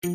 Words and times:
Kann 0.00 0.12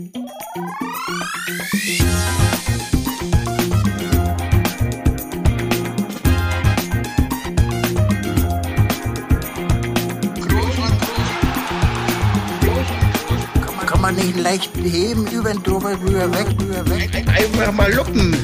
man 14.00 14.16
nicht 14.16 14.38
leicht 14.38 14.72
heben, 14.78 15.28
über 15.28 15.52
den 15.52 15.62
drüber, 15.62 16.00
rüber, 16.00 16.32
weg, 16.32 16.48
rüber, 16.62 16.90
weg. 16.90 17.14
Einfach 17.28 17.74
mal 17.74 17.94
luppen. 17.94 18.38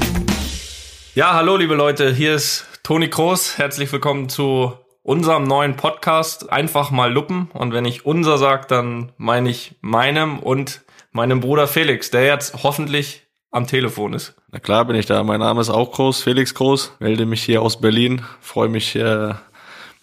Ja, 1.15 1.35
hallo 1.35 1.55
liebe 1.55 1.75
Leute, 1.75 2.13
hier 2.13 2.35
ist 2.35 2.65
Toni 2.83 3.09
Kroos. 3.09 3.57
Herzlich 3.57 3.89
willkommen 3.93 4.27
zu 4.27 4.73
unserem 5.03 5.45
neuen 5.45 5.77
Podcast 5.77 6.51
Einfach 6.51 6.91
mal 6.91 7.09
luppen. 7.09 7.49
Und 7.53 7.71
wenn 7.71 7.85
ich 7.85 8.05
unser 8.05 8.37
sage, 8.37 8.67
dann 8.67 9.13
meine 9.15 9.49
ich 9.49 9.77
meinem 9.79 10.39
und 10.39 10.81
meinem 11.11 11.39
Bruder 11.39 11.67
Felix, 11.67 12.11
der 12.11 12.25
jetzt 12.25 12.63
hoffentlich 12.63 13.23
am 13.51 13.65
Telefon 13.65 14.13
ist. 14.13 14.35
Na 14.51 14.59
klar 14.59 14.85
bin 14.85 14.95
ich 14.95 15.05
da. 15.05 15.23
Mein 15.23 15.39
Name 15.39 15.61
ist 15.61 15.69
auch 15.69 15.91
Groß, 15.91 16.21
Felix 16.21 16.53
Groß. 16.53 16.93
Melde 16.99 17.25
mich 17.25 17.43
hier 17.43 17.61
aus 17.61 17.81
Berlin. 17.81 18.23
Freue 18.41 18.69
mich, 18.69 18.95
äh, 18.95 19.33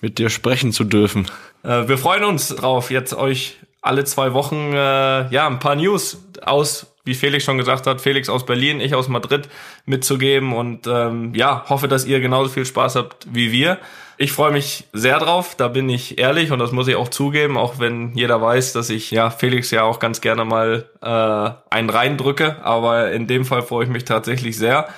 mit 0.00 0.18
dir 0.18 0.30
sprechen 0.30 0.72
zu 0.72 0.84
dürfen. 0.84 1.26
Äh, 1.62 1.88
wir 1.88 1.98
freuen 1.98 2.24
uns 2.24 2.48
drauf, 2.48 2.90
jetzt 2.90 3.14
euch 3.14 3.56
alle 3.80 4.04
zwei 4.04 4.34
Wochen 4.34 4.72
äh, 4.72 5.28
ja 5.30 5.46
ein 5.46 5.58
paar 5.58 5.76
News 5.76 6.18
aus, 6.42 6.95
wie 7.06 7.15
Felix 7.15 7.45
schon 7.45 7.56
gesagt 7.56 7.87
hat, 7.87 8.01
Felix 8.01 8.28
aus 8.28 8.45
Berlin, 8.45 8.80
ich 8.80 8.95
aus 8.95 9.09
Madrid 9.09 9.48
mitzugeben 9.87 10.52
und 10.52 10.87
ähm, 10.88 11.32
ja, 11.34 11.65
hoffe, 11.69 11.87
dass 11.88 12.05
ihr 12.05 12.20
genauso 12.20 12.51
viel 12.51 12.66
Spaß 12.66 12.96
habt 12.96 13.27
wie 13.32 13.52
wir. 13.52 13.79
Ich 14.19 14.32
freue 14.32 14.51
mich 14.51 14.84
sehr 14.92 15.19
drauf, 15.19 15.55
da 15.55 15.69
bin 15.69 15.88
ich 15.88 16.19
ehrlich 16.19 16.51
und 16.51 16.59
das 16.59 16.73
muss 16.73 16.88
ich 16.88 16.96
auch 16.96 17.09
zugeben, 17.09 17.56
auch 17.56 17.79
wenn 17.79 18.12
jeder 18.15 18.42
weiß, 18.42 18.73
dass 18.73 18.91
ich 18.91 19.10
ja 19.12 19.30
Felix 19.30 19.70
ja 19.70 19.84
auch 19.84 20.01
ganz 20.01 20.20
gerne 20.20 20.45
mal 20.45 20.91
äh, 21.01 21.74
einen 21.74 21.91
reindrücke, 21.91 22.56
aber 22.65 23.12
in 23.12 23.29
dem 23.29 23.45
Fall 23.45 23.62
freue 23.62 23.84
ich 23.84 23.91
mich 23.91 24.04
tatsächlich 24.04 24.59
sehr, 24.59 24.88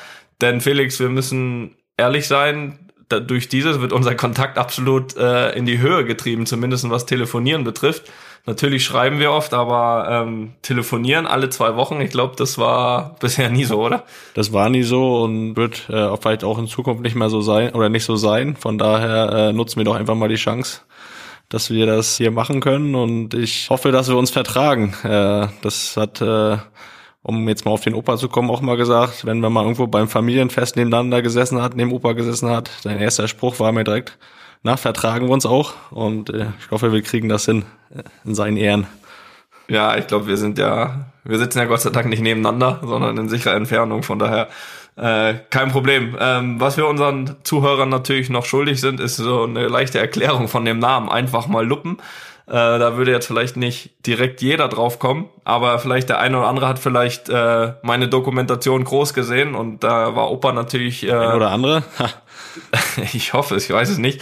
denn 0.40 0.62
Felix, 0.62 0.98
wir 1.00 1.10
müssen 1.10 1.76
ehrlich 1.98 2.26
sein, 2.26 2.78
da, 3.10 3.20
durch 3.20 3.48
dieses 3.48 3.80
wird 3.80 3.92
unser 3.92 4.14
Kontakt 4.14 4.56
absolut 4.56 5.16
äh, 5.16 5.50
in 5.52 5.66
die 5.66 5.78
Höhe 5.78 6.04
getrieben, 6.04 6.46
zumindest 6.46 6.88
was 6.88 7.06
Telefonieren 7.06 7.64
betrifft. 7.64 8.10
Natürlich 8.48 8.82
schreiben 8.82 9.18
wir 9.18 9.30
oft, 9.30 9.52
aber 9.52 10.08
ähm, 10.10 10.54
telefonieren 10.62 11.26
alle 11.26 11.50
zwei 11.50 11.76
Wochen, 11.76 12.00
ich 12.00 12.08
glaube, 12.08 12.34
das 12.34 12.56
war 12.56 13.14
bisher 13.20 13.50
nie 13.50 13.64
so, 13.64 13.84
oder? 13.84 14.04
Das 14.32 14.54
war 14.54 14.70
nie 14.70 14.84
so 14.84 15.22
und 15.22 15.54
wird 15.54 15.90
äh, 15.90 16.16
vielleicht 16.16 16.44
auch 16.44 16.56
in 16.56 16.66
Zukunft 16.66 17.02
nicht 17.02 17.14
mehr 17.14 17.28
so 17.28 17.42
sein 17.42 17.74
oder 17.74 17.90
nicht 17.90 18.06
so 18.06 18.16
sein. 18.16 18.56
Von 18.56 18.78
daher 18.78 19.50
äh, 19.50 19.52
nutzen 19.52 19.76
wir 19.76 19.84
doch 19.84 19.96
einfach 19.96 20.14
mal 20.14 20.30
die 20.30 20.36
Chance, 20.36 20.80
dass 21.50 21.68
wir 21.68 21.84
das 21.84 22.16
hier 22.16 22.30
machen 22.30 22.60
können 22.60 22.94
und 22.94 23.34
ich 23.34 23.68
hoffe, 23.68 23.92
dass 23.92 24.08
wir 24.08 24.16
uns 24.16 24.30
vertragen. 24.30 24.94
Äh, 25.04 25.48
das 25.60 25.98
hat, 25.98 26.22
äh, 26.22 26.56
um 27.20 27.46
jetzt 27.50 27.66
mal 27.66 27.72
auf 27.72 27.82
den 27.82 27.92
Opa 27.92 28.16
zu 28.16 28.30
kommen, 28.30 28.48
auch 28.48 28.62
mal 28.62 28.78
gesagt, 28.78 29.26
wenn 29.26 29.40
man 29.40 29.52
mal 29.52 29.64
irgendwo 29.64 29.88
beim 29.88 30.08
Familienfest 30.08 30.76
nebeneinander 30.76 31.20
gesessen 31.20 31.60
hat, 31.60 31.76
neben 31.76 31.92
Opa 31.92 32.14
gesessen 32.14 32.48
hat, 32.48 32.70
sein 32.80 32.98
erster 32.98 33.28
Spruch 33.28 33.60
war 33.60 33.72
mir 33.72 33.84
direkt, 33.84 34.16
na, 34.62 34.76
vertragen 34.76 35.26
wir 35.26 35.32
uns 35.32 35.46
auch 35.46 35.74
und 35.90 36.30
äh, 36.30 36.46
ich 36.60 36.70
hoffe, 36.70 36.92
wir 36.92 37.02
kriegen 37.02 37.28
das 37.28 37.44
hin 37.44 37.64
äh, 37.94 38.02
in 38.24 38.34
seinen 38.34 38.56
Ehren. 38.56 38.86
Ja, 39.68 39.96
ich 39.96 40.06
glaube, 40.06 40.26
wir 40.26 40.36
sind 40.36 40.58
ja, 40.58 41.06
wir 41.24 41.38
sitzen 41.38 41.58
ja 41.58 41.66
Gott 41.66 41.82
sei 41.82 41.90
Dank 41.90 42.08
nicht 42.08 42.22
nebeneinander, 42.22 42.80
sondern 42.82 43.18
in 43.18 43.28
sicherer 43.28 43.54
Entfernung. 43.54 44.02
Von 44.02 44.18
daher 44.18 44.48
äh, 44.96 45.34
kein 45.50 45.70
Problem. 45.70 46.16
Ähm, 46.18 46.58
was 46.58 46.76
wir 46.76 46.86
unseren 46.86 47.36
Zuhörern 47.44 47.88
natürlich 47.88 48.30
noch 48.30 48.46
schuldig 48.46 48.80
sind, 48.80 48.98
ist 48.98 49.16
so 49.16 49.44
eine 49.44 49.68
leichte 49.68 49.98
Erklärung 49.98 50.48
von 50.48 50.64
dem 50.64 50.78
Namen. 50.78 51.10
Einfach 51.10 51.46
mal 51.46 51.66
Luppen. 51.66 51.98
Äh, 52.48 52.52
da 52.52 52.96
würde 52.96 53.10
jetzt 53.12 53.26
vielleicht 53.26 53.58
nicht 53.58 54.06
direkt 54.06 54.40
jeder 54.40 54.68
drauf 54.68 54.98
kommen, 54.98 55.28
aber 55.44 55.78
vielleicht 55.78 56.08
der 56.08 56.18
eine 56.18 56.38
oder 56.38 56.48
andere 56.48 56.66
hat 56.66 56.78
vielleicht 56.78 57.28
äh, 57.28 57.74
meine 57.82 58.08
Dokumentation 58.08 58.84
groß 58.84 59.12
gesehen 59.12 59.54
und 59.54 59.84
da 59.84 60.16
war 60.16 60.30
Opa 60.30 60.52
natürlich. 60.52 61.06
Äh, 61.06 61.12
Ein 61.12 61.36
oder 61.36 61.50
andere? 61.50 61.82
Ich 63.12 63.34
hoffe 63.34 63.54
es, 63.54 63.66
ich 63.66 63.72
weiß 63.72 63.88
es 63.88 63.98
nicht. 63.98 64.20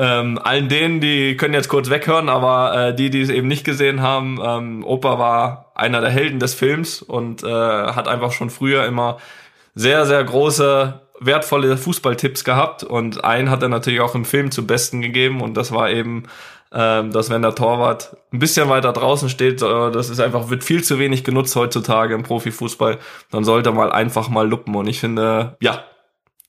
Ähm, 0.00 0.38
allen 0.38 0.68
denen, 0.68 1.00
die 1.00 1.36
können 1.36 1.54
jetzt 1.54 1.68
kurz 1.68 1.90
weghören, 1.90 2.28
aber 2.28 2.90
äh, 2.90 2.94
die, 2.94 3.10
die 3.10 3.20
es 3.20 3.30
eben 3.30 3.48
nicht 3.48 3.64
gesehen 3.64 4.00
haben, 4.00 4.38
ähm, 4.40 4.84
Opa 4.84 5.18
war 5.18 5.72
einer 5.74 6.00
der 6.00 6.10
Helden 6.10 6.38
des 6.38 6.54
Films 6.54 7.02
und 7.02 7.42
äh, 7.42 7.48
hat 7.48 8.06
einfach 8.06 8.30
schon 8.30 8.48
früher 8.48 8.86
immer 8.86 9.18
sehr, 9.74 10.06
sehr 10.06 10.22
große, 10.22 11.00
wertvolle 11.18 11.76
Fußballtipps 11.76 12.44
gehabt 12.44 12.84
und 12.84 13.24
einen 13.24 13.50
hat 13.50 13.60
er 13.64 13.68
natürlich 13.68 14.00
auch 14.00 14.14
im 14.14 14.24
Film 14.24 14.52
zum 14.52 14.68
Besten 14.68 15.02
gegeben 15.02 15.40
und 15.40 15.56
das 15.56 15.72
war 15.72 15.90
eben, 15.90 16.28
ähm, 16.72 17.10
dass 17.10 17.28
wenn 17.28 17.42
der 17.42 17.56
Torwart 17.56 18.16
ein 18.32 18.38
bisschen 18.38 18.68
weiter 18.68 18.92
draußen 18.92 19.28
steht, 19.28 19.62
äh, 19.62 19.90
das 19.90 20.10
ist 20.10 20.20
einfach, 20.20 20.48
wird 20.48 20.62
viel 20.62 20.84
zu 20.84 21.00
wenig 21.00 21.24
genutzt 21.24 21.56
heutzutage 21.56 22.14
im 22.14 22.22
Profifußball, 22.22 22.98
dann 23.32 23.42
sollte 23.42 23.72
man 23.72 23.90
einfach 23.90 24.28
mal 24.28 24.48
luppen 24.48 24.76
und 24.76 24.86
ich 24.86 25.00
finde, 25.00 25.56
ja, 25.60 25.82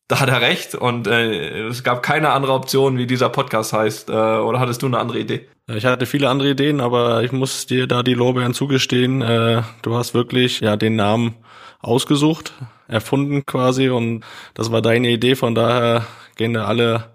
da 0.10 0.20
hat 0.20 0.28
er 0.28 0.42
recht 0.42 0.74
und 0.74 1.06
äh, 1.06 1.68
es 1.68 1.84
gab 1.84 2.02
keine 2.02 2.32
andere 2.32 2.54
Option, 2.54 2.98
wie 2.98 3.06
dieser 3.06 3.30
Podcast 3.30 3.74
heißt. 3.74 4.10
Äh, 4.10 4.14
oder 4.14 4.60
hattest 4.60 4.82
du 4.82 4.88
eine 4.88 4.98
andere 4.98 5.20
Idee? 5.20 5.48
Ich 5.68 5.86
hatte 5.86 6.08
viele 6.08 6.30
andere 6.30 6.50
Ideen, 6.50 6.82
aber 6.82 7.22
ich 7.22 7.32
muss 7.32 7.68
dir 7.68 7.86
da 7.86 8.02
die 8.02 8.16
Lorbeeren 8.16 8.56
zugestehen. 8.56 9.22
Äh, 9.22 9.62
du 9.84 9.96
hast 9.96 10.16
wirklich 10.16 10.62
ja 10.62 10.78
den 10.78 10.96
Namen 10.96 11.36
ausgesucht, 11.80 12.54
erfunden 12.88 13.46
quasi 13.46 13.90
und 13.90 14.24
das 14.56 14.72
war 14.72 14.82
deine 14.82 15.10
Idee. 15.10 15.36
Von 15.36 15.54
daher 15.54 16.08
gehen 16.38 16.56
da 16.56 16.66
alle 16.66 17.12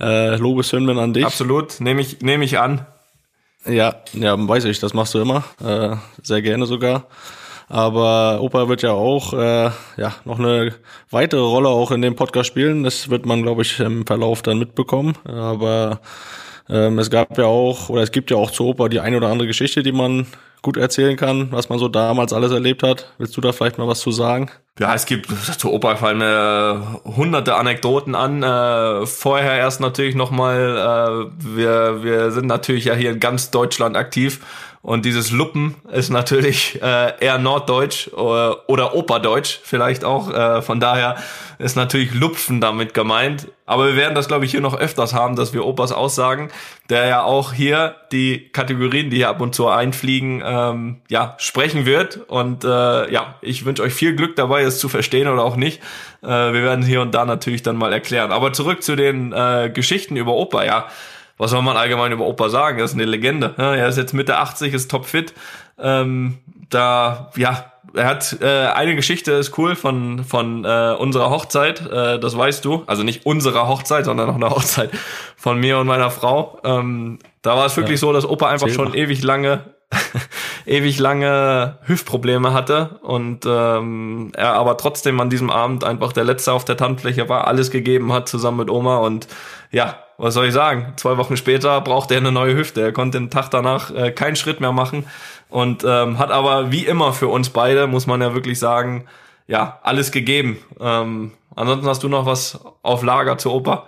äh, 0.00 0.34
Lobeshymnen 0.34 0.98
an 0.98 1.12
dich. 1.12 1.24
Absolut, 1.24 1.80
nehme 1.80 2.00
ich, 2.00 2.22
nehme 2.22 2.44
ich 2.44 2.58
an. 2.58 2.84
Ja, 3.64 4.02
ja, 4.14 4.36
weiß 4.36 4.64
ich, 4.64 4.80
das 4.80 4.94
machst 4.94 5.14
du 5.14 5.20
immer, 5.20 5.44
äh, 5.64 5.94
sehr 6.24 6.42
gerne 6.42 6.66
sogar. 6.66 7.06
Aber 7.68 8.40
Opa 8.42 8.68
wird 8.68 8.82
ja 8.82 8.92
auch 8.92 9.32
äh, 9.32 9.70
ja 9.96 10.14
noch 10.24 10.38
eine 10.38 10.74
weitere 11.10 11.40
Rolle 11.40 11.68
auch 11.68 11.90
in 11.90 12.02
dem 12.02 12.14
Podcast 12.14 12.48
spielen. 12.48 12.84
Das 12.84 13.10
wird 13.10 13.26
man, 13.26 13.42
glaube 13.42 13.62
ich, 13.62 13.80
im 13.80 14.06
Verlauf 14.06 14.42
dann 14.42 14.58
mitbekommen. 14.58 15.14
Aber 15.24 16.00
ähm, 16.68 16.98
es 16.98 17.10
gab 17.10 17.36
ja 17.38 17.46
auch 17.46 17.88
oder 17.88 18.02
es 18.02 18.12
gibt 18.12 18.30
ja 18.30 18.36
auch 18.36 18.50
zu 18.50 18.66
Opa 18.66 18.88
die 18.88 19.00
eine 19.00 19.16
oder 19.16 19.28
andere 19.28 19.48
Geschichte, 19.48 19.82
die 19.82 19.92
man 19.92 20.26
gut 20.62 20.76
erzählen 20.76 21.16
kann, 21.16 21.52
was 21.52 21.68
man 21.68 21.78
so 21.78 21.88
damals 21.88 22.32
alles 22.32 22.52
erlebt 22.52 22.82
hat. 22.82 23.12
Willst 23.18 23.36
du 23.36 23.40
da 23.40 23.52
vielleicht 23.52 23.78
mal 23.78 23.86
was 23.86 24.00
zu 24.00 24.10
sagen? 24.10 24.50
Ja, 24.78 24.94
es 24.94 25.06
gibt 25.06 25.28
zu 25.58 25.72
Opa 25.72 25.96
fallen 25.96 26.18
mir 26.18 27.00
hunderte 27.04 27.54
Anekdoten 27.54 28.14
an. 28.14 28.42
Äh, 28.42 29.06
vorher 29.06 29.56
erst 29.56 29.80
natürlich 29.80 30.14
nochmal, 30.14 31.30
äh, 31.30 31.56
wir, 31.56 32.02
wir 32.02 32.30
sind 32.30 32.46
natürlich 32.46 32.86
ja 32.86 32.94
hier 32.94 33.12
in 33.12 33.20
ganz 33.20 33.50
Deutschland 33.50 33.96
aktiv 33.96 34.40
und 34.86 35.04
dieses 35.04 35.32
Luppen 35.32 35.74
ist 35.92 36.10
natürlich 36.10 36.80
äh, 36.80 37.12
eher 37.18 37.38
Norddeutsch 37.38 38.06
oder, 38.12 38.68
oder 38.68 38.94
Operdeutsch 38.94 39.58
vielleicht 39.64 40.04
auch. 40.04 40.32
Äh, 40.32 40.62
von 40.62 40.78
daher 40.78 41.16
ist 41.58 41.74
natürlich 41.74 42.14
Lupfen 42.14 42.60
damit 42.60 42.94
gemeint. 42.94 43.48
Aber 43.64 43.88
wir 43.88 43.96
werden 43.96 44.14
das, 44.14 44.28
glaube 44.28 44.44
ich, 44.44 44.52
hier 44.52 44.60
noch 44.60 44.78
öfters 44.78 45.12
haben, 45.12 45.34
dass 45.34 45.52
wir 45.52 45.66
Opas 45.66 45.90
aussagen, 45.90 46.50
der 46.88 47.08
ja 47.08 47.24
auch 47.24 47.52
hier 47.52 47.96
die 48.12 48.48
Kategorien, 48.50 49.10
die 49.10 49.16
hier 49.16 49.28
ab 49.28 49.40
und 49.40 49.56
zu 49.56 49.66
einfliegen, 49.66 50.40
ähm, 50.46 51.00
ja, 51.08 51.34
sprechen 51.38 51.84
wird. 51.84 52.20
Und 52.28 52.64
äh, 52.64 53.12
ja, 53.12 53.34
ich 53.40 53.64
wünsche 53.64 53.82
euch 53.82 53.92
viel 53.92 54.14
Glück 54.14 54.36
dabei, 54.36 54.62
es 54.62 54.78
zu 54.78 54.88
verstehen 54.88 55.28
oder 55.28 55.42
auch 55.42 55.56
nicht. 55.56 55.82
Äh, 56.22 56.28
wir 56.28 56.62
werden 56.62 56.84
hier 56.84 57.02
und 57.02 57.14
da 57.14 57.24
natürlich 57.24 57.62
dann 57.62 57.76
mal 57.76 57.92
erklären. 57.92 58.32
Aber 58.32 58.52
zurück 58.52 58.82
zu 58.82 58.96
den 58.96 59.32
äh, 59.32 59.70
Geschichten 59.72 60.16
über 60.16 60.32
Opa, 60.32 60.64
ja 60.64 60.86
was 61.38 61.50
soll 61.50 61.62
man 61.62 61.76
allgemein 61.76 62.12
über 62.12 62.26
Opa 62.26 62.48
sagen? 62.48 62.78
Er 62.78 62.84
ist 62.84 62.94
eine 62.94 63.04
Legende. 63.04 63.54
Er 63.58 63.88
ist 63.88 63.98
jetzt 63.98 64.14
Mitte 64.14 64.38
80, 64.38 64.72
ist 64.72 64.90
topfit. 64.90 65.34
Ähm, 65.78 66.38
da, 66.70 67.30
ja, 67.36 67.72
er 67.94 68.06
hat 68.06 68.38
äh, 68.40 68.66
eine 68.68 68.96
Geschichte 68.96 69.32
ist 69.32 69.56
cool 69.58 69.76
von 69.76 70.24
von 70.24 70.64
äh, 70.64 70.94
unserer 70.98 71.30
Hochzeit, 71.30 71.80
äh, 71.90 72.18
das 72.18 72.36
weißt 72.36 72.64
du, 72.64 72.82
also 72.86 73.02
nicht 73.02 73.26
unserer 73.26 73.68
Hochzeit, 73.68 74.04
sondern 74.04 74.26
noch 74.26 74.34
eine 74.36 74.50
Hochzeit 74.50 74.90
von 75.36 75.58
mir 75.60 75.78
und 75.78 75.86
meiner 75.86 76.10
Frau. 76.10 76.58
Ähm, 76.64 77.18
da 77.42 77.56
war 77.56 77.66
es 77.66 77.76
wirklich 77.76 78.00
ja. 78.00 78.06
so, 78.06 78.12
dass 78.12 78.28
Opa 78.28 78.48
einfach 78.48 78.66
Erzähl 78.66 78.76
schon 78.76 78.88
mal. 78.90 78.98
ewig 78.98 79.22
lange 79.22 79.60
ewig 80.66 80.98
lange 80.98 81.78
Hüftprobleme 81.82 82.52
hatte 82.52 82.98
und 83.02 83.46
ähm, 83.46 84.32
er 84.34 84.54
aber 84.54 84.76
trotzdem 84.76 85.20
an 85.20 85.30
diesem 85.30 85.50
Abend 85.50 85.84
einfach 85.84 86.12
der 86.12 86.24
letzte 86.24 86.52
auf 86.52 86.64
der 86.64 86.76
Tanzfläche 86.76 87.28
war, 87.28 87.46
alles 87.46 87.70
gegeben 87.70 88.12
hat 88.12 88.28
zusammen 88.28 88.58
mit 88.58 88.70
Oma 88.70 88.98
und 88.98 89.28
ja, 89.70 89.96
was 90.18 90.34
soll 90.34 90.46
ich 90.46 90.54
sagen? 90.54 90.94
Zwei 90.96 91.16
Wochen 91.18 91.36
später 91.36 91.80
brauchte 91.80 92.14
er 92.14 92.20
eine 92.20 92.32
neue 92.32 92.56
Hüfte. 92.56 92.80
Er 92.80 92.92
konnte 92.92 93.18
den 93.18 93.30
Tag 93.30 93.50
danach 93.50 93.90
äh, 93.90 94.10
keinen 94.10 94.36
Schritt 94.36 94.60
mehr 94.60 94.72
machen 94.72 95.06
und 95.48 95.84
ähm, 95.86 96.18
hat 96.18 96.30
aber 96.30 96.72
wie 96.72 96.86
immer 96.86 97.12
für 97.12 97.28
uns 97.28 97.50
beide, 97.50 97.86
muss 97.86 98.06
man 98.06 98.22
ja 98.22 98.34
wirklich 98.34 98.58
sagen, 98.58 99.06
ja, 99.46 99.78
alles 99.82 100.10
gegeben. 100.10 100.58
Ähm, 100.80 101.32
ansonsten 101.54 101.86
hast 101.86 102.02
du 102.02 102.08
noch 102.08 102.26
was 102.26 102.60
auf 102.82 103.02
Lager 103.02 103.38
zur 103.38 103.54
Oper? 103.54 103.86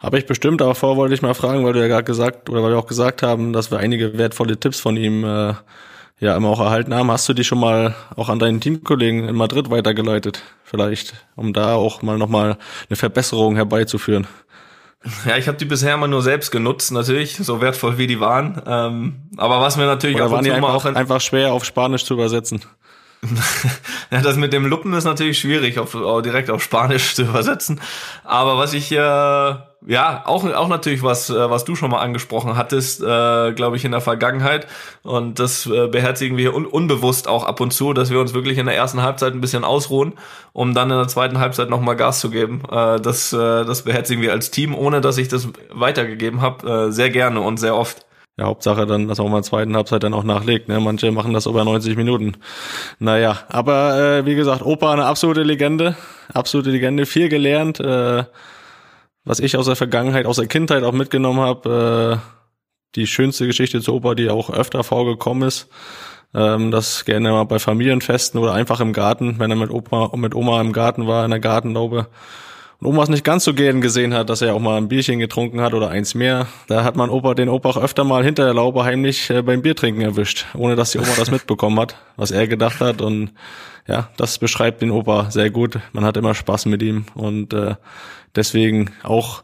Habe 0.00 0.18
ich 0.18 0.26
bestimmt, 0.26 0.62
aber 0.62 0.74
vorher 0.74 0.96
wollte 0.96 1.14
ich 1.14 1.22
mal 1.22 1.34
fragen, 1.34 1.64
weil 1.64 1.72
du 1.72 1.80
ja 1.80 1.88
gerade 1.88 2.04
gesagt, 2.04 2.48
oder 2.48 2.62
weil 2.62 2.70
wir 2.70 2.78
auch 2.78 2.86
gesagt 2.86 3.22
haben, 3.22 3.52
dass 3.52 3.70
wir 3.70 3.78
einige 3.78 4.16
wertvolle 4.16 4.58
Tipps 4.58 4.78
von 4.78 4.96
ihm 4.96 5.24
äh, 5.24 5.54
ja 6.20 6.36
immer 6.36 6.48
auch 6.48 6.60
erhalten 6.60 6.94
haben. 6.94 7.10
Hast 7.10 7.28
du 7.28 7.32
die 7.32 7.44
schon 7.44 7.58
mal 7.58 7.96
auch 8.14 8.28
an 8.28 8.38
deinen 8.38 8.60
Teamkollegen 8.60 9.28
in 9.28 9.34
Madrid 9.34 9.70
weitergeleitet? 9.70 10.42
Vielleicht, 10.62 11.14
um 11.34 11.52
da 11.52 11.74
auch 11.74 12.02
mal 12.02 12.16
nochmal 12.16 12.58
eine 12.88 12.96
Verbesserung 12.96 13.56
herbeizuführen. 13.56 14.26
Ja, 15.26 15.36
ich 15.36 15.46
habe 15.46 15.56
die 15.56 15.64
bisher 15.64 15.94
immer 15.94 16.08
nur 16.08 16.22
selbst 16.22 16.50
genutzt, 16.50 16.92
natürlich, 16.92 17.36
so 17.36 17.60
wertvoll 17.60 17.98
wie 17.98 18.06
die 18.06 18.20
waren. 18.20 18.60
Ähm, 18.66 19.22
aber 19.36 19.60
was 19.60 19.76
mir 19.76 19.86
natürlich 19.86 20.16
Oder 20.16 20.26
ab 20.26 20.30
waren 20.32 20.44
die 20.44 20.52
einfach, 20.52 20.74
auch 20.74 20.86
in, 20.86 20.96
einfach 20.96 21.20
schwer 21.20 21.52
auf 21.52 21.64
Spanisch 21.64 22.04
zu 22.04 22.14
übersetzen? 22.14 22.60
ja, 24.10 24.20
das 24.20 24.36
mit 24.36 24.52
dem 24.52 24.66
Luppen 24.66 24.92
ist 24.92 25.04
natürlich 25.04 25.40
schwierig, 25.40 25.78
auf, 25.78 25.96
direkt 26.22 26.50
auf 26.50 26.62
Spanisch 26.62 27.14
zu 27.14 27.22
übersetzen. 27.22 27.80
Aber 28.22 28.58
was 28.58 28.74
ich 28.74 28.92
äh, 28.92 28.96
ja 28.96 30.22
auch 30.24 30.44
auch 30.44 30.68
natürlich 30.68 31.02
was 31.02 31.30
äh, 31.30 31.50
was 31.50 31.64
du 31.64 31.74
schon 31.74 31.90
mal 31.90 32.00
angesprochen 32.00 32.56
hattest, 32.56 33.02
äh, 33.02 33.52
glaube 33.52 33.76
ich 33.76 33.84
in 33.84 33.90
der 33.90 34.00
Vergangenheit 34.00 34.68
und 35.02 35.38
das 35.40 35.66
äh, 35.66 35.88
beherzigen 35.88 36.36
wir 36.36 36.54
un 36.54 36.66
unbewusst 36.66 37.26
auch 37.26 37.44
ab 37.44 37.60
und 37.60 37.72
zu, 37.72 37.92
dass 37.92 38.10
wir 38.10 38.20
uns 38.20 38.34
wirklich 38.34 38.58
in 38.58 38.66
der 38.66 38.76
ersten 38.76 39.02
Halbzeit 39.02 39.32
ein 39.32 39.40
bisschen 39.40 39.64
ausruhen, 39.64 40.14
um 40.52 40.72
dann 40.74 40.90
in 40.90 40.96
der 40.96 41.08
zweiten 41.08 41.38
Halbzeit 41.40 41.70
noch 41.70 41.80
mal 41.80 41.94
Gas 41.94 42.20
zu 42.20 42.30
geben. 42.30 42.62
Äh, 42.70 43.00
das 43.00 43.32
äh, 43.32 43.64
das 43.64 43.82
beherzigen 43.82 44.22
wir 44.22 44.32
als 44.32 44.52
Team, 44.52 44.74
ohne 44.76 45.00
dass 45.00 45.18
ich 45.18 45.26
das 45.26 45.48
weitergegeben 45.72 46.40
habe, 46.40 46.88
äh, 46.88 46.92
sehr 46.92 47.10
gerne 47.10 47.40
und 47.40 47.58
sehr 47.58 47.76
oft. 47.76 48.07
Ja, 48.38 48.44
Hauptsache 48.44 48.86
dann, 48.86 49.08
dass 49.08 49.18
man 49.18 49.32
mal 49.32 49.42
zweiten 49.42 49.74
Halbzeit 49.74 50.04
dann 50.04 50.14
auch 50.14 50.22
nachlegt. 50.22 50.68
Ne? 50.68 50.78
Manche 50.78 51.10
machen 51.10 51.32
das 51.32 51.46
über 51.46 51.64
90 51.64 51.96
Minuten. 51.96 52.36
Naja, 53.00 53.38
aber 53.48 54.18
äh, 54.18 54.26
wie 54.26 54.36
gesagt, 54.36 54.62
Opa 54.62 54.92
eine 54.92 55.06
absolute 55.06 55.42
Legende. 55.42 55.96
Absolute 56.32 56.70
Legende. 56.70 57.04
Viel 57.04 57.28
gelernt. 57.28 57.80
Äh, 57.80 58.24
was 59.24 59.40
ich 59.40 59.56
aus 59.56 59.66
der 59.66 59.76
Vergangenheit, 59.76 60.24
aus 60.24 60.36
der 60.36 60.46
Kindheit 60.46 60.84
auch 60.84 60.92
mitgenommen 60.92 61.40
habe. 61.40 62.20
Äh, 62.22 62.38
die 62.94 63.06
schönste 63.06 63.46
Geschichte 63.46 63.80
zu 63.80 63.94
Opa, 63.94 64.14
die 64.14 64.30
auch 64.30 64.50
öfter 64.50 64.84
vorgekommen 64.84 65.46
ist. 65.46 65.68
Ähm, 66.32 66.70
das 66.70 67.04
gerne 67.04 67.32
mal 67.32 67.44
bei 67.44 67.58
Familienfesten 67.58 68.40
oder 68.40 68.54
einfach 68.54 68.80
im 68.80 68.92
Garten, 68.92 69.38
wenn 69.38 69.50
er 69.50 69.56
mit 69.56 69.70
Opa 69.70 70.16
mit 70.16 70.34
Oma 70.34 70.60
im 70.60 70.72
Garten 70.72 71.06
war, 71.06 71.24
in 71.24 71.30
der 71.30 71.40
Gartenlaube 71.40 72.06
und 72.80 72.86
Oma 72.86 73.02
es 73.02 73.08
nicht 73.08 73.24
ganz 73.24 73.44
so 73.44 73.54
gern 73.54 73.80
gesehen 73.80 74.14
hat, 74.14 74.30
dass 74.30 74.40
er 74.40 74.54
auch 74.54 74.60
mal 74.60 74.76
ein 74.76 74.88
Bierchen 74.88 75.18
getrunken 75.18 75.60
hat 75.60 75.74
oder 75.74 75.90
eins 75.90 76.14
mehr, 76.14 76.46
da 76.68 76.84
hat 76.84 76.96
man 76.96 77.10
Opa 77.10 77.34
den 77.34 77.48
Opa 77.48 77.70
auch 77.70 77.76
öfter 77.76 78.04
mal 78.04 78.24
hinter 78.24 78.44
der 78.44 78.54
Laube 78.54 78.84
heimlich 78.84 79.30
äh, 79.30 79.42
beim 79.42 79.62
Biertrinken 79.62 80.02
erwischt, 80.02 80.46
ohne 80.54 80.76
dass 80.76 80.92
die 80.92 80.98
Oma 80.98 81.12
das 81.16 81.30
mitbekommen 81.30 81.80
hat, 81.80 81.96
was 82.16 82.30
er 82.30 82.46
gedacht 82.46 82.80
hat 82.80 83.00
und 83.00 83.32
ja, 83.86 84.10
das 84.16 84.38
beschreibt 84.38 84.82
den 84.82 84.90
Opa 84.90 85.30
sehr 85.30 85.50
gut. 85.50 85.80
Man 85.92 86.04
hat 86.04 86.16
immer 86.16 86.34
Spaß 86.34 86.66
mit 86.66 86.82
ihm 86.82 87.06
und 87.14 87.52
äh, 87.52 87.74
deswegen 88.36 88.90
auch 89.02 89.42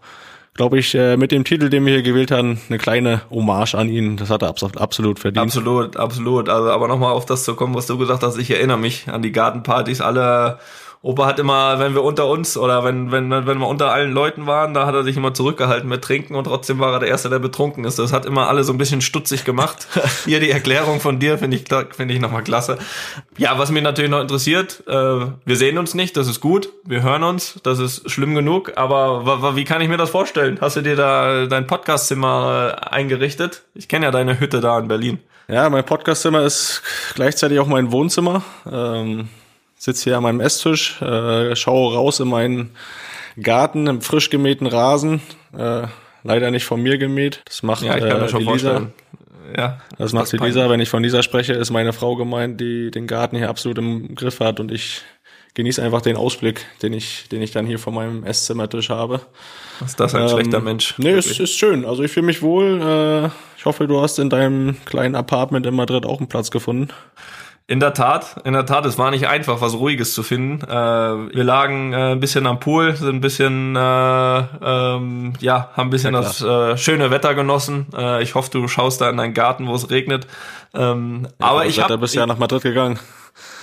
glaube 0.54 0.78
ich, 0.78 0.94
äh, 0.94 1.16
mit 1.16 1.32
dem 1.32 1.44
Titel, 1.44 1.68
den 1.68 1.84
wir 1.84 1.94
hier 1.94 2.02
gewählt 2.02 2.30
haben, 2.30 2.60
eine 2.68 2.78
kleine 2.78 3.22
Hommage 3.28 3.74
an 3.74 3.88
ihn. 3.88 4.16
Das 4.16 4.30
hat 4.30 4.42
er 4.42 4.48
absolut 4.48 5.18
verdient. 5.18 5.44
Absolut, 5.44 5.96
absolut. 5.96 6.48
Also, 6.48 6.70
aber 6.70 6.86
nochmal 6.86 7.12
auf 7.12 7.26
das 7.26 7.42
zu 7.42 7.56
kommen, 7.56 7.74
was 7.74 7.86
du 7.86 7.98
gesagt 7.98 8.22
hast, 8.22 8.38
ich 8.38 8.50
erinnere 8.52 8.78
mich 8.78 9.08
an 9.08 9.20
die 9.22 9.32
Gartenpartys. 9.32 10.00
Alle 10.00 10.60
Opa 11.04 11.26
hat 11.26 11.38
immer, 11.38 11.78
wenn 11.80 11.92
wir 11.92 12.02
unter 12.02 12.26
uns 12.26 12.56
oder 12.56 12.82
wenn, 12.82 13.12
wenn, 13.12 13.30
wenn 13.30 13.58
wir 13.58 13.68
unter 13.68 13.92
allen 13.92 14.10
Leuten 14.10 14.46
waren, 14.46 14.72
da 14.72 14.86
hat 14.86 14.94
er 14.94 15.04
sich 15.04 15.18
immer 15.18 15.34
zurückgehalten 15.34 15.86
mit 15.86 16.02
Trinken 16.02 16.34
und 16.34 16.44
trotzdem 16.44 16.78
war 16.78 16.94
er 16.94 17.00
der 17.00 17.10
Erste, 17.10 17.28
der 17.28 17.40
betrunken 17.40 17.84
ist. 17.84 17.98
Das 17.98 18.10
hat 18.10 18.24
immer 18.24 18.48
alle 18.48 18.64
so 18.64 18.72
ein 18.72 18.78
bisschen 18.78 19.02
stutzig 19.02 19.44
gemacht. 19.44 19.86
Hier 20.24 20.40
die 20.40 20.50
Erklärung 20.50 21.00
von 21.00 21.18
dir 21.18 21.36
finde 21.36 21.58
ich, 21.58 21.64
finde 21.94 22.14
ich 22.14 22.20
nochmal 22.20 22.42
klasse. 22.42 22.78
Ja, 23.36 23.58
was 23.58 23.70
mich 23.70 23.82
natürlich 23.82 24.10
noch 24.10 24.22
interessiert, 24.22 24.82
äh, 24.86 24.92
wir 25.44 25.56
sehen 25.56 25.76
uns 25.76 25.92
nicht, 25.92 26.16
das 26.16 26.26
ist 26.26 26.40
gut. 26.40 26.70
Wir 26.84 27.02
hören 27.02 27.22
uns, 27.22 27.60
das 27.62 27.80
ist 27.80 28.10
schlimm 28.10 28.34
genug. 28.34 28.72
Aber 28.76 29.56
wie 29.56 29.64
kann 29.64 29.82
ich 29.82 29.90
mir 29.90 29.98
das 29.98 30.08
vorstellen? 30.08 30.56
Hast 30.62 30.76
du 30.76 30.80
dir 30.80 30.96
da 30.96 31.44
dein 31.44 31.66
Podcastzimmer 31.66 32.78
äh, 32.80 32.94
eingerichtet? 32.94 33.64
Ich 33.74 33.88
kenne 33.88 34.06
ja 34.06 34.10
deine 34.10 34.40
Hütte 34.40 34.60
da 34.60 34.78
in 34.78 34.88
Berlin. 34.88 35.18
Ja, 35.48 35.68
mein 35.68 35.84
Podcastzimmer 35.84 36.44
ist 36.44 36.80
gleichzeitig 37.14 37.58
auch 37.58 37.66
mein 37.66 37.92
Wohnzimmer. 37.92 38.42
Ähm 38.72 39.28
sitze 39.84 40.04
hier 40.04 40.16
an 40.16 40.22
meinem 40.22 40.40
Esstisch, 40.40 41.00
äh, 41.02 41.54
schaue 41.54 41.94
raus 41.94 42.18
in 42.20 42.28
meinen 42.28 42.70
Garten 43.40 43.86
im 43.86 44.00
frisch 44.00 44.30
gemähten 44.30 44.66
Rasen. 44.66 45.20
Äh, 45.56 45.86
leider 46.22 46.50
nicht 46.50 46.64
von 46.64 46.82
mir 46.82 46.96
gemäht. 46.96 47.42
Das 47.44 47.62
macht 47.62 47.82
ja, 47.82 47.96
ich 47.96 48.04
kann 48.04 48.22
äh, 48.22 48.28
schon 48.28 48.46
Lisa. 48.46 48.86
Ja, 49.56 49.78
das 49.98 50.14
macht 50.14 50.32
die 50.32 50.38
Lisa. 50.38 50.70
Wenn 50.70 50.80
ich 50.80 50.88
von 50.88 51.02
Lisa 51.02 51.22
spreche, 51.22 51.52
ist 51.52 51.70
meine 51.70 51.92
Frau 51.92 52.16
gemeint, 52.16 52.60
die 52.60 52.90
den 52.90 53.06
Garten 53.06 53.36
hier 53.36 53.50
absolut 53.50 53.76
im 53.76 54.14
Griff 54.14 54.40
hat 54.40 54.58
und 54.58 54.72
ich 54.72 55.02
genieße 55.52 55.82
einfach 55.82 56.00
den 56.00 56.16
Ausblick, 56.16 56.64
den 56.82 56.94
ich, 56.94 57.28
den 57.28 57.42
ich 57.42 57.52
dann 57.52 57.66
hier 57.66 57.78
von 57.78 57.94
meinem 57.94 58.24
Esszimmertisch 58.24 58.88
habe. 58.88 59.20
Ist 59.84 60.00
das 60.00 60.14
ein 60.14 60.22
ähm, 60.22 60.28
schlechter 60.30 60.60
Mensch? 60.60 60.94
Nee, 60.96 61.10
es 61.10 61.38
ist 61.38 61.56
schön. 61.56 61.84
Also 61.84 62.02
ich 62.02 62.10
fühle 62.10 62.26
mich 62.26 62.40
wohl. 62.40 62.80
Äh, 62.80 63.30
ich 63.58 63.66
hoffe, 63.66 63.86
du 63.86 64.00
hast 64.00 64.18
in 64.18 64.30
deinem 64.30 64.76
kleinen 64.86 65.14
Apartment 65.14 65.66
in 65.66 65.74
Madrid 65.74 66.06
auch 66.06 66.18
einen 66.18 66.28
Platz 66.28 66.50
gefunden. 66.50 66.88
In 67.66 67.80
der 67.80 67.94
Tat, 67.94 68.42
in 68.44 68.52
der 68.52 68.66
Tat, 68.66 68.84
es 68.84 68.98
war 68.98 69.10
nicht 69.10 69.26
einfach, 69.26 69.62
was 69.62 69.72
Ruhiges 69.72 70.12
zu 70.12 70.22
finden. 70.22 70.62
Äh, 70.68 71.34
wir 71.34 71.44
lagen 71.44 71.94
äh, 71.94 72.12
ein 72.12 72.20
bisschen 72.20 72.46
am 72.46 72.60
Pool, 72.60 72.94
sind 72.94 73.16
ein 73.16 73.20
bisschen, 73.22 73.74
äh, 73.74 73.78
ähm, 73.78 75.32
ja, 75.40 75.70
haben 75.72 75.88
ein 75.88 75.90
bisschen 75.90 76.12
ja, 76.12 76.20
das 76.20 76.42
äh, 76.42 76.76
schöne 76.76 77.10
Wetter 77.10 77.34
genossen. 77.34 77.86
Äh, 77.96 78.22
ich 78.22 78.34
hoffe, 78.34 78.50
du 78.50 78.68
schaust 78.68 79.00
da 79.00 79.08
in 79.08 79.16
deinen 79.16 79.32
Garten, 79.32 79.66
wo 79.66 79.74
es 79.74 79.88
regnet. 79.88 80.26
Ähm, 80.74 81.26
ja, 81.40 81.46
aber 81.46 81.64
ich 81.64 81.80
habe, 81.80 81.96
bist 81.96 82.14
ja 82.14 82.26
nach 82.26 82.36
Madrid 82.36 82.60
gegangen. 82.60 82.98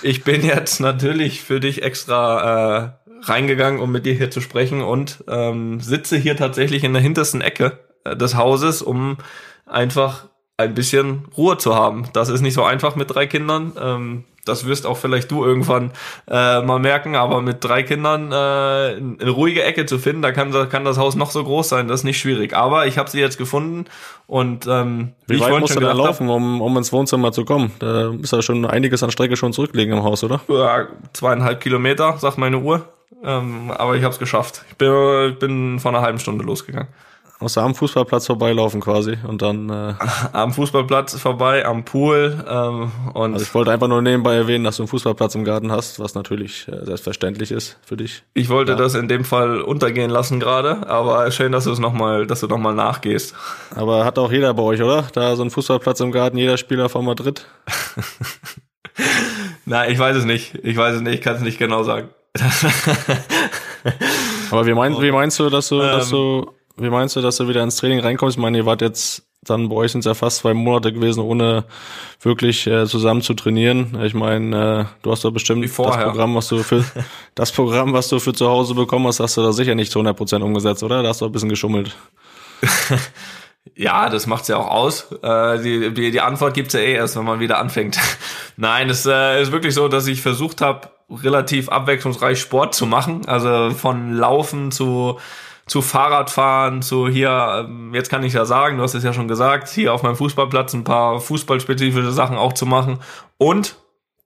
Ich 0.02 0.24
bin 0.24 0.44
jetzt 0.44 0.80
natürlich 0.80 1.40
für 1.40 1.60
dich 1.60 1.82
extra 1.84 2.86
äh, 2.86 2.90
reingegangen, 3.22 3.80
um 3.80 3.92
mit 3.92 4.04
dir 4.04 4.14
hier 4.14 4.32
zu 4.32 4.40
sprechen 4.40 4.82
und 4.82 5.22
ähm, 5.28 5.78
sitze 5.78 6.16
hier 6.16 6.36
tatsächlich 6.36 6.82
in 6.82 6.92
der 6.92 7.02
hintersten 7.02 7.40
Ecke 7.40 7.78
äh, 8.02 8.16
des 8.16 8.34
Hauses, 8.34 8.82
um 8.82 9.18
einfach 9.64 10.24
ein 10.62 10.74
bisschen 10.74 11.24
Ruhe 11.36 11.58
zu 11.58 11.74
haben. 11.74 12.08
Das 12.12 12.28
ist 12.28 12.40
nicht 12.40 12.54
so 12.54 12.62
einfach 12.64 12.96
mit 12.96 13.14
drei 13.14 13.26
Kindern. 13.26 13.72
Ähm, 13.80 14.24
das 14.44 14.66
wirst 14.66 14.86
auch 14.86 14.96
vielleicht 14.96 15.30
du 15.30 15.44
irgendwann 15.44 15.92
äh, 16.28 16.60
mal 16.62 16.80
merken, 16.80 17.14
aber 17.14 17.40
mit 17.40 17.62
drei 17.62 17.84
Kindern 17.84 18.32
äh, 18.32 18.34
eine 18.34 19.30
ruhige 19.30 19.62
Ecke 19.62 19.86
zu 19.86 19.98
finden, 19.98 20.22
da 20.22 20.32
kann, 20.32 20.52
kann 20.68 20.84
das 20.84 20.98
Haus 20.98 21.14
noch 21.14 21.30
so 21.30 21.44
groß 21.44 21.68
sein, 21.68 21.86
das 21.86 22.00
ist 22.00 22.04
nicht 22.04 22.18
schwierig. 22.18 22.54
Aber 22.54 22.86
ich 22.86 22.98
habe 22.98 23.08
sie 23.08 23.20
jetzt 23.20 23.38
gefunden 23.38 23.84
und 24.26 24.66
ähm, 24.66 25.12
wie 25.28 25.38
weit 25.38 25.60
musst 25.60 25.76
du 25.76 25.80
da 25.80 25.92
laufen, 25.92 26.28
um, 26.28 26.60
um 26.60 26.76
ins 26.76 26.92
Wohnzimmer 26.92 27.30
zu 27.30 27.44
kommen? 27.44 27.70
Da 27.78 28.12
ist 28.20 28.32
ja 28.32 28.42
schon 28.42 28.66
einiges 28.66 29.04
an 29.04 29.12
Strecke 29.12 29.36
schon 29.36 29.52
zurücklegen 29.52 29.96
im 29.96 30.02
Haus, 30.02 30.24
oder? 30.24 30.40
Ja, 30.48 30.88
zweieinhalb 31.12 31.60
Kilometer, 31.60 32.18
sagt 32.18 32.38
meine 32.38 32.58
Uhr. 32.58 32.88
Ähm, 33.24 33.70
aber 33.70 33.94
ich 33.94 34.02
habe 34.02 34.12
es 34.12 34.18
geschafft. 34.18 34.64
Ich 34.70 34.76
bin, 34.76 35.36
bin 35.38 35.78
vor 35.78 35.92
einer 35.92 36.02
halben 36.02 36.18
Stunde 36.18 36.44
losgegangen. 36.44 36.88
Musst 37.42 37.56
du 37.56 37.60
am 37.60 37.74
Fußballplatz 37.74 38.26
vorbeilaufen 38.26 38.80
quasi 38.80 39.18
und 39.26 39.42
dann 39.42 39.68
äh 39.68 39.94
am 40.32 40.52
Fußballplatz 40.52 41.18
vorbei, 41.18 41.66
am 41.66 41.84
Pool 41.84 42.44
ähm, 42.48 42.92
und 43.14 43.32
also 43.32 43.44
ich 43.44 43.52
wollte 43.52 43.72
einfach 43.72 43.88
nur 43.88 44.00
nebenbei 44.00 44.36
erwähnen, 44.36 44.62
dass 44.62 44.76
du 44.76 44.84
einen 44.84 44.88
Fußballplatz 44.88 45.34
im 45.34 45.42
Garten 45.42 45.72
hast, 45.72 45.98
was 45.98 46.14
natürlich 46.14 46.68
äh, 46.68 46.84
selbstverständlich 46.84 47.50
ist 47.50 47.78
für 47.84 47.96
dich. 47.96 48.22
Ich 48.34 48.48
wollte 48.48 48.72
ja. 48.72 48.78
das 48.78 48.94
in 48.94 49.08
dem 49.08 49.24
Fall 49.24 49.60
untergehen 49.60 50.08
lassen 50.08 50.38
gerade, 50.38 50.88
aber 50.88 51.28
schön, 51.32 51.50
dass 51.50 51.64
du 51.64 51.72
es 51.72 51.80
noch 51.80 51.92
mal, 51.92 52.28
dass 52.28 52.38
du 52.40 52.46
noch 52.46 52.58
mal 52.58 52.74
nachgehst. 52.74 53.34
Aber 53.74 54.04
hat 54.04 54.20
auch 54.20 54.30
jeder 54.30 54.54
bei 54.54 54.62
euch, 54.62 54.80
oder? 54.80 55.08
Da 55.12 55.34
so 55.34 55.42
ein 55.42 55.50
Fußballplatz 55.50 55.98
im 55.98 56.12
Garten, 56.12 56.38
jeder 56.38 56.58
Spieler 56.58 56.88
von 56.88 57.04
Madrid. 57.04 57.44
Nein, 59.64 59.90
ich 59.90 59.98
weiß 59.98 60.16
es 60.16 60.24
nicht. 60.24 60.54
Ich 60.62 60.76
weiß 60.76 60.94
es 60.94 61.00
nicht, 61.00 61.14
ich 61.14 61.20
kann 61.22 61.34
es 61.34 61.42
nicht 61.42 61.58
genau 61.58 61.82
sagen. 61.82 62.10
aber 64.52 64.64
wie, 64.64 64.74
mein, 64.74 65.02
wie 65.02 65.10
meinst 65.10 65.40
du, 65.40 65.50
dass 65.50 65.68
du, 65.68 65.82
ähm, 65.82 65.88
dass 65.88 66.08
du 66.08 66.52
wie 66.76 66.90
meinst 66.90 67.16
du, 67.16 67.20
dass 67.20 67.36
du 67.36 67.48
wieder 67.48 67.62
ins 67.62 67.76
Training 67.76 68.00
reinkommst? 68.00 68.36
Ich 68.36 68.42
meine, 68.42 68.58
ihr 68.58 68.66
wart 68.66 68.80
jetzt 68.80 69.24
dann 69.44 69.68
bei 69.68 69.74
euch 69.74 69.92
sind 69.92 70.00
es 70.00 70.06
ja 70.06 70.14
fast 70.14 70.38
zwei 70.38 70.54
Monate 70.54 70.92
gewesen, 70.92 71.20
ohne 71.20 71.64
wirklich 72.20 72.66
äh, 72.68 72.86
zusammen 72.86 73.22
zu 73.22 73.34
trainieren. 73.34 74.00
Ich 74.04 74.14
meine, 74.14 74.82
äh, 74.82 74.84
du 75.02 75.10
hast 75.10 75.24
doch 75.24 75.32
bestimmt 75.32 75.64
das 75.64 75.74
Programm, 75.74 76.36
was 76.36 76.48
du 76.48 76.62
für 76.62 76.84
das 77.34 77.50
Programm, 77.50 77.92
was 77.92 78.08
du 78.08 78.20
für 78.20 78.32
zu 78.32 78.48
Hause 78.48 78.74
bekommen 78.74 79.06
hast, 79.08 79.18
hast 79.18 79.36
du 79.36 79.42
da 79.42 79.52
sicher 79.52 79.74
nicht 79.74 79.90
zu 79.90 79.98
100 79.98 80.16
Prozent 80.16 80.44
umgesetzt, 80.44 80.84
oder? 80.84 81.02
Da 81.02 81.08
hast 81.08 81.20
du 81.20 81.26
ein 81.26 81.32
bisschen 81.32 81.48
geschummelt. 81.48 81.96
ja, 83.74 84.08
das 84.08 84.28
macht's 84.28 84.46
ja 84.46 84.58
auch 84.58 84.68
aus. 84.68 85.10
Äh, 85.22 85.60
die, 85.60 85.92
die, 85.92 86.12
die 86.12 86.20
Antwort 86.20 86.54
gibt's 86.54 86.74
ja 86.74 86.80
eh 86.80 86.94
erst, 86.94 87.16
wenn 87.16 87.24
man 87.24 87.40
wieder 87.40 87.58
anfängt. 87.58 87.98
Nein, 88.56 88.90
es 88.90 89.06
äh, 89.06 89.42
ist 89.42 89.50
wirklich 89.50 89.74
so, 89.74 89.88
dass 89.88 90.06
ich 90.06 90.22
versucht 90.22 90.60
habe, 90.60 90.88
relativ 91.10 91.68
abwechslungsreich 91.68 92.40
Sport 92.40 92.76
zu 92.76 92.86
machen. 92.86 93.26
Also 93.26 93.70
von 93.70 94.14
Laufen 94.14 94.70
zu 94.70 95.18
zu 95.72 95.80
Fahrradfahren, 95.80 96.82
zu 96.82 97.08
hier, 97.08 97.64
ähm, 97.66 97.94
jetzt 97.94 98.10
kann 98.10 98.22
ich 98.24 98.34
ja 98.34 98.44
sagen, 98.44 98.76
du 98.76 98.82
hast 98.82 98.92
es 98.92 99.04
ja 99.04 99.14
schon 99.14 99.26
gesagt, 99.26 99.70
hier 99.70 99.94
auf 99.94 100.02
meinem 100.02 100.16
Fußballplatz 100.16 100.74
ein 100.74 100.84
paar 100.84 101.18
fußballspezifische 101.18 102.12
Sachen 102.12 102.36
auch 102.36 102.52
zu 102.52 102.66
machen. 102.66 102.98
Und 103.38 103.76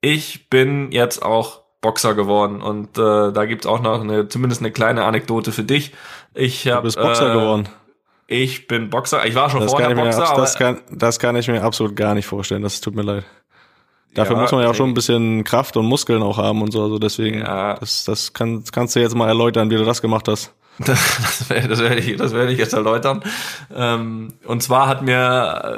ich 0.01 0.49
bin 0.49 0.91
jetzt 0.91 1.23
auch 1.23 1.61
Boxer 1.79 2.15
geworden 2.15 2.61
und 2.61 2.97
äh, 2.97 3.31
da 3.31 3.45
gibt's 3.45 3.65
auch 3.65 3.79
noch 3.79 4.01
eine, 4.01 4.27
zumindest 4.27 4.61
eine 4.61 4.71
kleine 4.71 5.05
Anekdote 5.05 5.53
für 5.53 5.63
dich. 5.63 5.93
Ich 6.33 6.67
hab, 6.67 6.79
du 6.79 6.83
bist 6.83 6.99
Boxer 6.99 7.31
äh, 7.31 7.39
geworden. 7.39 7.69
Ich 8.27 8.67
bin 8.67 8.89
Boxer. 8.89 9.25
Ich 9.25 9.33
war 9.33 9.49
schon 9.49 9.61
das 9.61 9.71
vorher 9.71 9.95
Boxer, 9.95 10.27
aber 10.27 10.41
das 10.41 10.57
kann, 10.57 10.81
das 10.91 11.17
kann 11.17 11.37
ich 11.37 11.47
mir 11.47 11.63
absolut 11.63 11.95
gar 11.95 12.13
nicht 12.13 12.25
vorstellen. 12.25 12.61
Das 12.61 12.81
tut 12.81 12.93
mir 12.93 13.03
leid. 13.03 13.23
Dafür 14.15 14.35
ja, 14.35 14.41
muss 14.41 14.51
man 14.51 14.63
ja 14.63 14.69
auch 14.69 14.75
schon 14.75 14.89
ein 14.89 14.95
bisschen 14.95 15.45
Kraft 15.45 15.77
und 15.77 15.85
Muskeln 15.85 16.21
auch 16.23 16.39
haben 16.39 16.61
und 16.61 16.73
so. 16.73 16.83
Also 16.83 16.99
deswegen, 16.99 17.39
ja. 17.39 17.75
das, 17.75 18.03
das 18.03 18.33
kann, 18.33 18.65
kannst 18.69 18.97
du 18.97 18.99
jetzt 18.99 19.15
mal 19.15 19.29
erläutern, 19.29 19.69
wie 19.69 19.77
du 19.77 19.85
das 19.85 20.01
gemacht 20.01 20.27
hast. 20.27 20.53
Das, 20.85 21.49
werde, 21.49 21.67
das, 21.67 21.79
werde 21.79 21.99
ich, 21.99 22.17
das 22.17 22.33
werde 22.33 22.51
ich 22.51 22.59
jetzt 22.59 22.73
erläutern. 22.73 23.23
Ähm, 23.75 24.33
und 24.45 24.61
zwar 24.61 24.87
hat 24.87 25.01
mir, 25.01 25.13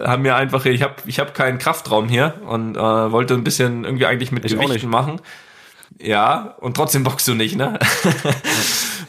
haben 0.05 0.23
mir 0.23 0.35
einfach, 0.35 0.65
ich 0.65 0.81
habe 0.81 0.95
ich 1.05 1.19
hab 1.19 1.33
keinen 1.33 1.57
Kraftraum 1.57 2.09
hier 2.09 2.35
und 2.45 2.75
äh, 2.75 2.79
wollte 2.79 3.33
ein 3.33 3.43
bisschen 3.43 3.85
irgendwie 3.85 4.05
eigentlich 4.05 4.31
mit 4.31 4.45
ich 4.45 4.53
Gewichten 4.53 4.89
machen. 4.89 5.21
Ja, 6.01 6.55
und 6.59 6.75
trotzdem 6.75 7.03
boxst 7.03 7.27
du 7.27 7.33
nicht, 7.33 7.55
ne? 7.55 7.79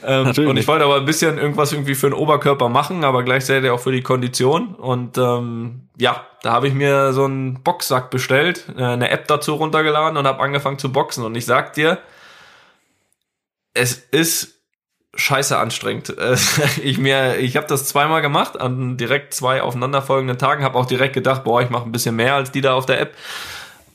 Ähm, 0.02 0.28
und 0.28 0.38
ich 0.38 0.46
nicht. 0.46 0.68
wollte 0.68 0.84
aber 0.84 0.96
ein 0.96 1.04
bisschen 1.04 1.38
irgendwas 1.38 1.72
irgendwie 1.72 1.94
für 1.94 2.08
den 2.08 2.14
Oberkörper 2.14 2.68
machen, 2.68 3.04
aber 3.04 3.22
gleichzeitig 3.22 3.70
auch 3.70 3.80
für 3.80 3.92
die 3.92 4.02
Kondition. 4.02 4.74
Und 4.74 5.18
ähm, 5.18 5.88
ja, 5.98 6.26
da 6.42 6.52
habe 6.52 6.68
ich 6.68 6.74
mir 6.74 7.12
so 7.12 7.24
einen 7.24 7.62
Boxsack 7.62 8.10
bestellt, 8.10 8.66
äh, 8.76 8.82
eine 8.82 9.10
App 9.10 9.28
dazu 9.28 9.54
runtergeladen 9.54 10.16
und 10.16 10.26
habe 10.26 10.42
angefangen 10.42 10.78
zu 10.78 10.90
boxen. 10.90 11.24
Und 11.24 11.34
ich 11.34 11.44
sag 11.44 11.74
dir, 11.74 11.98
es 13.74 13.94
ist 13.94 14.59
scheiße 15.14 15.56
anstrengend. 15.56 16.16
Äh, 16.18 16.36
ich 16.82 16.98
mir, 16.98 17.38
ich 17.38 17.56
habe 17.56 17.66
das 17.66 17.86
zweimal 17.86 18.22
gemacht 18.22 18.60
an 18.60 18.96
direkt 18.96 19.34
zwei 19.34 19.62
aufeinanderfolgenden 19.62 20.38
Tagen, 20.38 20.64
habe 20.64 20.78
auch 20.78 20.86
direkt 20.86 21.14
gedacht, 21.14 21.44
boah, 21.44 21.62
ich 21.62 21.70
mache 21.70 21.84
ein 21.84 21.92
bisschen 21.92 22.16
mehr 22.16 22.34
als 22.34 22.50
die 22.52 22.60
da 22.60 22.74
auf 22.74 22.86
der 22.86 23.00
App. 23.00 23.14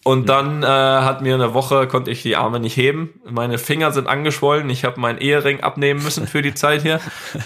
Und 0.04 0.30
dann 0.30 0.62
äh, 0.62 0.68
hat 0.68 1.24
mir 1.24 1.34
eine 1.34 1.56
Woche 1.56 1.88
konnte 1.88 2.12
ich 2.12 2.22
die 2.22 2.36
Arme 2.36 2.60
nicht 2.60 2.78
heben. 2.78 3.20
Meine 3.28 3.58
Finger 3.58 3.92
sind 3.92 4.08
angeschwollen. 4.08 4.70
Ich 4.70 4.86
habe 4.86 5.00
meinen 5.00 5.18
Ehering 5.18 5.62
abnehmen 5.62 6.04
müssen 6.04 6.28
für 6.28 6.44
die 6.44 6.54
Zeit 6.54 6.84
hier. 6.84 7.00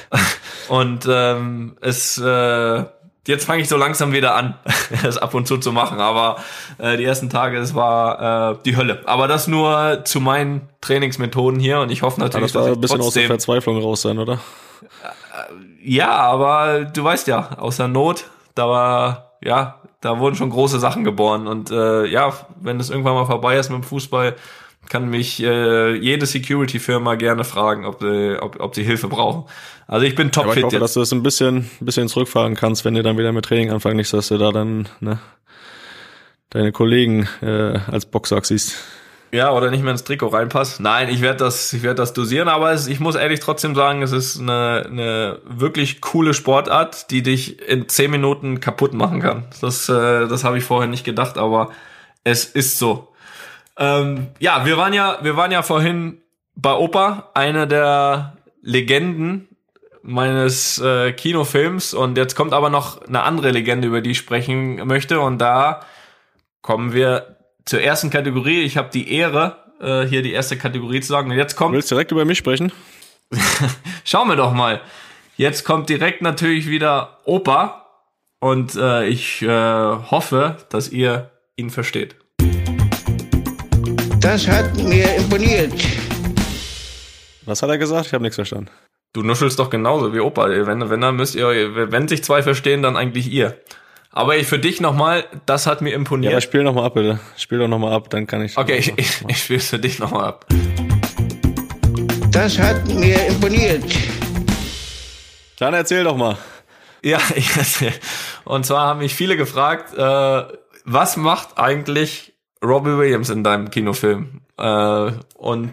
Und 0.67 1.07
ähm, 1.09 1.77
es 1.79 2.17
äh, 2.17 2.83
jetzt 3.29 3.45
fange 3.45 3.61
ich 3.61 3.69
so 3.69 3.77
langsam 3.77 4.11
wieder 4.11 4.35
an, 4.35 4.55
es 5.03 5.17
ab 5.17 5.33
und 5.33 5.47
zu 5.47 5.57
zu 5.57 5.71
machen. 5.71 5.99
Aber 5.99 6.37
äh, 6.79 6.97
die 6.97 7.05
ersten 7.05 7.29
Tage, 7.29 7.57
es 7.57 7.75
war 7.75 8.53
äh, 8.53 8.57
die 8.65 8.75
Hölle. 8.75 9.03
Aber 9.05 9.27
das 9.27 9.47
nur 9.47 10.01
zu 10.03 10.19
meinen 10.19 10.67
Trainingsmethoden 10.81 11.59
hier. 11.59 11.79
Und 11.79 11.91
ich 11.91 12.01
hoffe 12.01 12.19
Ja, 12.19 12.25
natürlich, 12.25 12.51
das 12.51 12.61
war 12.61 12.69
dass 12.69 12.77
ein 12.77 12.81
bisschen 12.81 13.01
aus 13.01 13.13
der 13.13 13.23
trotzdem 13.23 13.27
Verzweiflung 13.27 13.81
raus 13.81 14.01
sein, 14.01 14.19
oder? 14.19 14.39
ja, 15.81 16.09
aber 16.09 16.85
du 16.85 17.03
weißt 17.03 17.27
ja, 17.27 17.57
aus 17.57 17.77
der 17.77 17.87
Not, 17.87 18.25
da 18.55 18.67
war, 18.67 19.31
ja, 19.41 19.75
da 20.01 20.19
wurden 20.19 20.35
schon 20.35 20.49
große 20.49 20.79
Sachen 20.79 21.03
geboren. 21.03 21.47
Und 21.47 21.71
äh, 21.71 22.05
ja, 22.05 22.33
wenn 22.59 22.79
es 22.79 22.89
irgendwann 22.89 23.13
mal 23.13 23.25
vorbei 23.25 23.57
ist 23.57 23.69
mit 23.69 23.81
dem 23.81 23.83
Fußball, 23.83 24.35
kann 24.89 25.09
mich 25.09 25.41
äh, 25.41 25.95
jede 25.95 26.25
Security-Firma 26.25 27.15
gerne 27.15 27.43
fragen, 27.43 27.85
ob, 27.85 28.03
äh, 28.03 28.37
ob, 28.37 28.59
ob 28.59 28.75
sie 28.75 28.83
Hilfe 28.83 29.07
brauchen. 29.07 29.45
Also 29.87 30.05
ich 30.05 30.15
bin 30.15 30.27
Aber 30.35 30.47
ich 30.53 30.61
topfit 30.61 30.63
hoffe, 30.65 30.79
dass 30.79 30.89
jetzt. 30.89 30.95
du 30.95 30.99
das 31.01 31.13
ein 31.13 31.23
bisschen, 31.23 31.57
ein 31.79 31.85
bisschen 31.85 32.07
zurückfahren 32.07 32.55
kannst, 32.55 32.85
wenn 32.85 32.95
du 32.95 33.03
dann 33.03 33.17
wieder 33.17 33.31
mit 33.31 33.45
Training 33.45 33.71
anfangen, 33.71 33.97
nicht, 33.97 34.11
dass 34.11 34.27
du 34.27 34.37
da 34.37 34.51
dann 34.51 34.89
ne, 34.99 35.19
deine 36.49 36.71
Kollegen 36.71 37.27
äh, 37.41 37.79
als 37.87 38.05
Boxsack 38.05 38.45
siehst. 38.45 38.75
Ja, 39.31 39.51
oder 39.51 39.69
nicht 39.69 39.83
mehr 39.83 39.91
ins 39.91 40.03
Trikot 40.03 40.29
reinpasst. 40.29 40.79
Nein, 40.79 41.09
ich 41.09 41.21
werde 41.21 41.37
das, 41.37 41.71
ich 41.73 41.83
werde 41.83 41.95
das 41.95 42.13
dosieren, 42.13 42.47
aber 42.47 42.71
es, 42.71 42.87
ich 42.87 42.99
muss 42.99 43.13
ehrlich 43.13 43.39
trotzdem 43.39 43.75
sagen, 43.75 44.01
es 44.01 44.11
ist 44.11 44.39
eine, 44.39 44.87
eine 44.89 45.39
wirklich 45.45 46.01
coole 46.01 46.33
Sportart, 46.33 47.11
die 47.11 47.21
dich 47.21 47.61
in 47.69 47.87
zehn 47.87 48.09
Minuten 48.09 48.59
kaputt 48.59 48.93
machen 48.93 49.21
kann. 49.21 49.45
Das, 49.61 49.87
äh, 49.87 50.27
das 50.27 50.43
habe 50.43 50.57
ich 50.57 50.63
vorher 50.63 50.89
nicht 50.89 51.03
gedacht, 51.03 51.37
aber 51.37 51.69
es 52.23 52.45
ist 52.45 52.79
so. 52.79 53.09
Ähm, 53.79 54.27
ja, 54.39 54.65
wir 54.65 54.77
waren 54.77 54.93
ja, 54.93 55.17
wir 55.21 55.37
waren 55.37 55.51
ja 55.51 55.63
vorhin 55.63 56.21
bei 56.55 56.73
Opa, 56.73 57.31
eine 57.33 57.67
der 57.67 58.37
Legenden 58.61 59.47
meines 60.01 60.79
äh, 60.79 61.13
Kinofilms 61.13 61.93
und 61.93 62.17
jetzt 62.17 62.35
kommt 62.35 62.53
aber 62.53 62.69
noch 62.69 63.01
eine 63.07 63.23
andere 63.23 63.51
Legende, 63.51 63.87
über 63.87 64.01
die 64.01 64.11
ich 64.11 64.17
sprechen 64.17 64.85
möchte 64.85 65.21
und 65.21 65.39
da 65.39 65.81
kommen 66.61 66.93
wir 66.93 67.37
zur 67.65 67.81
ersten 67.81 68.09
Kategorie. 68.09 68.61
Ich 68.61 68.77
habe 68.77 68.89
die 68.91 69.13
Ehre, 69.13 69.57
äh, 69.79 70.05
hier 70.05 70.21
die 70.21 70.33
erste 70.33 70.57
Kategorie 70.57 70.99
zu 71.01 71.07
sagen. 71.07 71.31
Und 71.31 71.37
jetzt 71.37 71.53
Du 71.53 71.57
kommt, 71.57 71.73
willst 71.73 71.91
direkt 71.91 72.11
über 72.11 72.25
mich 72.25 72.37
sprechen? 72.37 72.71
schauen 74.03 74.27
wir 74.27 74.35
doch 74.35 74.53
mal. 74.53 74.81
Jetzt 75.37 75.63
kommt 75.63 75.87
direkt 75.87 76.21
natürlich 76.21 76.67
wieder 76.67 77.19
Opa. 77.25 77.85
Und 78.39 78.75
äh, 78.75 79.05
ich 79.07 79.41
äh, 79.41 79.47
hoffe, 79.47 80.57
dass 80.69 80.89
ihr 80.89 81.31
ihn 81.55 81.69
versteht. 81.69 82.15
Das 84.19 84.47
hat 84.47 84.75
mir 84.75 85.15
imponiert. 85.15 85.73
Was 87.45 87.61
hat 87.63 87.69
er 87.69 87.77
gesagt? 87.77 88.07
Ich 88.07 88.13
habe 88.13 88.21
nichts 88.23 88.35
verstanden. 88.35 88.69
Du 89.13 89.23
nuschelst 89.23 89.57
doch 89.57 89.69
genauso 89.69 90.13
wie 90.13 90.19
Opa. 90.19 90.49
Wenn, 90.49 90.89
wenn 90.89 91.01
dann 91.01 91.15
müsst 91.15 91.35
ihr, 91.35 91.47
wenn 91.91 92.07
sich 92.07 92.23
zwei 92.23 92.43
verstehen, 92.43 92.81
dann 92.83 92.95
eigentlich 92.95 93.31
ihr. 93.31 93.57
Aber 94.11 94.37
ich 94.37 94.47
für 94.47 94.59
dich 94.59 94.81
nochmal, 94.81 95.25
das 95.45 95.65
hat 95.67 95.81
mir 95.81 95.91
Ja, 95.91 95.95
imponiert. 95.95 96.33
aber 96.33 96.41
spiel 96.41 96.63
noch 96.63 96.73
mal 96.73 96.85
ab, 96.85 96.95
bitte. 96.95 97.19
Spiel 97.37 97.59
doch 97.59 97.67
noch 97.67 97.79
mal 97.79 97.93
ab, 97.93 98.09
dann 98.09 98.27
kann 98.27 98.43
ich. 98.43 98.57
okay, 98.57 98.77
ich, 98.79 98.93
ich, 98.97 99.23
ich 99.27 99.37
spiele 99.43 99.59
es 99.59 99.69
für 99.69 99.79
dich 99.79 99.99
nochmal 99.99 100.25
ab. 100.25 100.45
Das 102.31 102.59
hat 102.59 102.85
mir 102.87 103.25
imponiert. 103.27 103.83
Dann 105.57 105.73
erzähl 105.73 106.03
doch 106.03 106.15
mal. 106.17 106.37
Ja, 107.03 107.19
ich 107.35 107.55
erzähl. 107.55 107.93
Und 108.45 108.65
zwar 108.65 108.87
haben 108.87 108.99
mich 108.99 109.15
viele 109.15 109.37
gefragt, 109.37 109.93
äh, 109.97 110.43
was 110.85 111.17
macht 111.17 111.57
eigentlich 111.57 112.28
Robbie 112.63 112.97
Williams 112.97 113.29
in 113.29 113.43
deinem 113.43 113.69
Kinofilm? 113.69 114.41
Äh, 114.57 115.11
und 115.35 115.71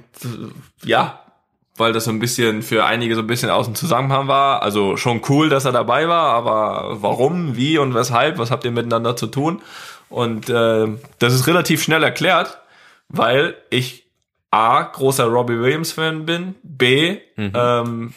ja, 0.85 1.21
weil 1.76 1.93
das 1.93 2.05
so 2.05 2.11
ein 2.11 2.19
bisschen 2.19 2.62
für 2.62 2.85
einige 2.85 3.14
so 3.14 3.21
ein 3.21 3.26
bisschen 3.26 3.50
aus 3.50 3.66
dem 3.66 3.75
Zusammenhang 3.75 4.28
war. 4.28 4.62
Also 4.62 4.97
schon 4.97 5.21
cool, 5.28 5.49
dass 5.49 5.64
er 5.64 5.73
dabei 5.73 6.09
war, 6.09 6.33
aber 6.33 7.02
warum, 7.02 7.57
wie 7.57 7.78
und 7.78 7.95
weshalb, 7.95 8.38
was 8.38 8.50
habt 8.50 8.64
ihr 8.64 8.71
miteinander 8.71 9.16
zu 9.16 9.26
tun? 9.26 9.62
Und 10.09 10.49
äh, 10.49 10.87
das 11.19 11.35
ist 11.35 11.47
relativ 11.47 11.83
schnell 11.83 12.02
erklärt, 12.02 12.59
weil 13.09 13.57
ich 13.71 14.07
A, 14.50 14.83
großer 14.83 15.25
Robbie 15.25 15.59
Williams-Fan 15.59 16.25
bin, 16.25 16.55
B, 16.62 17.19
ähm, 17.37 18.14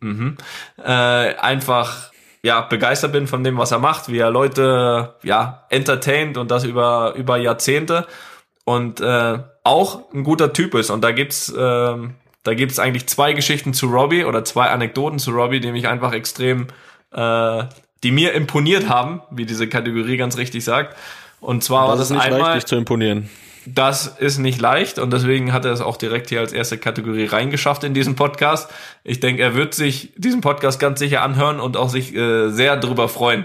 mhm, 0.00 0.36
äh, 0.78 0.82
einfach 0.82 2.12
ja 2.46 2.60
begeistert 2.62 3.12
bin 3.12 3.26
von 3.26 3.44
dem, 3.44 3.58
was 3.58 3.72
er 3.72 3.78
macht, 3.78 4.08
wie 4.08 4.18
er 4.18 4.30
Leute 4.30 5.14
ja 5.22 5.64
entertaint 5.68 6.38
und 6.38 6.50
das 6.50 6.64
über 6.64 7.14
über 7.16 7.36
Jahrzehnte 7.36 8.06
und 8.64 9.00
äh, 9.00 9.38
auch 9.64 10.12
ein 10.14 10.24
guter 10.24 10.52
Typ 10.52 10.74
ist. 10.74 10.90
Und 10.90 11.02
da 11.02 11.12
gibt's 11.12 11.52
ähm, 11.56 12.14
da 12.44 12.54
gibt's 12.54 12.78
eigentlich 12.78 13.08
zwei 13.08 13.32
Geschichten 13.32 13.74
zu 13.74 13.88
Robbie 13.88 14.24
oder 14.24 14.44
zwei 14.44 14.68
Anekdoten 14.68 15.18
zu 15.18 15.32
Robbie, 15.32 15.58
die 15.58 15.72
mich 15.72 15.88
einfach 15.88 16.12
extrem, 16.12 16.68
äh, 17.12 17.64
die 18.04 18.12
mir 18.12 18.32
imponiert 18.34 18.88
haben, 18.88 19.22
wie 19.30 19.44
diese 19.44 19.68
Kategorie 19.68 20.16
ganz 20.16 20.36
richtig 20.36 20.64
sagt. 20.64 20.96
Und 21.40 21.64
zwar 21.64 21.88
war 21.88 21.96
Das 21.96 22.08
das 22.08 22.10
ist 22.10 22.16
nicht 22.16 22.30
leicht, 22.30 22.34
einmal 22.34 22.54
dich 22.54 22.66
zu 22.66 22.76
imponieren. 22.76 23.28
Das 23.66 24.06
ist 24.06 24.38
nicht 24.38 24.60
leicht 24.60 24.98
und 24.98 25.12
deswegen 25.12 25.52
hat 25.52 25.64
er 25.64 25.72
es 25.72 25.80
auch 25.80 25.96
direkt 25.96 26.28
hier 26.28 26.40
als 26.40 26.52
erste 26.52 26.78
Kategorie 26.78 27.26
reingeschafft 27.26 27.82
in 27.84 27.94
diesen 27.94 28.14
Podcast. 28.14 28.72
Ich 29.02 29.20
denke, 29.20 29.42
er 29.42 29.54
wird 29.54 29.74
sich 29.74 30.12
diesen 30.16 30.40
Podcast 30.40 30.78
ganz 30.78 31.00
sicher 31.00 31.22
anhören 31.22 31.58
und 31.58 31.76
auch 31.76 31.88
sich 31.88 32.14
äh, 32.14 32.50
sehr 32.50 32.76
drüber 32.76 33.08
freuen. 33.08 33.44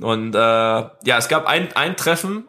Und 0.00 0.34
äh, 0.34 0.38
ja, 0.38 1.18
es 1.18 1.28
gab 1.28 1.46
ein, 1.46 1.68
ein 1.74 1.96
Treffen 1.96 2.44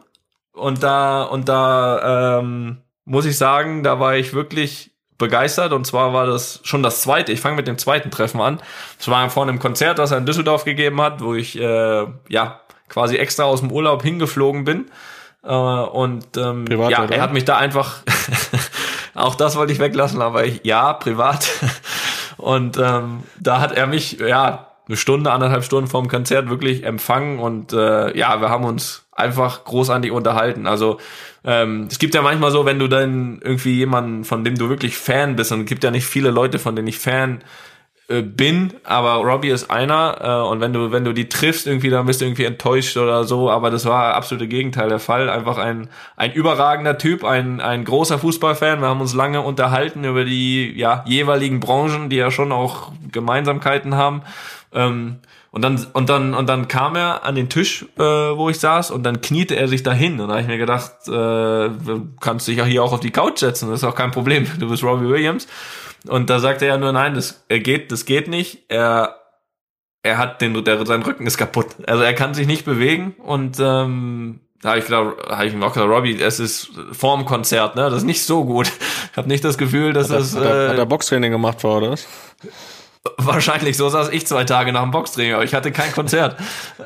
und 0.54 0.82
da 0.82 1.24
und 1.24 1.50
da 1.50 2.40
ähm, 2.40 2.78
muss 3.04 3.26
ich 3.26 3.38
sagen, 3.38 3.84
da 3.84 4.00
war 4.00 4.16
ich 4.16 4.34
wirklich 4.34 4.92
begeistert 5.18 5.74
und 5.74 5.86
zwar 5.86 6.14
war 6.14 6.26
das 6.26 6.62
schon 6.64 6.84
das 6.84 7.02
zweite. 7.02 7.34
Ich 7.34 7.42
fange 7.42 7.58
mit 7.58 7.68
dem 7.68 7.78
zweiten 7.78 8.12
Treffen 8.12 8.40
an. 8.40 8.62
Es 8.98 9.10
war 9.10 9.30
vor 9.30 9.44
einem 9.44 9.60
Konzert, 9.60 10.00
das 10.00 10.12
er 10.12 10.20
in 10.20 10.26
Düsseldorf 10.26 10.64
gegeben 10.64 11.02
hat, 11.02 11.22
wo 11.22 11.36
ich 11.36 11.60
äh, 11.60 12.06
ja 12.30 12.62
quasi 12.88 13.18
extra 13.18 13.44
aus 13.44 13.60
dem 13.60 13.72
Urlaub 13.72 14.04
hingeflogen 14.04 14.64
bin. 14.64 14.90
Äh, 15.44 15.54
und 15.54 16.38
ähm, 16.38 16.66
Privat, 16.66 16.92
ja, 16.92 17.04
oder? 17.04 17.16
er 17.16 17.22
hat 17.22 17.34
mich 17.34 17.46
da 17.46 17.58
einfach, 17.58 18.04
auch 19.14 19.36
das 19.36 19.56
wollte 19.56 19.74
ich 19.74 19.80
weglassen, 19.80 20.22
aber 20.22 20.46
ich, 20.46 20.62
ja, 20.64 20.94
privat. 20.94 21.50
Und 22.38 22.78
ähm, 22.78 23.24
da 23.38 23.60
hat 23.60 23.74
er 23.74 23.86
mich, 23.86 24.18
ja, 24.20 24.70
eine 24.88 24.98
Stunde, 24.98 25.32
anderthalb 25.32 25.64
Stunden 25.64 25.88
vorm 25.88 26.08
Konzert 26.08 26.50
wirklich 26.50 26.84
empfangen 26.84 27.38
und 27.38 27.74
äh, 27.74 28.18
ja, 28.18 28.42
wir 28.42 28.50
haben 28.50 28.64
uns 28.64 29.06
einfach 29.12 29.64
großartig 29.64 30.12
unterhalten. 30.12 30.66
Also 30.66 30.98
ähm, 31.44 31.88
es 31.92 32.00
gibt 32.00 32.16
ja 32.16 32.24
manchmal 32.24 32.50
so, 32.50 32.66
wenn 32.66 32.80
du 32.80 32.88
dann 32.88 33.40
irgendwie 33.44 33.76
jemanden, 33.76 34.24
von 34.24 34.44
dem 34.44 34.58
du 34.58 34.68
wirklich 34.68 34.98
Fan 34.98 35.36
bist, 35.36 35.52
und 35.52 35.62
es 35.62 35.66
gibt 35.68 35.84
ja 35.84 35.92
nicht 35.92 36.06
viele 36.06 36.32
Leute, 36.32 36.58
von 36.58 36.76
denen 36.76 36.88
ich 36.88 36.98
Fan 36.98 37.44
bin, 38.10 38.74
aber 38.84 39.16
Robbie 39.16 39.50
ist 39.50 39.70
einer 39.70 40.18
äh, 40.22 40.50
und 40.50 40.62
wenn 40.62 40.74
du 40.74 40.92
wenn 40.92 41.06
du 41.06 41.14
die 41.14 41.30
triffst 41.30 41.68
irgendwie 41.68 41.90
dann 41.90 42.08
bist 42.08 42.22
du 42.22 42.26
irgendwie 42.26 42.46
enttäuscht 42.46 42.98
oder 42.98 43.24
so, 43.24 43.52
aber 43.52 43.70
das 43.70 43.86
war 43.86 44.16
absolute 44.16 44.48
Gegenteil 44.48 44.90
der 44.90 45.00
Fall, 45.00 45.30
einfach 45.30 45.58
ein 45.58 45.90
ein 46.16 46.34
überragender 46.34 46.98
Typ, 46.98 47.24
ein 47.24 47.62
ein 47.62 47.86
großer 47.86 48.18
Fußballfan, 48.18 48.82
wir 48.82 48.88
haben 48.88 49.02
uns 49.02 49.14
lange 49.14 49.42
unterhalten 49.42 50.04
über 50.04 50.26
die 50.26 50.74
ja 50.76 51.04
jeweiligen 51.06 51.60
Branchen, 51.60 52.10
die 52.10 52.16
ja 52.16 52.32
schon 52.32 52.52
auch 52.52 52.92
Gemeinsamkeiten 53.12 53.96
haben. 53.96 54.24
Ähm, 54.74 55.18
und 55.52 55.64
dann 55.64 55.84
und 55.94 56.10
dann 56.10 56.36
und 56.36 56.48
dann 56.48 56.68
kam 56.68 56.96
er 56.96 57.26
an 57.26 57.34
den 57.36 57.50
Tisch, 57.50 57.86
äh, 57.98 58.02
wo 58.02 58.50
ich 58.50 58.60
saß, 58.60 58.92
und 58.92 59.04
dann 59.04 59.22
kniete 59.22 59.56
er 59.56 59.68
sich 59.68 59.82
dahin. 59.82 60.20
Und 60.20 60.28
da 60.28 60.34
habe 60.34 60.42
ich 60.42 60.48
mir 60.48 60.60
gedacht, 60.60 60.92
äh, 61.08 61.12
du 61.12 62.08
kannst 62.20 62.48
dich 62.48 62.58
ja 62.58 62.66
hier 62.66 62.84
auch 62.84 62.94
auf 62.94 63.00
die 63.00 63.10
Couch 63.10 63.40
setzen, 63.40 63.70
das 63.70 63.80
ist 63.80 63.84
auch 63.84 63.96
kein 63.96 64.12
Problem. 64.12 64.46
Du 64.60 64.70
bist 64.70 64.84
Robbie 64.84 65.10
Williams. 65.10 65.48
Und 66.08 66.30
da 66.30 66.40
sagte 66.40 66.66
er 66.66 66.78
nur, 66.78 66.92
nein, 66.92 67.14
das 67.14 67.46
er 67.50 67.60
geht, 67.60 67.92
das 67.92 68.06
geht 68.06 68.28
nicht. 68.28 68.64
Er 68.70 69.16
er 70.02 70.18
hat 70.18 70.42
den, 70.42 70.64
der, 70.64 70.86
sein 70.86 71.02
Rücken 71.02 71.28
ist 71.28 71.38
kaputt. 71.38 71.68
Also 71.86 72.04
er 72.04 72.14
kann 72.14 72.34
sich 72.34 72.48
nicht 72.48 72.66
bewegen 72.66 73.16
und 73.20 73.58
ähm, 73.60 74.40
da 74.62 74.70
habe 74.70 74.80
ich 74.80 74.86
gedacht, 74.86 75.16
habe 75.30 75.46
ich 75.46 75.54
ihm 75.54 75.64
auch 75.64 75.74
gesagt, 75.74 75.90
Robbie, 75.90 76.22
es 76.22 76.40
ist 76.40 76.72
vorm 76.92 77.26
Konzert, 77.26 77.76
ne? 77.76 77.84
Das 77.90 78.00
ist 78.00 78.04
nicht 78.04 78.24
so 78.24 78.44
gut. 78.44 78.72
Ich 79.12 79.18
habe 79.18 79.28
nicht 79.28 79.44
das 79.44 79.58
Gefühl, 79.58 79.94
dass 79.94 80.10
das 80.10 80.36
hat, 80.36 80.44
er, 80.44 80.66
äh, 80.66 80.70
hat 80.70 80.78
er 80.78 80.86
Boxtraining 80.86 81.32
gemacht 81.32 81.62
vor, 81.62 81.78
oder? 81.78 81.96
Wahrscheinlich, 83.18 83.78
so 83.78 83.88
saß 83.88 84.10
ich 84.10 84.28
zwei 84.28 84.44
Tage 84.44 84.74
nach 84.74 84.84
dem 84.84 84.92
Boxtraining, 84.92 85.34
aber 85.34 85.44
ich 85.44 85.54
hatte 85.54 85.72
kein 85.72 85.92
Konzert. 85.94 86.36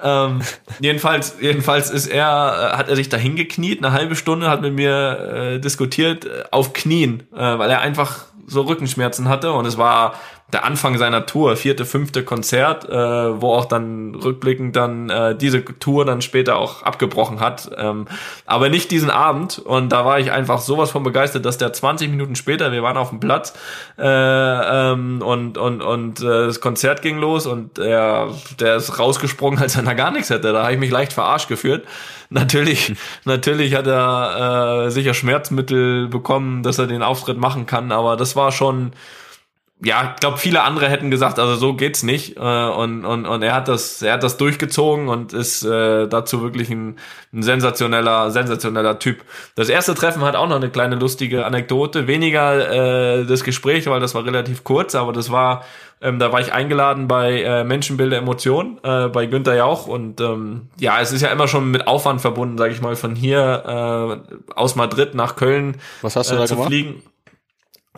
ähm, 0.04 0.42
jedenfalls, 0.80 1.36
jedenfalls 1.42 1.90
ist 1.90 2.08
er, 2.08 2.72
äh, 2.74 2.78
hat 2.78 2.90
er 2.90 2.96
sich 2.96 3.10
da 3.10 3.18
hingekniet, 3.18 3.84
eine 3.84 3.92
halbe 3.92 4.16
Stunde, 4.16 4.50
hat 4.50 4.62
mit 4.62 4.74
mir 4.74 5.56
äh, 5.56 5.60
diskutiert, 5.60 6.26
äh, 6.26 6.44
auf 6.52 6.74
Knien, 6.74 7.24
äh, 7.34 7.38
weil 7.40 7.70
er 7.70 7.82
einfach 7.82 8.26
so 8.48 8.62
Rückenschmerzen 8.62 9.30
hatte 9.30 9.54
und 9.54 9.66
es 9.66 9.78
war 9.78 10.16
der 10.54 10.64
Anfang 10.66 10.98
seiner 10.98 11.26
Tour, 11.26 11.56
vierte, 11.56 11.86
fünfte 11.86 12.24
Konzert, 12.24 12.88
äh, 12.88 12.92
wo 13.42 13.54
auch 13.54 13.66
dann 13.66 14.16
rückblickend 14.16 14.76
dann 14.76 15.10
äh, 15.10 15.36
diese 15.36 15.64
Tour 15.66 16.06
dann 16.06 16.22
später 16.22 16.58
auch 16.58 16.84
abgebrochen 16.84 17.40
hat. 17.40 17.72
Ähm, 17.78 18.06
aber 18.46 18.70
nicht 18.70 18.92
diesen 18.92 19.10
Abend. 19.10 19.60
Und 19.60 19.90
da 19.90 20.06
war 20.06 20.20
ich 20.20 20.32
einfach 20.32 20.60
sowas 20.60 20.92
von 20.92 21.04
begeistert, 21.04 21.46
dass 21.46 21.58
der 21.58 21.74
20 21.74 22.10
Minuten 22.10 22.36
später, 22.36 22.72
wir 22.72 22.84
waren 22.84 22.98
auf 22.98 23.10
dem 23.10 23.20
Platz 23.20 23.54
äh, 23.98 24.04
ähm, 24.04 25.22
und, 25.22 25.58
und, 25.58 25.82
und 25.82 26.22
äh, 26.22 26.24
das 26.24 26.62
Konzert 26.62 27.02
ging 27.02 27.18
los 27.18 27.46
und 27.46 27.80
er, 27.80 28.30
der 28.60 28.76
ist 28.76 29.00
rausgesprungen, 29.00 29.60
als 29.62 29.76
er 29.76 29.96
gar 29.96 30.12
nichts 30.12 30.30
hätte. 30.30 30.54
Da 30.54 30.64
habe 30.64 30.74
ich 30.74 30.80
mich 30.80 30.92
leicht 30.92 31.14
verarscht 31.14 31.50
geführt. 31.50 31.86
Natürlich, 32.30 32.94
natürlich 33.26 33.76
hat 33.76 33.88
er 33.88 34.86
äh, 34.86 34.92
sicher 34.92 35.14
Schmerzmittel 35.14 36.08
bekommen, 36.08 36.64
dass 36.64 36.80
er 36.80 36.88
den 36.88 37.04
Auftritt 37.04 37.38
machen 37.38 37.66
kann, 37.66 37.92
aber 37.92 38.18
das 38.18 38.36
war 38.36 38.52
schon 38.52 38.94
ja, 39.84 40.14
ich 40.14 40.20
glaube, 40.22 40.38
viele 40.38 40.64
andere 40.64 40.88
hätten 40.88 41.12
gesagt, 41.12 41.40
also 41.40 41.56
so 41.56 41.74
geht's 41.74 42.04
nicht. 42.04 42.38
Äh, 42.38 42.40
und, 42.40 43.06
und, 43.06 43.26
und 43.26 43.42
er 43.42 43.54
hat 43.54 43.68
das, 43.68 44.02
er 44.02 44.14
hat 44.14 44.24
das 44.24 44.38
durchgezogen 44.38 45.10
und 45.10 45.34
ist 45.34 45.64
äh, 45.64 46.08
dazu 46.08 46.42
wirklich 46.42 46.70
ein, 46.70 46.98
ein 47.34 47.44
sensationeller, 47.44 48.32
sensationeller 48.32 49.00
Typ. 49.00 49.24
Das 49.56 49.68
erste 49.68 49.94
Treffen 49.94 50.22
hat 50.22 50.36
auch 50.36 50.48
noch 50.48 50.56
eine 50.56 50.70
kleine 50.70 50.96
lustige 50.96 51.46
Anekdote. 51.46 52.08
Weniger 52.08 53.20
äh, 53.20 53.26
das 53.26 53.44
Gespräch, 53.44 53.86
weil 53.88 54.00
das 54.00 54.16
war 54.16 54.26
relativ 54.26 54.64
kurz, 54.64 54.96
aber 54.96 55.12
das 55.12 55.32
war, 55.32 55.66
ähm, 56.02 56.18
da 56.18 56.32
war 56.32 56.40
ich 56.40 56.54
eingeladen 56.54 57.10
bei 57.10 57.42
äh, 57.42 57.66
Menschenbilder 57.66 58.18
Emotion, 58.18 58.80
äh, 58.84 59.10
bei 59.10 59.26
Günther 59.26 59.56
Jauch. 59.56 59.88
Und 59.88 60.22
ähm, 60.22 60.70
ja, 60.80 61.02
es 61.02 61.12
ist 61.12 61.22
ja 61.22 61.30
immer 61.30 61.50
schon 61.50 61.72
mit 61.72 61.88
Aufwand 61.88 62.22
verbunden, 62.22 62.58
sage 62.58 62.74
ich 62.74 62.82
mal, 62.82 62.96
von 62.96 63.16
hier 63.16 64.22
äh, 64.26 64.54
aus 64.56 64.76
Madrid 64.76 65.14
nach 65.14 65.36
Köln 65.36 65.76
Was 66.02 66.16
hast 66.16 66.32
du 66.32 66.36
äh, 66.36 66.38
da 66.38 66.46
zu 66.46 66.56
gemacht? 66.56 66.70
fliegen 66.70 67.04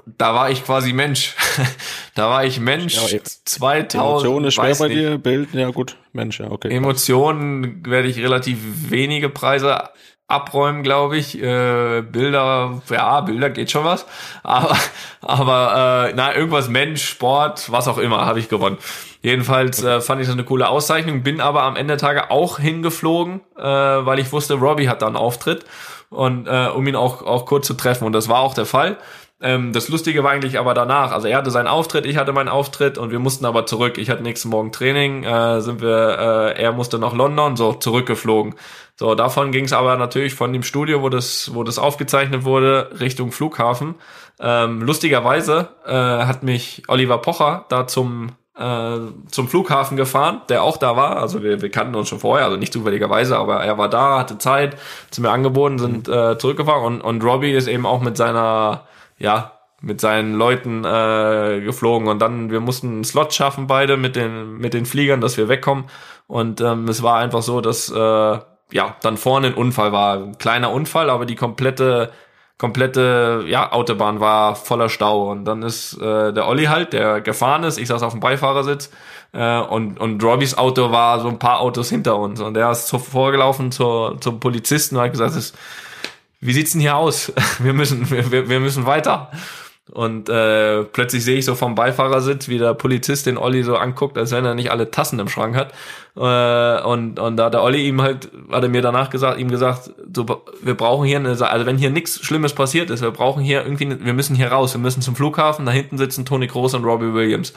da 0.06 0.34
war 0.34 0.50
ich 0.50 0.64
quasi 0.64 0.94
Mensch. 0.94 1.36
da 2.16 2.30
war 2.30 2.46
ich 2.46 2.60
Mensch. 2.60 2.96
Ja, 2.96 3.20
2000. 3.46 3.94
Emotion 3.96 4.44
ist 4.46 4.54
schwer 4.54 4.76
bei 4.76 4.88
nicht. 4.88 5.00
dir, 5.00 5.18
Bild, 5.18 5.54
ja 5.54 5.70
gut, 5.70 5.98
Mensch, 6.14 6.40
ja, 6.40 6.50
okay. 6.52 6.74
Emotionen 6.74 7.86
werde 7.86 8.08
ich 8.08 8.18
relativ 8.18 8.60
wenige 8.90 9.30
Preise 9.30 9.90
abräumen, 10.28 10.84
glaube 10.84 11.18
ich. 11.18 11.42
Äh, 11.42 12.02
Bilder, 12.02 12.82
ja, 12.90 13.22
Bilder 13.22 13.50
geht 13.50 13.72
schon 13.72 13.86
was. 13.86 14.06
Aber, 14.44 14.76
aber 15.22 16.08
äh, 16.10 16.14
na, 16.16 16.36
irgendwas 16.36 16.68
Mensch, 16.68 17.04
Sport, 17.04 17.72
was 17.72 17.88
auch 17.88 17.98
immer, 17.98 18.26
habe 18.26 18.40
ich 18.40 18.50
gewonnen. 18.50 18.78
Jedenfalls 19.22 19.84
äh, 19.84 20.02
fand 20.02 20.22
ich 20.22 20.28
das 20.28 20.36
eine 20.36 20.44
coole 20.44 20.68
Auszeichnung, 20.68 21.24
bin 21.24 21.42
aber 21.42 21.64
am 21.64 21.76
Ende 21.76 21.94
der 21.94 21.98
Tage 21.98 22.32
auch 22.32 22.60
hingeflogen, 22.60 23.42
äh, 23.58 23.64
weil 23.64 24.20
ich 24.20 24.32
wusste, 24.32 24.56
Robbie 24.56 24.88
hat 24.88 25.02
da 25.02 25.08
einen 25.08 25.16
Auftritt 25.16 25.66
und 26.10 26.48
äh, 26.48 26.68
um 26.68 26.86
ihn 26.88 26.96
auch, 26.96 27.24
auch 27.24 27.46
kurz 27.46 27.68
zu 27.68 27.74
treffen. 27.74 28.06
Und 28.06 28.14
das 28.14 28.30
war 28.30 28.40
auch 28.40 28.54
der 28.54 28.66
Fall. 28.66 28.98
Ähm, 29.42 29.74
das 29.74 29.90
Lustige 29.90 30.24
war 30.24 30.32
eigentlich 30.32 30.58
aber 30.60 30.74
danach. 30.74 31.12
Also 31.12 31.28
er 31.28 31.38
hatte 31.38 31.52
seinen 31.52 31.68
Auftritt, 31.68 32.06
ich 32.06 32.18
hatte 32.18 32.32
meinen 32.32 32.48
Auftritt 32.48 32.98
und 32.98 33.12
wir 33.12 33.20
mussten 33.20 33.46
aber 33.46 33.66
zurück. 33.66 33.98
Ich 33.98 34.10
hatte 34.10 34.24
nächsten 34.24 34.50
Morgen 34.50 34.72
Training, 34.72 35.24
äh, 35.24 35.62
sind 35.62 35.82
wir, 35.82 36.54
äh, 36.56 36.62
er 36.62 36.72
musste 36.72 37.00
nach 37.00 37.14
London, 37.14 37.58
so 37.58 37.74
zurückgeflogen. 37.74 38.56
So, 38.98 39.14
davon 39.14 39.52
ging 39.52 39.66
es 39.66 39.74
aber 39.74 39.98
natürlich 39.98 40.36
von 40.36 40.54
dem 40.54 40.64
Studio, 40.64 41.02
wo 41.02 41.10
das, 41.10 41.54
wo 41.54 41.64
das 41.64 41.80
aufgezeichnet 41.80 42.46
wurde, 42.46 42.92
Richtung 43.00 43.32
Flughafen. 43.34 43.96
Ähm, 44.40 44.82
lustigerweise 44.82 45.70
äh, 45.86 45.92
hat 45.92 46.44
mich 46.44 46.84
Oliver 46.88 47.18
Pocher 47.18 47.66
da 47.70 47.88
zum 47.88 48.32
äh, 48.58 48.98
zum 49.30 49.50
Flughafen 49.50 49.98
gefahren, 49.98 50.42
der 50.48 50.64
auch 50.64 50.78
da 50.78 50.96
war. 50.96 51.18
Also 51.18 51.44
wir, 51.44 51.62
wir 51.62 51.70
kannten 51.70 51.96
uns 51.96 52.08
schon 52.08 52.20
vorher, 52.20 52.46
also 52.46 52.58
nicht 52.58 52.72
zufälligerweise, 52.72 53.38
aber 53.38 53.64
er 53.64 53.78
war 53.78 53.90
da, 53.90 54.20
hatte 54.20 54.38
Zeit, 54.38 54.78
zu 55.12 55.22
mir 55.22 55.32
angeboten, 55.32 55.78
sind 55.78 56.08
äh, 56.08 56.38
zurückgefahren 56.38 56.86
und, 56.86 57.02
und 57.02 57.24
Robbie 57.24 57.52
ist 57.52 57.68
eben 57.68 57.86
auch 57.86 58.02
mit 58.02 58.16
seiner, 58.16 58.86
ja, 59.18 59.56
mit 59.82 60.02
seinen 60.02 60.34
Leuten 60.34 60.84
äh, 60.84 61.62
geflogen. 61.62 62.08
Und 62.08 62.20
dann 62.20 62.52
wir 62.52 62.60
mussten 62.60 62.88
einen 62.88 63.04
Slot 63.04 63.34
schaffen 63.34 63.68
beide 63.68 63.98
mit 63.98 64.16
den 64.16 64.58
mit 64.58 64.74
den 64.74 64.86
Fliegern, 64.86 65.22
dass 65.22 65.38
wir 65.38 65.48
wegkommen. 65.48 65.86
Und 66.28 66.62
ähm, 66.62 66.88
es 66.88 67.04
war 67.04 67.20
einfach 67.20 67.42
so, 67.42 67.62
dass 67.62 67.92
äh, 67.92 68.40
ja 68.72 68.96
dann 69.02 69.18
vorne 69.18 69.48
ein 69.48 69.54
Unfall 69.54 69.92
war, 69.92 70.18
ein 70.18 70.38
kleiner 70.38 70.72
Unfall, 70.72 71.10
aber 71.10 71.26
die 71.26 71.36
komplette 71.36 72.12
komplette 72.58 73.44
ja 73.48 73.72
Autobahn 73.74 74.20
war 74.22 74.56
voller 74.56 74.90
Stau. 74.90 75.30
Und 75.30 75.46
dann 75.46 75.62
ist 75.62 76.02
äh, 76.02 76.34
der 76.34 76.48
Olli 76.48 76.66
halt, 76.66 76.94
der 76.94 77.22
gefahren 77.22 77.64
ist, 77.64 77.78
ich 77.78 77.88
saß 77.88 78.02
auf 78.02 78.14
dem 78.14 78.22
Beifahrersitz. 78.22 78.90
Äh, 79.34 79.60
und 79.60 80.00
und 80.00 80.24
Robbys 80.24 80.58
Auto 80.58 80.92
war 80.92 81.20
so 81.20 81.28
ein 81.28 81.38
paar 81.38 81.60
Autos 81.60 81.90
hinter 81.90 82.18
uns. 82.18 82.42
Und 82.42 82.56
der 82.56 82.72
ist 82.72 82.88
so 82.88 82.98
vorgelaufen 82.98 83.72
zur 83.72 84.20
zum 84.22 84.40
Polizisten 84.40 84.96
und 84.96 85.04
hat 85.04 85.12
gesagt, 85.12 85.36
es, 85.36 85.54
wie 86.46 86.54
sieht's 86.54 86.72
denn 86.72 86.82
hier 86.82 86.96
aus? 86.96 87.34
Wir 87.60 87.74
müssen 87.74 88.10
wir, 88.10 88.50
wir 88.50 88.60
müssen 88.60 88.86
weiter. 88.86 89.32
Und 89.92 90.30
äh, 90.30 90.84
plötzlich 90.84 91.24
sehe 91.24 91.38
ich 91.38 91.46
so 91.46 91.54
vom 91.54 91.76
Beifahrersitz, 91.76 92.48
wie 92.48 92.58
der 92.58 92.74
Polizist 92.74 93.28
den 93.28 93.38
Olli 93.38 93.62
so 93.62 93.78
anguckt, 93.78 94.18
als 94.18 94.32
wenn 94.32 94.44
er 94.44 94.56
nicht 94.56 94.72
alle 94.72 94.90
Tassen 94.90 95.20
im 95.20 95.30
Schrank 95.30 95.56
hat. 95.56 95.74
Äh, 96.16 96.84
und, 96.84 97.20
und 97.20 97.38
da 97.38 97.46
hat 97.46 97.54
der 97.54 97.62
Olli 97.62 97.88
ihm 97.88 98.02
halt, 98.02 98.32
hat 98.52 98.64
er 98.64 98.70
mir 98.70 98.82
danach 98.82 99.12
gesagt, 99.12 99.40
ihm 99.40 99.50
gesagt, 99.50 99.92
so, 100.12 100.44
wir 100.62 100.74
brauchen 100.74 101.06
hier 101.06 101.20
eine, 101.20 101.30
also 101.40 101.66
wenn 101.68 101.78
hier 101.78 101.92
nichts 101.92 102.20
Schlimmes 102.26 102.54
passiert 102.54 102.90
ist, 102.90 103.04
wir 103.04 103.12
brauchen 103.12 103.44
hier 103.44 103.64
irgendwie, 103.64 104.04
wir 104.04 104.14
müssen 104.14 104.36
hier 104.36 104.52
raus, 104.52 104.74
wir 104.74 104.82
müssen 104.82 105.02
zum 105.02 105.16
Flughafen, 105.16 105.68
da 105.68 105.72
hinten 105.72 106.00
sitzen 106.00 106.26
Toni 106.26 106.48
Kroos 106.48 106.74
und 106.74 106.84
Robbie 106.84 107.14
Williams. 107.14 107.54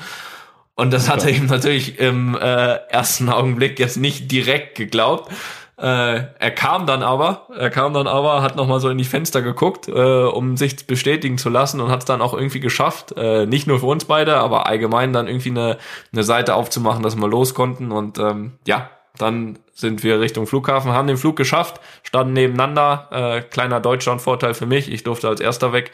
Und 0.74 0.92
das 0.92 1.09
hat 1.09 1.24
er 1.24 1.31
ihm 1.31 1.46
natürlich 1.46 1.98
im 1.98 2.37
äh, 2.37 2.74
ersten 2.90 3.31
Augenblick 3.31 3.79
jetzt 3.79 3.96
nicht 3.96 4.31
direkt 4.31 4.77
geglaubt. 4.77 5.33
Äh, 5.78 6.24
er 6.38 6.50
kam 6.50 6.86
dann 6.86 7.04
aber, 7.04 7.46
er 7.56 7.70
kam 7.70 7.94
dann 7.94 8.08
aber, 8.08 8.42
hat 8.42 8.56
nochmal 8.56 8.80
so 8.80 8.88
in 8.88 8.98
die 8.98 9.04
Fenster 9.04 9.42
geguckt, 9.42 9.86
äh, 9.86 9.92
um 9.92 10.56
sich 10.56 10.88
bestätigen 10.88 11.38
zu 11.38 11.50
lassen 11.50 11.80
und 11.80 11.88
hat 11.90 12.00
es 12.00 12.04
dann 12.04 12.20
auch 12.20 12.34
irgendwie 12.34 12.58
geschafft, 12.58 13.14
äh, 13.16 13.46
nicht 13.46 13.68
nur 13.68 13.78
für 13.78 13.86
uns 13.86 14.04
beide, 14.04 14.38
aber 14.38 14.66
allgemein 14.66 15.12
dann 15.12 15.28
irgendwie 15.28 15.50
eine, 15.50 15.78
eine 16.12 16.24
Seite 16.24 16.56
aufzumachen, 16.56 17.04
dass 17.04 17.14
wir 17.16 17.28
los 17.28 17.54
konnten 17.54 17.92
und 17.92 18.18
ähm, 18.18 18.54
ja, 18.66 18.90
dann 19.18 19.60
sind 19.72 20.02
wir 20.02 20.20
Richtung 20.20 20.48
Flughafen, 20.48 20.90
haben 20.90 21.06
den 21.06 21.16
Flug 21.16 21.36
geschafft, 21.36 21.80
standen 22.02 22.32
nebeneinander, 22.32 23.08
äh, 23.12 23.40
kleiner 23.42 23.78
Deutschland-Vorteil 23.78 24.54
für 24.54 24.66
mich, 24.66 24.90
ich 24.90 25.04
durfte 25.04 25.28
als 25.28 25.40
erster 25.40 25.72
weg 25.72 25.92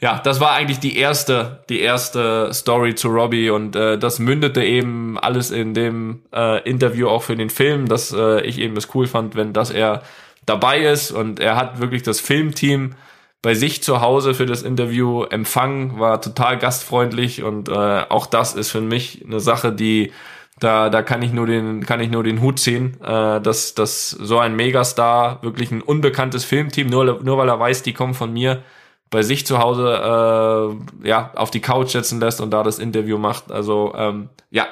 ja, 0.00 0.18
das 0.18 0.40
war 0.40 0.52
eigentlich 0.52 0.78
die 0.78 0.96
erste, 0.96 1.62
die 1.68 1.80
erste 1.80 2.52
Story 2.54 2.94
zu 2.94 3.08
Robbie 3.08 3.50
und 3.50 3.76
äh, 3.76 3.98
das 3.98 4.18
mündete 4.18 4.64
eben 4.64 5.18
alles 5.18 5.50
in 5.50 5.74
dem 5.74 6.22
äh, 6.34 6.62
Interview 6.68 7.08
auch 7.08 7.22
für 7.22 7.36
den 7.36 7.50
Film, 7.50 7.86
dass 7.86 8.12
äh, 8.12 8.40
ich 8.42 8.58
eben 8.58 8.76
es 8.76 8.94
cool 8.94 9.06
fand, 9.06 9.36
wenn 9.36 9.52
dass 9.52 9.70
er 9.70 10.02
dabei 10.46 10.80
ist 10.80 11.12
und 11.12 11.38
er 11.38 11.56
hat 11.56 11.80
wirklich 11.80 12.02
das 12.02 12.18
Filmteam 12.18 12.94
bei 13.42 13.54
sich 13.54 13.82
zu 13.82 14.00
Hause 14.00 14.32
für 14.32 14.46
das 14.46 14.62
Interview 14.62 15.24
empfangen, 15.24 15.98
war 15.98 16.20
total 16.22 16.58
gastfreundlich 16.58 17.42
und 17.42 17.68
äh, 17.68 17.72
auch 17.72 18.26
das 18.26 18.54
ist 18.54 18.70
für 18.70 18.80
mich 18.80 19.22
eine 19.26 19.40
Sache, 19.40 19.70
die 19.70 20.12
da, 20.58 20.90
da 20.90 21.02
kann 21.02 21.22
ich 21.22 21.32
nur 21.32 21.46
den, 21.46 21.84
kann 21.84 22.00
ich 22.00 22.10
nur 22.10 22.22
den 22.22 22.40
Hut 22.40 22.58
ziehen, 22.58 22.98
äh, 23.02 23.40
dass, 23.40 23.74
dass 23.74 24.10
so 24.10 24.38
ein 24.38 24.56
Megastar 24.56 25.42
wirklich 25.42 25.70
ein 25.70 25.82
unbekanntes 25.82 26.44
Filmteam, 26.44 26.88
nur, 26.88 27.22
nur 27.22 27.38
weil 27.38 27.48
er 27.48 27.58
weiß, 27.58 27.82
die 27.82 27.94
kommen 27.94 28.14
von 28.14 28.32
mir, 28.32 28.62
bei 29.10 29.22
sich 29.22 29.46
zu 29.46 29.58
Hause 29.58 30.80
äh, 31.02 31.08
ja 31.08 31.32
auf 31.34 31.50
die 31.50 31.60
Couch 31.60 31.90
setzen 31.90 32.20
lässt 32.20 32.40
und 32.40 32.50
da 32.50 32.62
das 32.62 32.78
Interview 32.78 33.18
macht. 33.18 33.50
Also 33.50 33.92
ähm, 33.96 34.28
ja, 34.50 34.66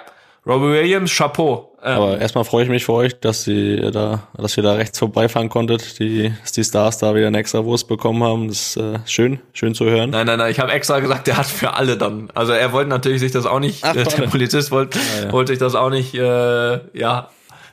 Robbie 0.47 0.71
Williams, 0.71 1.15
Chapeau. 1.15 1.77
Ähm, 1.83 1.93
Aber 1.93 2.19
erstmal 2.19 2.45
freue 2.45 2.65
ich 2.65 2.71
mich 2.71 2.85
für 2.85 2.95
euch, 2.95 3.21
dass 3.21 3.45
sie 3.45 3.77
da, 3.93 4.23
dass 4.35 4.57
ihr 4.57 4.63
da 4.63 4.73
rechts 4.73 4.99
vorbeifahren 4.99 5.49
konntet, 5.49 5.99
die, 5.99 6.33
dass 6.41 6.53
die 6.53 6.65
Stars 6.65 6.99
da 6.99 7.15
wieder 7.15 7.27
eine 7.27 7.39
extra 7.39 7.65
Wurst 7.65 7.87
bekommen 7.87 8.25
haben. 8.25 8.49
Das 8.49 8.77
ist 8.77 8.77
äh, 8.79 8.99
schön, 9.05 9.41
schön 9.53 9.75
zu 9.75 9.85
hören. 9.85 10.11
Nein, 10.11 10.27
nein, 10.27 10.39
nein, 10.39 10.51
ich 10.51 10.59
habe 10.59 10.73
extra 10.73 11.01
gesagt, 11.01 11.27
der 11.27 11.37
hat 11.37 11.47
für 11.47 11.75
alle 11.75 11.99
dann. 11.99 12.31
Also 12.35 12.53
er 12.53 12.73
wollte 12.73 12.89
natürlich 12.89 13.21
sich 13.21 13.33
das 13.33 13.45
auch 13.47 13.61
nicht, 13.61 13.85
Ach, 13.85 13.95
äh, 13.95 14.05
der. 14.05 14.27
Polizist 14.27 14.71
wollte 14.71 14.99
ja. 15.23 15.31
wollte 15.31 15.53
sich 15.53 15.59
das 15.59 15.75
auch 15.75 15.91
nicht, 15.91 16.15
äh, 16.15 16.81
ja, 16.99 17.29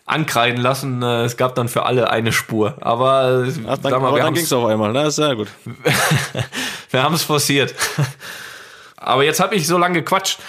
ankreiden 0.05 0.61
lassen. 0.61 1.01
Äh, 1.01 1.23
Es 1.25 1.37
gab 1.37 1.55
dann 1.55 1.67
für 1.67 1.85
alle 1.85 2.09
eine 2.09 2.31
Spur. 2.31 2.75
Aber, 2.81 3.45
äh, 3.47 3.51
Ach, 3.67 3.77
dann, 3.77 3.91
mal, 3.91 4.07
aber 4.07 4.17
wir 4.17 4.23
dann 4.23 4.33
ging's 4.33 4.53
auf 4.53 4.65
einmal. 4.65 4.93
Na, 4.93 5.07
ist 5.07 5.15
sehr 5.15 5.35
gut. 5.35 5.47
wir 6.91 7.03
haben 7.03 7.15
es 7.15 7.23
forciert. 7.23 7.73
Aber 8.97 9.23
jetzt 9.23 9.39
habe 9.39 9.53
ich 9.55 9.67
so 9.67 9.77
lange 9.77 10.01
gequatscht. 10.01 10.39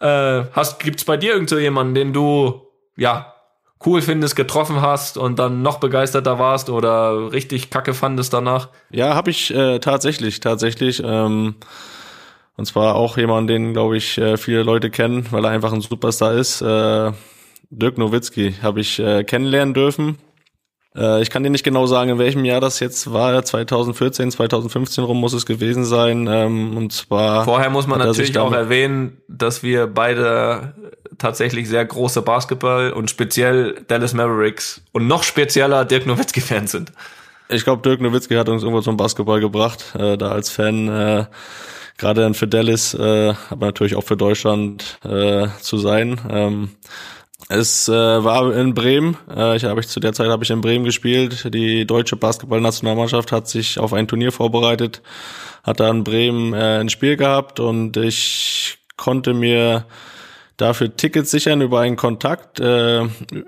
Äh, 0.00 0.44
hast, 0.52 0.78
gibt's 0.78 1.04
bei 1.04 1.16
dir 1.16 1.32
irgend 1.32 1.48
so 1.48 1.58
jemanden, 1.58 1.94
den 1.94 2.12
du 2.12 2.62
ja 2.96 3.34
cool 3.84 4.02
findest, 4.02 4.36
getroffen 4.36 4.80
hast 4.80 5.18
und 5.18 5.38
dann 5.38 5.62
noch 5.62 5.78
begeisterter 5.78 6.38
warst 6.38 6.70
oder 6.70 7.32
richtig 7.32 7.70
kacke 7.70 7.92
fandest 7.92 8.32
danach? 8.32 8.68
Ja, 8.90 9.14
habe 9.14 9.30
ich 9.30 9.52
äh, 9.52 9.78
tatsächlich, 9.80 10.40
tatsächlich. 10.40 11.02
Ähm, 11.04 11.56
und 12.56 12.66
zwar 12.66 12.94
auch 12.94 13.16
jemand, 13.16 13.50
den, 13.50 13.72
glaube 13.72 13.96
ich, 13.96 14.16
äh, 14.16 14.36
viele 14.36 14.62
Leute 14.62 14.90
kennen, 14.90 15.26
weil 15.32 15.44
er 15.44 15.50
einfach 15.50 15.72
ein 15.72 15.80
Superstar 15.80 16.34
ist. 16.34 16.62
Äh, 16.62 17.12
Dirk 17.70 17.98
Nowitzki 17.98 18.54
habe 18.62 18.80
ich 18.80 18.98
äh, 18.98 19.24
kennenlernen 19.24 19.74
dürfen. 19.74 20.18
Äh, 20.96 21.22
ich 21.22 21.30
kann 21.30 21.42
dir 21.42 21.50
nicht 21.50 21.64
genau 21.64 21.86
sagen, 21.86 22.10
in 22.10 22.18
welchem 22.18 22.44
Jahr 22.44 22.60
das 22.60 22.80
jetzt 22.80 23.12
war. 23.12 23.44
2014, 23.44 24.30
2015 24.30 25.04
rum 25.04 25.20
muss 25.20 25.32
es 25.32 25.46
gewesen 25.46 25.84
sein. 25.84 26.26
Ähm, 26.30 26.76
und 26.76 26.92
zwar 26.92 27.44
Vorher 27.44 27.70
muss 27.70 27.86
man 27.86 27.98
natürlich 27.98 28.38
auch 28.38 28.52
erwähnen, 28.52 29.18
dass 29.28 29.62
wir 29.62 29.86
beide 29.86 30.74
tatsächlich 31.18 31.68
sehr 31.68 31.84
große 31.84 32.22
Basketball 32.22 32.92
und 32.92 33.10
speziell 33.10 33.82
Dallas 33.86 34.14
Mavericks 34.14 34.82
und 34.92 35.06
noch 35.06 35.22
spezieller 35.22 35.84
Dirk 35.84 36.06
Nowitzki-Fans 36.06 36.72
sind. 36.72 36.92
Ich 37.48 37.64
glaube, 37.64 37.82
Dirk 37.82 38.00
Nowitzki 38.00 38.34
hat 38.34 38.48
uns 38.48 38.62
irgendwo 38.62 38.80
zum 38.80 38.96
Basketball 38.96 39.40
gebracht. 39.40 39.94
Äh, 39.98 40.16
da 40.16 40.30
als 40.30 40.50
Fan 40.50 40.88
äh, 40.88 41.24
gerade 41.98 42.22
dann 42.22 42.34
für 42.34 42.48
Dallas, 42.48 42.94
äh, 42.94 43.34
aber 43.50 43.66
natürlich 43.66 43.96
auch 43.96 44.04
für 44.04 44.16
Deutschland 44.16 44.98
äh, 45.04 45.48
zu 45.60 45.78
sein. 45.78 46.20
Ähm, 46.30 46.70
es 47.48 47.88
äh, 47.88 47.92
war 47.92 48.54
in 48.54 48.74
Bremen. 48.74 49.16
Äh, 49.34 49.56
ich 49.56 49.64
habe 49.64 49.80
ich 49.80 49.88
zu 49.88 50.00
der 50.00 50.12
Zeit 50.12 50.28
habe 50.28 50.44
ich 50.44 50.50
in 50.50 50.60
Bremen 50.60 50.84
gespielt. 50.84 51.52
Die 51.52 51.86
deutsche 51.86 52.16
Basketballnationalmannschaft 52.16 53.32
hat 53.32 53.48
sich 53.48 53.78
auf 53.78 53.92
ein 53.92 54.08
Turnier 54.08 54.32
vorbereitet, 54.32 55.02
hat 55.62 55.80
da 55.80 55.90
in 55.90 56.04
Bremen 56.04 56.54
äh, 56.54 56.80
ein 56.80 56.88
Spiel 56.88 57.16
gehabt 57.16 57.60
und 57.60 57.96
ich 57.96 58.78
konnte 58.96 59.34
mir 59.34 59.84
dafür 60.56 60.96
Tickets 60.96 61.30
sichern 61.30 61.60
über 61.60 61.80
einen 61.80 61.96
Kontakt, 61.96 62.60
äh, 62.60 63.04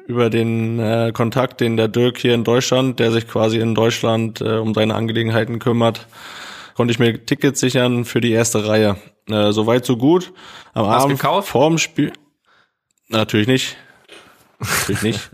über 0.07 0.29
den 0.29 0.79
äh, 0.79 1.12
Kontakt, 1.14 1.61
den 1.61 1.77
der 1.77 1.88
Dirk 1.88 2.18
hier 2.18 2.35
in 2.35 2.44
Deutschland, 2.44 2.99
der 2.99 3.12
sich 3.12 3.29
quasi 3.29 3.59
in 3.59 3.75
Deutschland 3.75 4.40
äh, 4.40 4.57
um 4.57 4.75
seine 4.75 4.94
Angelegenheiten 4.94 5.59
kümmert, 5.59 6.07
konnte 6.75 6.92
ich 6.92 6.99
mir 6.99 7.25
Tickets 7.25 7.61
sichern 7.61 8.05
für 8.05 8.20
die 8.20 8.33
erste 8.33 8.66
Reihe. 8.66 8.96
Äh, 9.31 9.53
Soweit 9.53 9.87
so 9.87 9.96
gut. 9.96 10.33
Am 10.75 10.87
Hast 10.87 11.05
Abend 11.05 11.20
gekauft? 11.20 11.49
vorm 11.49 11.79
Spiel. 11.79 12.12
Natürlich 13.09 13.47
nicht. 13.47 13.77
Natürlich 14.59 15.03
nicht. 15.03 15.31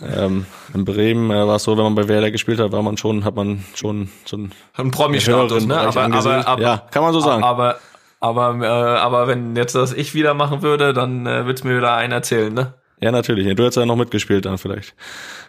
ähm, 0.02 0.46
in 0.74 0.84
Bremen 0.84 1.30
äh, 1.30 1.46
war 1.46 1.56
es 1.56 1.62
so, 1.64 1.76
wenn 1.76 1.84
man 1.84 1.94
bei 1.94 2.08
Werder 2.08 2.30
gespielt 2.30 2.60
hat, 2.60 2.72
war 2.72 2.82
man 2.82 2.96
schon, 2.96 3.24
hat 3.24 3.34
man 3.36 3.64
schon 3.74 4.10
so 4.24 4.36
ein 4.36 4.52
Ein 4.74 4.90
Promi-Status, 4.90 5.64
höheren 5.64 5.68
ne? 5.68 5.78
Aber, 5.78 6.02
aber, 6.02 6.46
aber, 6.46 6.62
ja, 6.62 6.86
kann 6.90 7.02
man 7.02 7.12
so 7.12 7.20
sagen. 7.20 7.42
aber, 7.42 7.78
aber, 8.20 8.58
äh, 8.62 8.66
aber 8.66 9.26
wenn 9.26 9.56
jetzt 9.56 9.74
das 9.74 9.92
ich 9.92 10.14
wieder 10.14 10.34
machen 10.34 10.62
würde, 10.62 10.92
dann 10.92 11.26
äh, 11.26 11.46
wird's 11.46 11.64
mir 11.64 11.76
wieder 11.76 11.94
einen 11.94 12.12
erzählen, 12.12 12.52
ne? 12.52 12.74
Ja, 13.00 13.10
natürlich. 13.10 13.44
Du 13.56 13.64
hättest 13.64 13.78
ja 13.78 13.84
noch 13.84 13.96
mitgespielt 13.96 14.44
dann 14.44 14.58
vielleicht. 14.58 14.94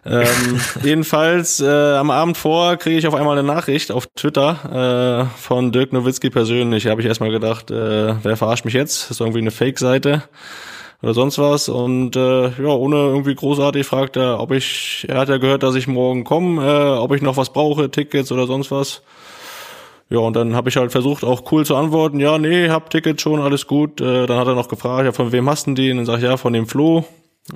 Ähm, 0.06 0.60
jedenfalls, 0.84 1.60
äh, 1.60 1.68
am 1.68 2.10
Abend 2.10 2.36
vor 2.36 2.78
kriege 2.78 2.98
ich 2.98 3.06
auf 3.06 3.14
einmal 3.14 3.38
eine 3.38 3.48
Nachricht 3.48 3.92
auf 3.92 4.08
Twitter 4.08 5.30
äh, 5.30 5.40
von 5.40 5.72
Dirk 5.72 5.94
Nowitzki 5.94 6.32
persönlich. 6.32 6.88
Habe 6.88 7.02
ich 7.02 7.08
erstmal 7.08 7.30
gedacht, 7.30 7.70
äh, 7.70 8.16
wer 8.24 8.38
verarscht 8.38 8.66
mich 8.66 8.74
jetzt? 8.74 9.04
Das 9.04 9.12
ist 9.12 9.20
irgendwie 9.20 9.38
eine 9.40 9.52
Fake-Seite 9.52 10.24
oder 11.04 11.14
sonst 11.14 11.38
was. 11.38 11.70
Und 11.70 12.16
äh, 12.16 12.48
ja, 12.48 12.70
ohne 12.70 12.96
irgendwie 12.96 13.36
großartig 13.36 13.86
fragt 13.86 14.16
er, 14.16 14.40
ob 14.40 14.52
ich, 14.52 15.06
er 15.10 15.20
hat 15.20 15.30
ja 15.30 15.38
gehört, 15.38 15.62
dass 15.62 15.76
ich 15.76 15.88
morgen 15.88 16.24
komme, 16.24 16.66
äh, 16.66 16.98
ob 16.98 17.14
ich 17.14 17.22
noch 17.22 17.38
was 17.38 17.52
brauche, 17.52 17.92
Tickets 17.92 18.32
oder 18.32 18.48
sonst 18.48 18.72
was. 18.72 19.04
Ja, 20.10 20.20
und 20.20 20.36
dann 20.36 20.56
habe 20.56 20.70
ich 20.70 20.78
halt 20.78 20.92
versucht, 20.92 21.24
auch 21.24 21.52
cool 21.52 21.66
zu 21.66 21.76
antworten, 21.76 22.20
ja, 22.20 22.38
nee, 22.38 22.70
hab 22.70 22.90
Ticket 22.90 23.20
schon, 23.20 23.42
alles 23.42 23.68
gut. 23.68 24.00
Äh, 24.00 24.26
dann 24.28 24.38
hat 24.38 24.48
er 24.48 24.56
noch 24.56 24.68
gefragt, 24.70 25.06
ja, 25.06 25.12
von 25.12 25.32
wem 25.32 25.50
hast 25.50 25.68
du 25.68 25.74
die? 25.74 25.92
Und 25.92 25.98
dann 25.98 26.06
sag 26.06 26.18
ich, 26.18 26.24
ja, 26.24 26.38
von 26.38 26.54
dem 26.54 26.68
Flo, 26.68 27.04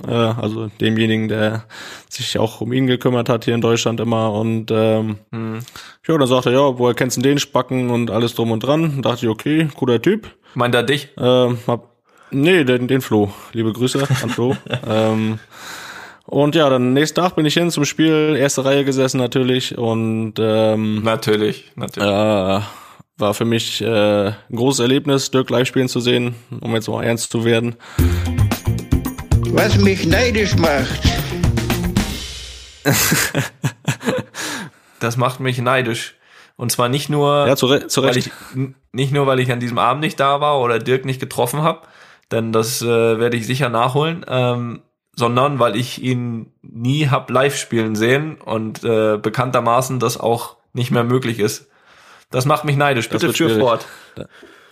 äh, 0.06 0.12
also 0.12 0.68
demjenigen, 0.82 1.30
der 1.30 1.64
sich 2.10 2.38
auch 2.40 2.60
um 2.60 2.74
ihn 2.74 2.88
gekümmert 2.88 3.30
hat 3.30 3.46
hier 3.46 3.56
in 3.56 3.62
Deutschland 3.62 4.00
immer. 4.00 4.34
Und 4.34 4.72
ähm, 4.72 5.20
ja, 5.32 6.18
dann 6.18 6.28
sagt 6.28 6.48
er, 6.48 6.52
ja, 6.52 6.80
woher 6.80 6.96
kennst 6.96 7.18
du 7.18 7.22
den 7.22 7.40
Spacken 7.40 7.92
und 7.92 8.12
alles 8.12 8.36
drum 8.36 8.52
und 8.52 8.62
dran? 8.62 8.82
Dann 8.82 9.02
dachte 9.04 9.26
ich, 9.26 9.30
okay, 9.30 9.70
cooler 9.76 10.02
Typ. 10.02 10.28
Meint 10.56 10.76
er 10.76 10.84
dich? 10.84 11.10
Ähm, 11.18 11.60
hab, 11.68 11.97
nee, 12.32 12.64
den, 12.64 12.88
den 12.88 13.02
Flo. 13.02 13.32
Liebe 13.54 13.72
Grüße 13.74 14.00
an 14.22 14.30
Flo. 14.30 14.56
ähm, 14.88 15.40
und 16.26 16.56
ja, 16.56 16.70
dann 16.70 16.94
nächsten 16.94 17.22
Tag 17.22 17.36
bin 17.36 17.46
ich 17.46 17.54
hin 17.54 17.72
zum 17.72 17.86
Spiel, 17.86 18.36
erste 18.38 18.66
Reihe 18.66 18.84
gesessen 18.84 19.18
natürlich 19.18 19.78
und 19.78 20.34
ähm, 20.40 21.02
Natürlich, 21.04 21.72
natürlich. 21.76 22.10
äh, 22.10 22.62
war 23.20 23.34
für 23.34 23.46
mich 23.46 23.82
äh, 23.82 24.28
ein 24.28 24.36
großes 24.56 24.82
Erlebnis, 24.82 25.32
Dirk 25.32 25.50
live 25.50 25.68
spielen 25.68 25.88
zu 25.88 26.00
sehen, 26.02 26.36
um 26.62 26.74
jetzt 26.76 26.90
mal 26.90 27.04
ernst 27.04 27.32
zu 27.32 27.46
werden. 27.46 27.76
Was 29.52 29.78
mich 29.78 30.06
neidisch 30.06 30.56
macht, 30.58 31.02
Das 35.00 35.18
macht 35.18 35.40
mich 35.40 35.60
neidisch. 35.60 36.16
Und 36.56 36.72
zwar 36.72 36.90
nicht 36.90 37.10
nur, 37.10 37.46
Ja, 37.48 37.56
zu, 37.56 37.68
zu 37.88 38.02
weil 38.02 38.14
Recht. 38.14 38.28
ich 38.56 38.58
nicht 38.92 39.12
nur, 39.14 39.28
weil 39.28 39.40
ich 39.40 39.52
an 39.52 39.60
diesem 39.60 39.78
Abend 39.78 40.02
nicht 40.02 40.20
da 40.20 40.42
war 40.42 40.60
oder 40.60 40.80
Dirk 40.80 41.06
nicht 41.06 41.20
getroffen 41.20 41.62
habe, 41.62 41.82
denn 42.32 42.52
das 42.52 42.82
äh, 42.82 43.20
werde 43.20 43.38
ich 43.38 43.48
sicher 43.48 43.70
nachholen, 43.70 44.26
ähm, 44.28 44.82
sondern 45.16 45.60
weil 45.60 45.76
ich 45.76 46.02
ihn 46.02 46.54
nie 46.62 47.08
hab 47.08 47.30
live 47.30 47.56
spielen 47.58 47.96
sehen 47.96 48.38
und 48.44 48.84
äh, 48.84 49.18
bekanntermaßen 49.18 50.00
das 50.00 50.20
auch 50.20 50.58
nicht 50.74 50.92
mehr 50.92 51.04
möglich 51.04 51.40
ist. 51.40 51.70
Das 52.30 52.46
macht 52.46 52.66
mich 52.66 52.76
neidisch. 52.76 53.10
Bitte 53.10 53.34
für 53.34 53.60
fort. 53.60 53.86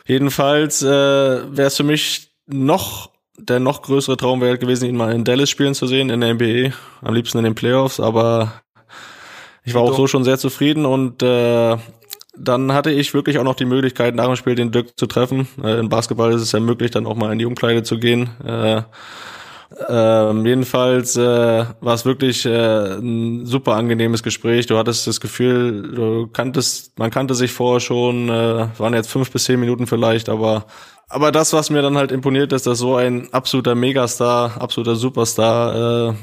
Jedenfalls 0.05 0.83
äh, 0.83 0.87
wäre 0.87 1.67
es 1.67 1.77
für 1.77 1.83
mich 1.83 2.31
noch 2.45 3.09
der 3.37 3.59
noch 3.59 3.81
größere 3.81 4.17
Traum 4.17 4.41
wäre 4.41 4.57
gewesen, 4.57 4.87
ihn 4.87 4.95
mal 4.95 5.13
in 5.13 5.23
Dallas 5.23 5.49
spielen 5.49 5.73
zu 5.73 5.87
sehen, 5.87 6.09
in 6.09 6.21
der 6.21 6.33
NBA, 6.33 6.73
am 7.01 7.13
liebsten 7.13 7.39
in 7.39 7.43
den 7.43 7.55
Playoffs, 7.55 7.99
aber 7.99 8.61
ich 9.63 9.73
war 9.73 9.81
auch 9.81 9.95
so 9.95 10.07
schon 10.07 10.23
sehr 10.23 10.37
zufrieden 10.37 10.85
und 10.85 11.21
äh, 11.21 11.77
dann 12.37 12.73
hatte 12.73 12.91
ich 12.91 13.13
wirklich 13.13 13.39
auch 13.39 13.43
noch 13.43 13.55
die 13.55 13.65
Möglichkeit, 13.65 14.15
nach 14.15 14.25
dem 14.25 14.35
Spiel 14.35 14.55
den 14.55 14.71
Dirk 14.71 14.97
zu 14.97 15.07
treffen. 15.07 15.47
Äh, 15.63 15.79
Im 15.79 15.89
Basketball 15.89 16.33
ist 16.33 16.41
es 16.41 16.51
ja 16.51 16.59
möglich, 16.59 16.91
dann 16.91 17.05
auch 17.05 17.15
mal 17.15 17.31
in 17.31 17.39
die 17.39 17.45
Umkleide 17.45 17.83
zu 17.83 17.97
gehen. 17.99 18.29
Äh, 18.45 18.81
ähm, 19.89 20.45
jedenfalls 20.45 21.17
äh, 21.17 21.65
war 21.81 21.93
es 21.93 22.05
wirklich 22.05 22.45
äh, 22.45 22.97
ein 22.97 23.45
super 23.45 23.75
angenehmes 23.75 24.23
Gespräch. 24.23 24.67
Du 24.67 24.77
hattest 24.77 25.07
das 25.07 25.19
Gefühl, 25.19 25.91
du 25.93 26.27
kanntest, 26.27 26.97
man 26.97 27.11
kannte 27.11 27.33
sich 27.35 27.51
vorher 27.51 27.79
schon, 27.79 28.29
äh, 28.29 28.67
waren 28.77 28.93
jetzt 28.93 29.09
fünf 29.09 29.31
bis 29.31 29.45
zehn 29.45 29.59
Minuten 29.59 29.87
vielleicht, 29.87 30.29
aber 30.29 30.65
aber 31.07 31.31
das, 31.31 31.53
was 31.53 31.69
mir 31.69 31.83
dann 31.83 31.97
halt 31.97 32.11
imponiert, 32.11 32.51
ist, 32.51 32.65
dass 32.65 32.79
so 32.79 32.95
ein 32.95 33.31
absoluter 33.31 33.75
Megastar, 33.75 34.59
absoluter 34.59 34.95
Superstar, 34.95 36.09
äh, 36.09 36.13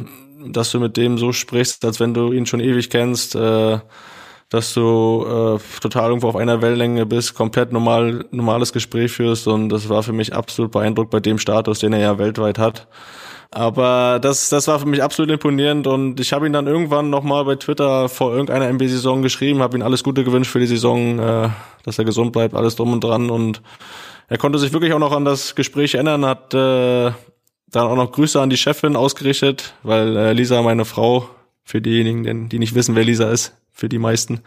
dass 0.51 0.72
du 0.72 0.81
mit 0.81 0.96
dem 0.96 1.18
so 1.18 1.33
sprichst, 1.33 1.85
als 1.85 2.01
wenn 2.01 2.14
du 2.14 2.33
ihn 2.33 2.46
schon 2.46 2.61
ewig 2.61 2.90
kennst, 2.90 3.37
äh, 3.37 3.79
dass 4.53 4.75
du 4.75 5.25
äh, 5.27 5.81
total 5.81 6.11
irgendwo 6.11 6.29
auf 6.29 6.37
einer 6.37 6.61
Wellenlänge 6.61 7.07
bist, 7.07 7.35
komplett 7.35 7.73
normal 7.73 8.27
normales 8.33 8.75
Gespräch 8.75 9.11
führst 9.11 9.49
und 9.49 9.71
das 9.71 9.88
war 9.88 10.03
für 10.03 10.12
mich 10.12 10.35
absolut 10.35 10.73
beeindruckt 10.73 11.11
bei 11.11 11.21
dem 11.21 11.38
Status, 11.38 11.79
den 11.79 11.95
er 11.95 12.01
ja 12.01 12.19
weltweit 12.19 12.59
hat. 12.59 12.87
Aber 13.51 14.19
das, 14.21 14.51
das 14.51 14.69
war 14.69 14.79
für 14.79 14.87
mich 14.87 15.03
absolut 15.03 15.31
imponierend 15.31 15.87
und 15.87 16.21
ich 16.21 16.35
habe 16.35 16.47
ihn 16.47 16.53
dann 16.53 16.67
irgendwann 16.67 17.09
nochmal 17.09 17.47
bei 17.47 17.57
Twitter 17.57 18.11
vor 18.11 18.33
irgendeiner 18.33 18.69
MB-Saison 18.69 19.23
geschrieben, 19.23 19.62
habe 19.62 19.79
ihm 19.79 19.83
alles 19.83 20.05
Gute 20.05 20.23
gewünscht 20.23 20.51
für 20.51 20.61
die 20.61 20.67
Saison, 20.67 21.19
äh, 21.19 21.49
dass 21.85 21.99
er 21.99 22.05
gesund 22.05 22.33
bleibt, 22.33 22.55
alles 22.55 22.77
drum 22.77 22.93
und 22.93 23.03
dran 23.03 23.31
und 23.31 23.62
er 24.29 24.37
konnte 24.37 24.59
sich 24.59 24.75
wirklich 24.75 24.93
auch 24.93 24.99
noch 24.99 25.12
an 25.12 25.25
das 25.25 25.55
Gespräch 25.55 25.95
erinnern, 25.95 26.27
hat 26.27 26.53
äh, 26.53 27.11
dann 27.71 27.87
auch 27.87 27.97
noch 27.97 28.12
Grüße 28.12 28.38
an 28.38 28.51
die 28.51 28.59
Chefin 28.59 28.97
ausgerichtet, 28.97 29.73
weil 29.83 30.15
äh, 30.15 30.33
Lisa, 30.35 30.61
meine 30.61 30.85
Frau, 30.85 31.31
für 31.64 31.81
diejenigen, 31.81 32.48
die 32.48 32.59
nicht 32.59 32.75
wissen, 32.75 32.94
wer 32.94 33.05
Lisa 33.05 33.31
ist, 33.31 33.55
für 33.72 33.88
die 33.88 33.98
meisten. 33.98 34.40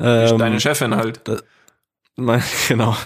Ähm, 0.00 0.38
Deine 0.38 0.60
Chefin 0.60 0.94
halt. 0.94 1.20
mein, 2.16 2.42
genau. 2.68 2.96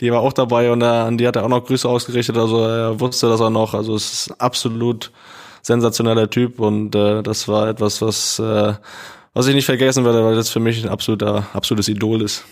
Die 0.00 0.10
war 0.12 0.20
auch 0.20 0.32
dabei 0.32 0.70
und 0.70 0.82
äh, 0.82 0.86
an 0.86 1.18
die 1.18 1.26
hat 1.26 1.36
er 1.36 1.44
auch 1.44 1.48
noch 1.48 1.64
Grüße 1.64 1.88
ausgerichtet. 1.88 2.36
Also 2.36 2.64
er 2.64 3.00
wusste 3.00 3.28
das 3.28 3.40
auch 3.40 3.50
noch. 3.50 3.74
Also 3.74 3.94
es 3.94 4.12
ist 4.12 4.40
absolut 4.40 5.10
sensationeller 5.62 6.30
Typ 6.30 6.58
und 6.58 6.94
äh, 6.94 7.22
das 7.22 7.48
war 7.48 7.68
etwas, 7.68 8.00
was 8.00 8.38
äh, 8.38 8.74
was 9.32 9.46
ich 9.46 9.54
nicht 9.54 9.66
vergessen 9.66 10.04
werde, 10.04 10.24
weil 10.24 10.34
das 10.34 10.50
für 10.50 10.60
mich 10.60 10.82
ein 10.82 10.88
absoluter 10.88 11.46
absolutes 11.52 11.88
Idol 11.88 12.22
ist. 12.22 12.44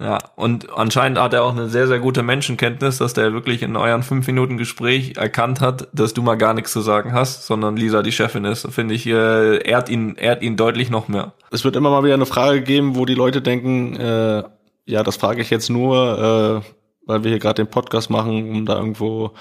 Ja, 0.00 0.18
und 0.34 0.76
anscheinend 0.76 1.20
hat 1.20 1.34
er 1.34 1.44
auch 1.44 1.52
eine 1.52 1.68
sehr, 1.68 1.86
sehr 1.86 2.00
gute 2.00 2.24
Menschenkenntnis, 2.24 2.98
dass 2.98 3.14
der 3.14 3.32
wirklich 3.32 3.62
in 3.62 3.76
euren 3.76 4.02
fünf 4.02 4.26
Minuten 4.26 4.58
Gespräch 4.58 5.16
erkannt 5.16 5.60
hat, 5.60 5.86
dass 5.92 6.12
du 6.14 6.22
mal 6.22 6.34
gar 6.34 6.52
nichts 6.52 6.72
zu 6.72 6.80
sagen 6.80 7.12
hast, 7.12 7.46
sondern 7.46 7.76
Lisa 7.76 8.02
die 8.02 8.10
Chefin 8.10 8.44
ist. 8.44 8.66
Finde 8.72 8.94
ich, 8.94 9.06
äh, 9.06 9.58
ehrt 9.58 9.88
ihn, 9.88 10.16
ehrt 10.16 10.42
ihn 10.42 10.56
deutlich 10.56 10.90
noch 10.90 11.06
mehr. 11.06 11.34
Es 11.52 11.64
wird 11.64 11.76
immer 11.76 11.90
mal 11.90 12.02
wieder 12.02 12.14
eine 12.14 12.26
Frage 12.26 12.62
geben, 12.62 12.96
wo 12.96 13.04
die 13.04 13.14
Leute 13.14 13.40
denken, 13.40 13.94
äh, 13.94 14.42
ja, 14.86 15.02
das 15.04 15.16
frage 15.16 15.42
ich 15.42 15.50
jetzt 15.50 15.70
nur, 15.70 16.62
äh, 16.64 16.70
weil 17.06 17.22
wir 17.22 17.30
hier 17.30 17.38
gerade 17.38 17.62
den 17.62 17.70
Podcast 17.70 18.10
machen, 18.10 18.50
um 18.50 18.66
da 18.66 18.76
irgendwo 18.76 19.32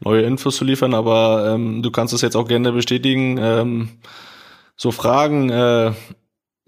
neue 0.00 0.22
Infos 0.22 0.56
zu 0.56 0.64
liefern, 0.64 0.92
aber 0.92 1.52
ähm, 1.54 1.82
du 1.82 1.90
kannst 1.92 2.14
es 2.14 2.22
jetzt 2.22 2.36
auch 2.36 2.48
gerne 2.48 2.72
bestätigen. 2.72 3.38
Ähm, 3.40 3.88
so 4.76 4.90
Fragen, 4.90 5.50
äh, 5.50 5.92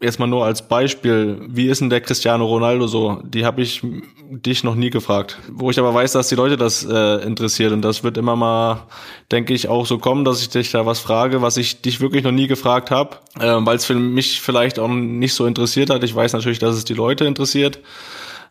jetzt 0.03 0.19
mal 0.19 0.27
nur 0.27 0.45
als 0.45 0.67
Beispiel, 0.69 1.41
wie 1.49 1.69
ist 1.69 1.81
denn 1.81 1.91
der 1.91 2.01
Cristiano 2.01 2.45
Ronaldo 2.45 2.87
so? 2.87 3.21
Die 3.25 3.45
habe 3.45 3.63
ich 3.63 3.83
dich 4.31 4.65
noch 4.65 4.75
nie 4.75 4.91
gefragt. 4.91 5.39
Wo 5.51 5.71
ich 5.71 5.79
aber 5.79 5.95
weiß, 5.95 6.13
dass 6.13 6.29
die 6.29 6.35
Leute 6.35 6.57
das 6.57 6.85
äh, 6.85 7.25
interessiert 7.25 7.73
und 7.73 7.83
das 7.83 8.03
wird 8.03 8.17
immer 8.17 8.37
mal, 8.37 8.87
denke 9.31 9.55
ich, 9.55 9.69
auch 9.69 9.87
so 9.87 9.99
kommen, 9.99 10.25
dass 10.25 10.41
ich 10.41 10.49
dich 10.49 10.71
da 10.71 10.87
was 10.87 11.01
frage, 11.01 11.43
was 11.43 11.57
ich 11.57 11.81
dich 11.81 12.01
wirklich 12.01 12.25
noch 12.25 12.33
nie 12.33 12.47
gefragt 12.47 12.91
habe, 12.91 13.17
äh, 13.39 13.57
weil 13.61 13.77
es 13.77 13.85
für 13.85 13.95
mich 13.95 14.41
vielleicht 14.41 14.79
auch 14.79 14.89
nicht 14.89 15.35
so 15.35 15.47
interessiert 15.47 15.91
hat. 15.91 16.03
Ich 16.05 16.15
weiß 16.15 16.33
natürlich, 16.33 16.59
dass 16.59 16.77
es 16.77 16.85
die 16.85 16.95
Leute 16.95 17.25
interessiert. 17.25 17.81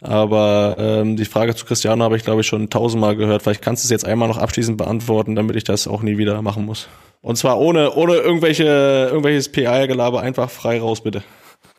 Aber 0.01 0.77
ähm, 0.79 1.15
die 1.15 1.25
Frage 1.25 1.55
zu 1.55 1.65
Cristiano 1.65 2.03
habe 2.03 2.17
ich, 2.17 2.23
glaube 2.23 2.41
ich, 2.41 2.47
schon 2.47 2.71
tausendmal 2.71 3.15
gehört. 3.15 3.43
Vielleicht 3.43 3.61
kannst 3.61 3.83
du 3.83 3.85
es 3.85 3.91
jetzt 3.91 4.05
einmal 4.05 4.27
noch 4.27 4.39
abschließend 4.39 4.77
beantworten, 4.77 5.35
damit 5.35 5.55
ich 5.55 5.63
das 5.63 5.87
auch 5.87 6.01
nie 6.01 6.17
wieder 6.17 6.41
machen 6.41 6.65
muss. 6.65 6.87
Und 7.21 7.37
zwar 7.37 7.59
ohne, 7.59 7.93
ohne 7.93 8.15
irgendwelche, 8.15 8.63
irgendwelches 8.63 9.51
PR-Gelaber, 9.51 10.21
einfach 10.21 10.49
frei 10.49 10.79
raus, 10.79 11.01
bitte. 11.01 11.23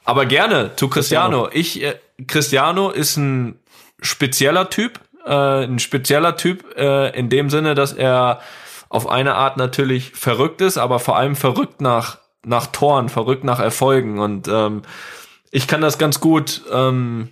Aber 0.05 0.27
gerne 0.27 0.75
zu 0.77 0.89
Cristiano. 0.89 1.49
Ich, 1.53 1.83
äh, 1.83 1.95
Cristiano 2.27 2.91
ist 2.91 3.17
ein 3.17 3.59
spezieller 4.01 4.71
Typ, 4.71 5.01
äh, 5.25 5.65
ein 5.65 5.79
spezieller 5.79 6.37
Typ 6.37 6.77
äh, 6.77 7.17
in 7.19 7.29
dem 7.29 7.51
Sinne, 7.51 7.75
dass 7.75 7.93
er 7.93 8.41
auf 8.89 9.09
eine 9.09 9.35
Art 9.35 9.57
natürlich 9.57 10.13
verrückt 10.13 10.61
ist, 10.61 10.77
aber 10.77 10.99
vor 10.99 11.17
allem 11.17 11.37
verrückt 11.37 11.81
nach 11.81 12.19
nach 12.45 12.67
Toren, 12.67 13.09
verrückt 13.09 13.45
nach 13.45 13.61
Erfolgen 13.61 14.19
und 14.19 14.49
ähm, 14.49 14.83
ich 15.53 15.69
kann 15.69 15.81
das 15.81 15.97
ganz 15.97 16.19
gut 16.19 16.63
ähm, 16.73 17.29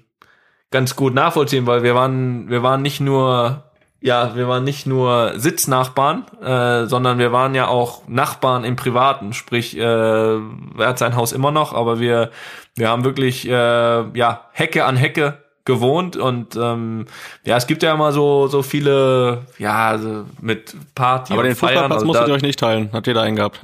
ganz 0.70 0.96
gut 0.96 1.14
nachvollziehen, 1.14 1.66
weil 1.66 1.83
wir 1.83 1.94
waren, 1.94 2.48
wir 2.48 2.62
waren 2.62 2.83
nicht 2.83 3.00
nur, 3.00 3.69
ja, 4.01 4.35
wir 4.35 4.49
waren 4.49 4.65
nicht 4.65 4.87
nur 4.87 5.33
Sitznachbarn, 5.37 6.25
äh, 6.43 6.87
sondern 6.87 7.19
wir 7.19 7.33
waren 7.33 7.55
ja 7.55 7.69
auch 7.69 8.03
Nachbarn 8.09 8.65
im 8.65 8.77
Privaten. 8.77 9.33
Sprich, 9.35 9.77
äh, 9.77 9.83
er 9.83 10.41
hat 10.79 10.99
sein 10.99 11.17
Haus 11.17 11.33
immer 11.33 11.51
noch, 11.51 11.75
aber 11.75 12.01
wir, 12.01 12.31
wir 12.77 12.89
haben 12.89 13.05
wirklich, 13.05 13.47
äh, 13.47 13.53
ja, 13.53 14.47
Hecke 14.53 14.85
an 14.87 14.97
Hecke 14.97 15.39
gewohnt 15.67 16.17
und 16.17 16.57
ähm, 16.57 17.05
ja, 17.45 17.57
es 17.57 17.67
gibt 17.67 17.83
ja 17.83 17.93
immer 17.93 18.13
so 18.13 18.47
so 18.47 18.63
viele, 18.63 19.43
ja, 19.59 19.99
so 19.99 20.25
mit 20.41 20.75
Party 20.95 21.35
Aber 21.35 21.43
und 21.43 21.49
den. 21.49 21.55
Fußballplatz 21.55 21.93
also 21.93 22.07
musstet 22.07 22.29
ihr 22.29 22.35
euch 22.35 22.43
nicht 22.43 22.59
teilen. 22.59 22.89
Habt 22.93 23.07
ihr 23.07 23.15
da 23.15 23.23
einen 23.23 23.37
gehabt? 23.37 23.61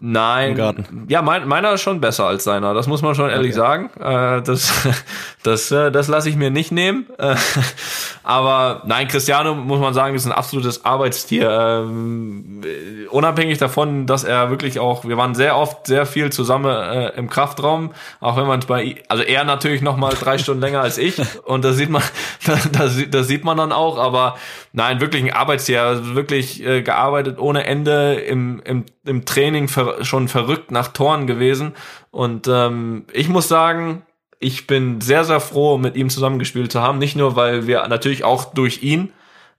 Nein, 0.00 0.56
ja, 1.08 1.22
mein, 1.22 1.46
meiner 1.46 1.72
ist 1.74 1.82
schon 1.82 2.00
besser 2.00 2.26
als 2.26 2.44
seiner, 2.44 2.72
das 2.74 2.86
muss 2.86 3.02
man 3.02 3.14
schon 3.14 3.28
ehrlich 3.28 3.50
Okay. 3.50 3.58
sagen. 3.58 3.90
Äh, 4.00 4.42
das 4.42 4.72
das, 5.42 5.70
äh, 5.70 5.90
das 5.90 6.08
lasse 6.08 6.28
ich 6.28 6.36
mir 6.36 6.50
nicht 6.50 6.72
nehmen. 6.72 7.06
Äh, 7.18 7.34
aber 8.22 8.82
nein, 8.86 9.08
Cristiano, 9.08 9.54
muss 9.54 9.80
man 9.80 9.94
sagen, 9.94 10.14
ist 10.14 10.26
ein 10.26 10.32
absolutes 10.32 10.84
Arbeitstier. 10.84 11.50
Ähm, 11.50 12.62
äh, 12.64 13.06
unabhängig 13.08 13.58
davon, 13.58 14.06
dass 14.06 14.24
er 14.24 14.50
wirklich 14.50 14.78
auch, 14.78 15.04
wir 15.04 15.16
waren 15.16 15.34
sehr 15.34 15.56
oft 15.56 15.86
sehr 15.86 16.06
viel 16.06 16.30
zusammen 16.30 16.70
äh, 16.74 17.08
im 17.16 17.28
Kraftraum, 17.28 17.92
auch 18.20 18.36
wenn 18.36 18.46
man 18.46 18.60
es 18.60 18.66
bei, 18.66 18.96
also 19.08 19.22
er 19.22 19.44
natürlich 19.44 19.82
noch 19.82 19.96
mal 19.96 20.12
drei 20.18 20.38
Stunden 20.38 20.60
länger 20.60 20.80
als 20.80 20.98
ich 20.98 21.20
und 21.44 21.64
das 21.64 21.76
sieht 21.76 21.90
man, 21.90 22.02
das, 22.72 22.98
das 23.10 23.26
sieht 23.26 23.44
man 23.44 23.56
dann 23.56 23.72
auch, 23.72 23.98
aber 23.98 24.36
nein, 24.72 25.00
wirklich 25.00 25.22
ein 25.24 25.32
Arbeitstier, 25.32 26.14
wirklich 26.14 26.64
äh, 26.64 26.82
gearbeitet 26.82 27.38
ohne 27.38 27.64
Ende 27.64 28.14
im, 28.14 28.60
im, 28.64 28.84
im 29.04 29.24
Training 29.24 29.68
ver 29.68 29.89
schon 30.02 30.28
verrückt 30.28 30.70
nach 30.70 30.88
Toren 30.88 31.26
gewesen 31.26 31.74
und 32.10 32.48
ähm, 32.48 33.04
ich 33.12 33.28
muss 33.28 33.48
sagen, 33.48 34.02
ich 34.40 34.66
bin 34.66 35.00
sehr, 35.00 35.24
sehr 35.24 35.38
froh, 35.38 35.76
mit 35.76 35.96
ihm 35.96 36.08
zusammengespielt 36.08 36.72
zu 36.72 36.80
haben. 36.80 36.98
Nicht 36.98 37.14
nur, 37.14 37.36
weil 37.36 37.66
wir 37.66 37.86
natürlich 37.88 38.24
auch 38.24 38.46
durch 38.46 38.82
ihn 38.82 39.12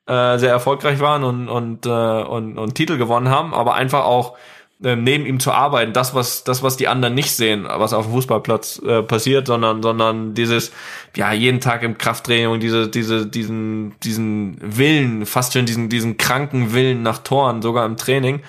äh, 0.07 0.39
sehr 0.39 0.49
erfolgreich 0.49 0.99
waren 0.99 1.23
und, 1.23 1.47
und, 1.47 1.85
äh, 1.85 1.89
und, 1.89 2.57
und 2.57 2.75
Titel 2.75 2.97
gewonnen 2.97 3.29
haben, 3.29 3.53
aber 3.53 3.75
einfach 3.75 4.03
auch 4.05 4.35
äh, 4.83 4.95
neben 4.95 5.27
ihm 5.27 5.39
zu 5.39 5.51
arbeiten, 5.51 5.93
das 5.93 6.15
was 6.15 6.43
das 6.43 6.63
was 6.63 6.75
die 6.75 6.87
anderen 6.87 7.13
nicht 7.13 7.31
sehen, 7.31 7.67
was 7.69 7.93
auf 7.93 8.05
dem 8.07 8.13
Fußballplatz 8.13 8.81
äh, 8.83 9.03
passiert, 9.03 9.45
sondern 9.45 9.83
sondern 9.83 10.33
dieses 10.33 10.71
ja 11.15 11.31
jeden 11.31 11.59
Tag 11.59 11.83
im 11.83 11.99
Krafttraining 11.99 12.59
diese 12.59 12.89
diese 12.89 13.27
diesen 13.27 13.93
diesen 14.01 14.57
Willen, 14.59 15.27
fast 15.27 15.53
schon 15.53 15.67
diesen 15.67 15.89
diesen 15.89 16.17
kranken 16.17 16.73
Willen 16.73 17.03
nach 17.03 17.19
Toren, 17.19 17.61
sogar 17.61 17.85
im 17.85 17.95
Training. 17.95 18.41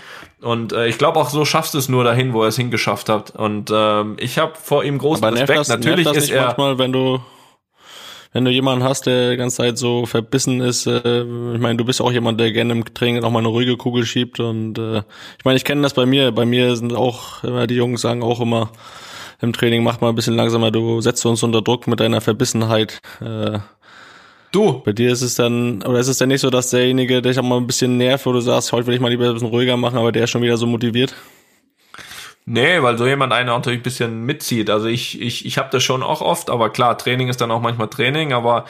Und 0.43 0.73
äh, 0.73 0.89
ich 0.89 0.99
glaube 0.99 1.19
auch 1.19 1.31
so 1.31 1.45
schaffst 1.45 1.75
du 1.75 1.79
es 1.79 1.89
nur 1.89 2.05
dahin, 2.05 2.33
wo 2.33 2.43
er 2.43 2.49
es 2.49 2.57
hingeschafft 2.57 3.09
hat. 3.09 3.31
Und 3.31 3.71
ähm, 3.73 4.17
ich 4.19 4.39
habe 4.39 4.53
vor 4.61 4.85
ihm 4.85 4.99
großen 4.99 5.25
Aber 5.25 5.37
Respekt. 5.37 5.59
das, 5.59 5.69
Natürlich 5.69 6.05
das 6.05 6.17
ist 6.17 6.25
nicht 6.25 6.35
er 6.35 6.47
manchmal, 6.47 6.79
wenn 6.79 6.93
du 6.93 7.21
wenn 8.35 8.47
du 8.47 8.51
jemanden 8.51 8.83
hast, 8.83 9.05
der 9.05 9.33
die 9.33 9.37
ganze 9.37 9.59
Zeit 9.59 9.77
so 9.77 10.07
verbissen 10.07 10.61
ist, 10.63 10.87
äh, 10.87 11.23
ich 11.23 11.61
meine, 11.61 11.77
du 11.77 11.85
bist 11.85 12.01
auch 12.01 12.11
jemand, 12.11 12.41
der 12.41 12.51
gerne 12.51 12.73
im 12.73 12.95
Training 12.95 13.23
auch 13.23 13.31
mal 13.31 13.41
eine 13.41 13.49
ruhige 13.49 13.77
Kugel 13.77 14.07
schiebt 14.07 14.41
und 14.41 14.79
äh, 14.79 15.03
ich 15.39 15.45
meine, 15.45 15.59
ich 15.59 15.65
kenne 15.65 15.83
das 15.83 15.93
bei 15.93 16.07
mir, 16.07 16.33
bei 16.33 16.47
mir 16.47 16.75
sind 16.77 16.95
auch 16.95 17.45
immer 17.45 17.67
die 17.67 17.75
Jungs 17.75 18.01
sagen 18.01 18.23
auch 18.23 18.41
immer 18.41 18.71
im 19.43 19.53
Training 19.53 19.83
mach 19.83 20.01
mal 20.01 20.09
ein 20.09 20.15
bisschen 20.15 20.35
langsamer, 20.35 20.71
du 20.71 21.01
setzt 21.01 21.27
uns 21.27 21.43
unter 21.43 21.63
Druck 21.63 21.87
mit 21.87 22.01
deiner 22.01 22.21
Verbissenheit. 22.21 23.01
Äh, 23.21 23.59
du. 24.53 24.81
bei 24.85 24.93
dir 24.93 25.13
ist 25.13 25.23
es 25.23 25.35
dann, 25.35 25.83
oder 25.83 25.99
ist 25.99 26.09
es 26.09 26.19
dann 26.19 26.29
nicht 26.29 26.41
so, 26.41 26.51
dass 26.51 26.71
derjenige 26.71 27.23
dich 27.23 27.39
auch 27.39 27.43
mal 27.43 27.57
ein 27.57 27.67
bisschen 27.67 27.97
nervt, 27.97 28.27
wo 28.27 28.33
du 28.33 28.41
sagst, 28.41 28.73
heute 28.73 28.87
will 28.87 28.95
ich 28.95 29.01
mal 29.01 29.09
lieber 29.09 29.27
ein 29.27 29.33
bisschen 29.33 29.49
ruhiger 29.49 29.77
machen, 29.77 29.99
aber 29.99 30.13
der 30.13 30.25
ist 30.25 30.31
schon 30.31 30.43
wieder 30.43 30.57
so 30.57 30.67
motiviert? 30.67 31.15
Nee, 32.45 32.83
weil 32.83 32.99
so 32.99 33.07
jemand 33.07 33.33
einen 33.33 33.49
auch 33.51 33.59
natürlich 33.59 33.81
ein 33.81 33.85
bisschen 33.85 34.25
mitzieht. 34.25 34.69
Also 34.69 34.89
ich, 34.89 35.21
ich, 35.21 35.47
ich 35.47 35.59
habe 35.59 35.69
das 35.71 35.85
schon 35.85 36.03
auch 36.03 36.21
oft, 36.21 36.51
aber 36.51 36.71
klar, 36.71 36.99
Training 36.99 37.29
ist 37.29 37.41
dann 37.41 37.53
auch 37.53 37.61
manchmal 37.61 37.87
Training, 37.87 38.33
aber 38.33 38.65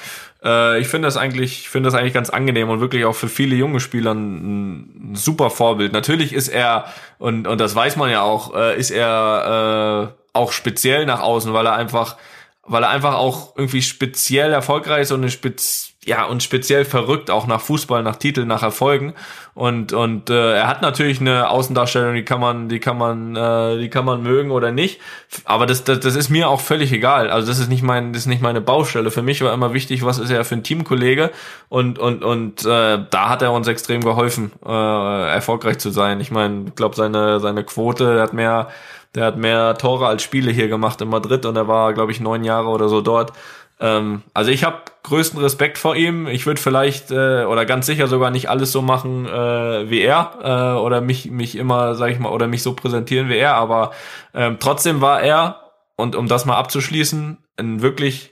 äh, 0.45 0.79
ich 0.79 0.89
finde 0.89 1.07
das 1.09 1.17
eigentlich, 1.17 1.61
ich 1.61 1.69
finde 1.71 1.87
das 1.87 1.99
eigentlich 1.99 2.13
ganz 2.13 2.29
angenehm 2.29 2.69
und 2.69 2.81
wirklich 2.81 3.07
auch 3.07 3.15
für 3.15 3.29
viele 3.29 3.57
junge 3.57 3.81
Spieler 3.81 4.13
ein, 4.13 5.13
ein 5.13 5.17
super 5.17 5.49
Vorbild. 5.49 5.95
Natürlich 5.95 6.35
ist 6.35 6.49
er, 6.49 6.85
und, 7.19 7.47
und 7.47 7.61
das 7.63 7.75
weiß 7.75 7.97
man 7.97 8.11
ja 8.11 8.21
auch, 8.21 8.55
äh, 8.55 8.79
ist 8.79 8.91
er 8.91 10.13
äh, 10.13 10.39
auch 10.39 10.53
speziell 10.53 11.07
nach 11.07 11.21
außen, 11.23 11.55
weil 11.55 11.65
er 11.65 11.75
einfach, 11.75 12.19
weil 12.65 12.85
er 12.85 12.91
einfach 12.91 13.15
auch 13.15 13.57
irgendwie 13.57 13.83
speziell 13.83 14.53
erfolgreich 14.53 15.03
ist 15.03 15.13
und 15.13 15.29
spez 15.31 15.89
ja 16.05 16.25
und 16.25 16.43
speziell 16.43 16.85
verrückt 16.85 17.31
auch 17.31 17.47
nach 17.47 17.61
Fußball, 17.61 18.03
nach 18.03 18.17
Titeln, 18.17 18.47
nach 18.47 18.63
Erfolgen 18.63 19.15
und 19.55 19.93
und 19.93 20.31
äh, 20.31 20.55
er 20.55 20.69
hat 20.69 20.81
natürlich 20.81 21.21
eine 21.21 21.49
Außendarstellung, 21.51 22.15
die 22.15 22.25
kann 22.25 22.41
man, 22.41 22.69
die 22.69 22.79
kann 22.79 22.99
man, 22.99 23.35
äh, 23.35 23.79
die 23.79 23.89
kann 23.89 24.05
man 24.05 24.23
mögen 24.23 24.53
oder 24.53 24.71
nicht, 24.71 25.01
aber 25.45 25.67
das, 25.67 25.83
das 25.83 26.01
das 26.01 26.15
ist 26.15 26.29
mir 26.29 26.49
auch 26.49 26.61
völlig 26.61 26.93
egal. 26.93 27.31
Also 27.31 27.49
das 27.49 27.59
ist 27.59 27.69
nicht 27.69 27.83
mein, 27.83 28.13
das 28.13 28.23
ist 28.23 28.29
nicht 28.29 28.43
meine 28.43 28.61
Baustelle. 28.61 29.11
Für 29.11 29.23
mich 29.23 29.43
war 29.43 29.53
immer 29.53 29.75
wichtig, 29.75 30.05
was 30.05 30.19
ist 30.19 30.31
er 30.31 30.45
für 30.45 30.55
ein 30.55 30.65
Teamkollege 30.65 31.31
und 31.69 31.99
und 31.99 32.23
und 32.23 32.65
äh, 32.65 32.99
da 33.11 33.29
hat 33.29 33.43
er 33.43 33.53
uns 33.53 33.67
extrem 33.67 34.03
geholfen, 34.03 34.53
äh, 34.65 35.35
erfolgreich 35.35 35.79
zu 35.79 35.91
sein. 35.91 36.21
Ich 36.21 36.31
meine, 36.31 36.67
ich 36.69 36.75
glaube 36.77 36.95
seine 36.97 37.41
seine 37.41 37.65
Quote, 37.65 38.21
hat 38.21 38.33
mehr 38.33 38.69
der 39.15 39.27
hat 39.27 39.37
mehr 39.37 39.77
Tore 39.77 40.07
als 40.07 40.23
Spiele 40.23 40.51
hier 40.51 40.69
gemacht 40.69 41.01
in 41.01 41.09
Madrid 41.09 41.45
und 41.47 41.57
er 41.57 41.69
war, 41.69 41.93
glaube 41.93 42.13
ich, 42.13 42.21
neun 42.21 42.45
Jahre 42.45 42.69
oder 42.69 42.89
so 42.89 43.01
dort. 43.01 43.33
Ähm, 43.81 44.23
also 44.33 44.51
ich 44.51 44.65
habe 44.65 44.79
größten 45.03 45.41
Respekt 45.41 45.77
vor 45.77 45.97
ihm. 45.97 46.27
Ich 46.27 46.47
würde 46.47 46.61
vielleicht 46.61 47.11
äh, 47.11 47.45
oder 47.45 47.67
ganz 47.67 47.87
sicher 47.87 48.07
sogar 48.07 48.31
nicht 48.31 48.49
alles 48.49 48.73
so 48.73 48.81
machen 48.81 49.27
äh, 49.27 49.91
wie 49.91 50.01
er 50.01 50.39
äh, 50.43 50.81
oder 50.81 51.01
mich 51.01 51.31
mich 51.31 51.57
immer, 51.57 51.95
sag 51.95 52.11
ich 52.11 52.19
mal, 52.19 52.31
oder 52.31 52.47
mich 52.47 52.63
so 52.63 52.75
präsentieren 52.75 53.29
wie 53.29 53.37
er. 53.37 53.55
Aber 53.57 53.91
ähm, 54.35 54.57
trotzdem 54.61 55.01
war 55.01 55.21
er 55.21 55.73
und 55.97 56.17
um 56.17 56.29
das 56.29 56.47
mal 56.47 56.57
abzuschließen, 56.57 57.39
ein 57.57 57.83
wirklich 57.83 58.32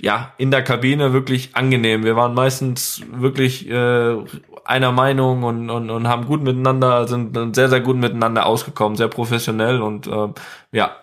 ja, 0.00 0.32
in 0.38 0.50
der 0.50 0.62
Kabine 0.62 1.12
wirklich 1.12 1.56
angenehm. 1.56 2.04
Wir 2.04 2.16
waren 2.16 2.34
meistens 2.34 3.02
wirklich 3.12 3.68
äh, 3.70 4.16
einer 4.64 4.92
Meinung 4.92 5.42
und, 5.44 5.70
und, 5.70 5.90
und 5.90 6.08
haben 6.08 6.26
gut 6.26 6.42
miteinander, 6.42 7.06
sind 7.08 7.54
sehr, 7.54 7.68
sehr 7.68 7.80
gut 7.80 7.96
miteinander 7.96 8.46
ausgekommen, 8.46 8.96
sehr 8.96 9.08
professionell 9.08 9.80
und 9.82 10.06
äh, 10.06 10.28
ja, 10.72 10.96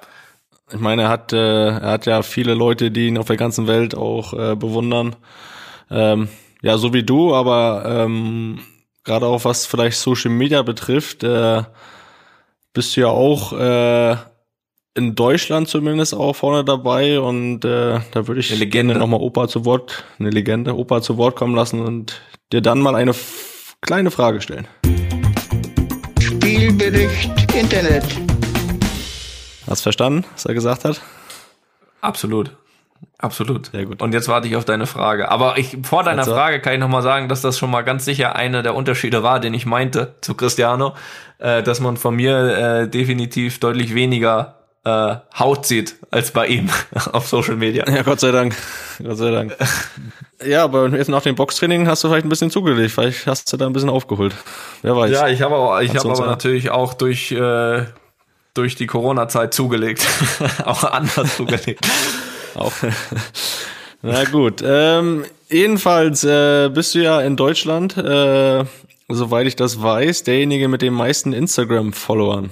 Ich 0.71 0.79
meine, 0.79 1.03
er 1.03 1.09
hat, 1.09 1.33
äh, 1.33 1.69
er 1.69 1.91
hat 1.91 2.05
ja 2.05 2.21
viele 2.23 2.53
Leute, 2.55 2.89
die 2.91 3.07
ihn 3.07 3.17
auf 3.17 3.27
der 3.27 3.37
ganzen 3.37 3.67
Welt 3.67 3.95
auch 3.95 4.33
äh, 4.33 4.55
bewundern. 4.55 5.15
Ähm, 5.91 6.29
ja, 6.61 6.77
so 6.77 6.93
wie 6.93 7.03
du, 7.03 7.35
aber 7.35 7.83
ähm, 7.85 8.59
gerade 9.03 9.25
auch 9.27 9.45
was 9.45 9.65
vielleicht 9.65 9.97
Social 9.99 10.31
Media 10.31 10.61
betrifft, 10.63 11.23
äh, 11.23 11.63
bist 12.73 12.95
du 12.97 13.01
ja 13.01 13.07
auch 13.07 13.53
äh, 13.53 14.15
in 14.95 15.15
Deutschland 15.15 15.67
zumindest 15.67 16.13
auch 16.13 16.35
vorne 16.35 16.63
dabei 16.63 17.19
und 17.19 17.65
äh, 17.65 17.99
da 18.11 18.27
würde 18.27 18.39
ich 18.41 18.51
Eine 18.51 18.59
Legende. 18.59 18.93
gerne 18.93 18.99
nochmal 18.99 19.21
Opa 19.21 19.47
zu 19.47 19.65
Wort, 19.65 20.03
eine 20.19 20.29
Legende, 20.29 20.75
Opa 20.77 21.01
zu 21.01 21.17
Wort 21.17 21.35
kommen 21.35 21.55
lassen 21.55 21.81
und 21.81 22.21
dir 22.51 22.61
dann 22.61 22.79
mal 22.79 22.95
eine 22.95 23.13
kleine 23.81 24.11
Frage 24.11 24.39
stellen. 24.41 24.67
Spielbericht 26.19 27.31
Internet. 27.55 28.03
Hast 29.67 29.81
verstanden, 29.81 30.25
was 30.33 30.45
er 30.45 30.53
gesagt 30.53 30.85
hat? 30.85 31.01
absolut. 32.01 32.51
Absolut. 33.17 33.67
Sehr 33.67 33.85
gut. 33.85 34.01
Und 34.01 34.13
jetzt 34.13 34.27
warte 34.27 34.47
ich 34.49 34.55
auf 34.57 34.65
deine 34.65 34.85
Frage. 34.85 35.29
Aber 35.31 35.57
ich, 35.57 35.77
vor 35.83 36.03
deiner 36.03 36.19
Also- 36.23 36.33
Frage 36.33 36.59
kann 36.61 36.73
ich 36.73 36.79
nochmal 36.79 37.01
sagen, 37.01 37.29
dass 37.29 37.41
das 37.41 37.57
schon 37.57 37.71
mal 37.71 37.81
ganz 37.81 38.03
sicher 38.05 38.35
einer 38.35 38.63
der 38.63 38.75
Unterschiede 38.75 39.23
war, 39.23 39.39
den 39.39 39.53
ich 39.53 39.65
meinte 39.65 40.15
zu 40.21 40.35
Cristiano, 40.35 40.93
äh, 41.39 41.63
dass 41.63 41.79
man 41.79 41.95
von 41.95 42.15
mir 42.15 42.57
äh, 42.83 42.89
definitiv 42.89 43.59
deutlich 43.59 43.93
weniger 43.95 44.62
äh, 44.85 45.15
Haut 45.39 45.65
sieht 45.65 45.95
als 46.11 46.31
bei 46.31 46.47
ihm 46.47 46.69
auf 47.11 47.27
Social 47.27 47.55
Media. 47.55 47.89
Ja, 47.89 48.01
Gott 48.01 48.19
sei 48.19 48.31
Dank. 48.31 48.55
Gott 49.01 49.17
sei 49.17 49.31
Dank. 49.31 49.55
ja, 50.45 50.63
aber 50.63 50.89
jetzt 50.89 51.09
nach 51.09 51.21
dem 51.21 51.35
Boxtraining 51.35 51.87
hast 51.87 52.03
du 52.03 52.09
vielleicht 52.09 52.25
ein 52.25 52.29
bisschen 52.29 52.51
zugelegt. 52.51 52.91
Vielleicht 52.91 53.25
hast 53.27 53.51
du 53.51 53.57
da 53.57 53.65
ein 53.65 53.73
bisschen 53.73 53.89
aufgeholt. 53.89 54.35
Wer 54.81 54.95
weiß. 54.95 55.11
Ja, 55.11 55.27
ich 55.29 55.41
habe 55.41 55.55
aber, 55.55 55.81
ich 55.83 55.95
habe 55.95 56.09
aber 56.09 56.27
natürlich 56.27 56.69
auch 56.69 56.93
durch 56.93 57.31
äh, 57.31 57.85
durch 58.53 58.75
die 58.75 58.87
Corona-Zeit 58.87 59.53
zugelegt, 59.53 60.05
auch 60.65 60.83
anders 60.83 61.37
zugelegt. 61.37 61.87
Auch. 62.55 62.71
Na 64.01 64.25
gut. 64.25 64.63
Ähm, 64.63 65.25
jedenfalls 65.49 66.23
äh, 66.23 66.69
bist 66.69 66.93
du 66.93 66.99
ja 66.99 67.21
in 67.21 67.35
Deutschland, 67.35 67.97
äh, 67.97 68.63
soweit 69.09 69.47
ich 69.47 69.55
das 69.55 69.81
weiß, 69.81 70.23
derjenige 70.23 70.67
mit 70.67 70.81
den 70.81 70.93
meisten 70.93 71.33
Instagram-Followern. 71.33 72.51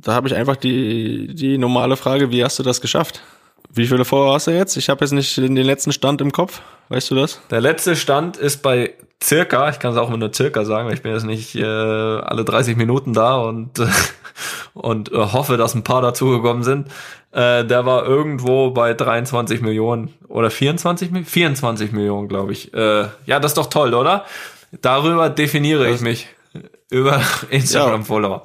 Da 0.00 0.14
habe 0.14 0.28
ich 0.28 0.34
einfach 0.34 0.56
die, 0.56 1.34
die 1.34 1.58
normale 1.58 1.96
Frage, 1.96 2.30
wie 2.30 2.44
hast 2.44 2.58
du 2.58 2.62
das 2.62 2.80
geschafft? 2.80 3.22
Wie 3.70 3.86
viele 3.86 4.04
Follower 4.04 4.34
hast 4.34 4.46
du 4.46 4.52
jetzt? 4.52 4.76
Ich 4.76 4.88
habe 4.88 5.04
jetzt 5.04 5.12
nicht 5.12 5.36
den 5.36 5.56
letzten 5.56 5.92
Stand 5.92 6.20
im 6.20 6.32
Kopf. 6.32 6.62
Weißt 6.88 7.10
du 7.10 7.16
das? 7.16 7.40
Der 7.50 7.60
letzte 7.60 7.96
Stand 7.96 8.36
ist 8.36 8.62
bei 8.62 8.94
circa, 9.22 9.68
ich 9.68 9.78
kann 9.78 9.92
es 9.92 9.98
auch 9.98 10.08
mit 10.08 10.20
nur 10.20 10.32
circa 10.32 10.64
sagen, 10.64 10.86
weil 10.86 10.94
ich 10.94 11.02
bin 11.02 11.12
jetzt 11.12 11.26
nicht 11.26 11.54
äh, 11.54 11.64
alle 11.64 12.44
30 12.44 12.76
Minuten 12.76 13.12
da 13.12 13.36
und, 13.36 13.78
äh, 13.78 13.86
und 14.74 15.12
äh, 15.12 15.16
hoffe, 15.16 15.56
dass 15.56 15.74
ein 15.74 15.84
paar 15.84 16.00
dazugekommen 16.00 16.62
sind. 16.62 16.88
Äh, 17.32 17.64
der 17.64 17.84
war 17.84 18.06
irgendwo 18.06 18.70
bei 18.70 18.94
23 18.94 19.60
Millionen 19.60 20.14
oder 20.28 20.50
24 20.50 21.10
Millionen? 21.10 21.28
24 21.28 21.92
Millionen, 21.92 22.28
glaube 22.28 22.52
ich. 22.52 22.72
Äh, 22.72 23.08
ja, 23.26 23.40
das 23.40 23.50
ist 23.50 23.58
doch 23.58 23.68
toll, 23.68 23.92
oder? 23.92 24.24
Darüber 24.80 25.28
definiere 25.28 25.90
ich 25.90 26.00
mich. 26.00 26.28
Über 26.90 27.22
Instagram-Follower. 27.50 28.44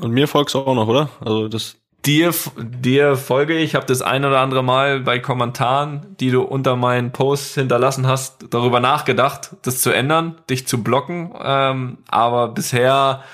Und 0.00 0.12
mir 0.12 0.28
folgst 0.28 0.54
du 0.54 0.60
auch 0.60 0.74
noch, 0.74 0.88
oder? 0.88 1.10
Also 1.20 1.48
das 1.48 1.76
dir, 2.06 2.32
dir 2.56 3.16
folge 3.16 3.56
ich, 3.56 3.74
habe 3.74 3.86
das 3.86 4.00
ein 4.00 4.24
oder 4.24 4.40
andere 4.40 4.62
Mal 4.62 5.00
bei 5.00 5.18
Kommentaren, 5.18 6.16
die 6.20 6.30
du 6.30 6.42
unter 6.42 6.76
meinen 6.76 7.12
Posts 7.12 7.54
hinterlassen 7.54 8.06
hast, 8.06 8.46
darüber 8.50 8.80
nachgedacht, 8.80 9.56
das 9.62 9.80
zu 9.80 9.90
ändern, 9.90 10.36
dich 10.48 10.66
zu 10.66 10.82
blocken. 10.82 11.34
Ähm, 11.42 11.98
aber 12.08 12.48
bisher, 12.48 13.24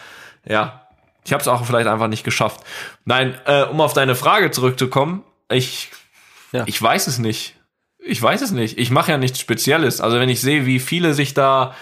ja, 0.47 0.87
ich 1.25 1.33
habe 1.33 1.43
es 1.43 1.49
auch 1.49 1.65
vielleicht 1.65 1.87
einfach 1.87 2.09
nicht 2.09 2.25
geschafft. 2.25 2.61
Nein, 3.05 3.35
äh, 3.47 3.65
um 3.65 3.81
auf 3.81 3.93
deine 3.93 4.15
Frage 4.15 4.51
zurückzukommen, 4.51 5.23
ich, 5.51 5.91
ja. 6.53 6.65
ich 6.67 6.81
weiß 6.81 7.07
es 7.07 7.19
nicht. 7.19 7.57
Ich 8.05 8.21
weiß 8.21 8.43
es 8.43 8.51
nicht. 8.51 8.79
Ich 8.79 8.91
mache 8.91 9.13
ja 9.13 9.19
nichts 9.19 9.39
Spezielles. 9.39 10.01
Also 10.01 10.19
wenn 10.19 10.29
ich 10.29 10.41
sehe, 10.41 10.67
wie 10.67 10.81
viele 10.81 11.15
sich 11.15 11.35
da, 11.35 11.75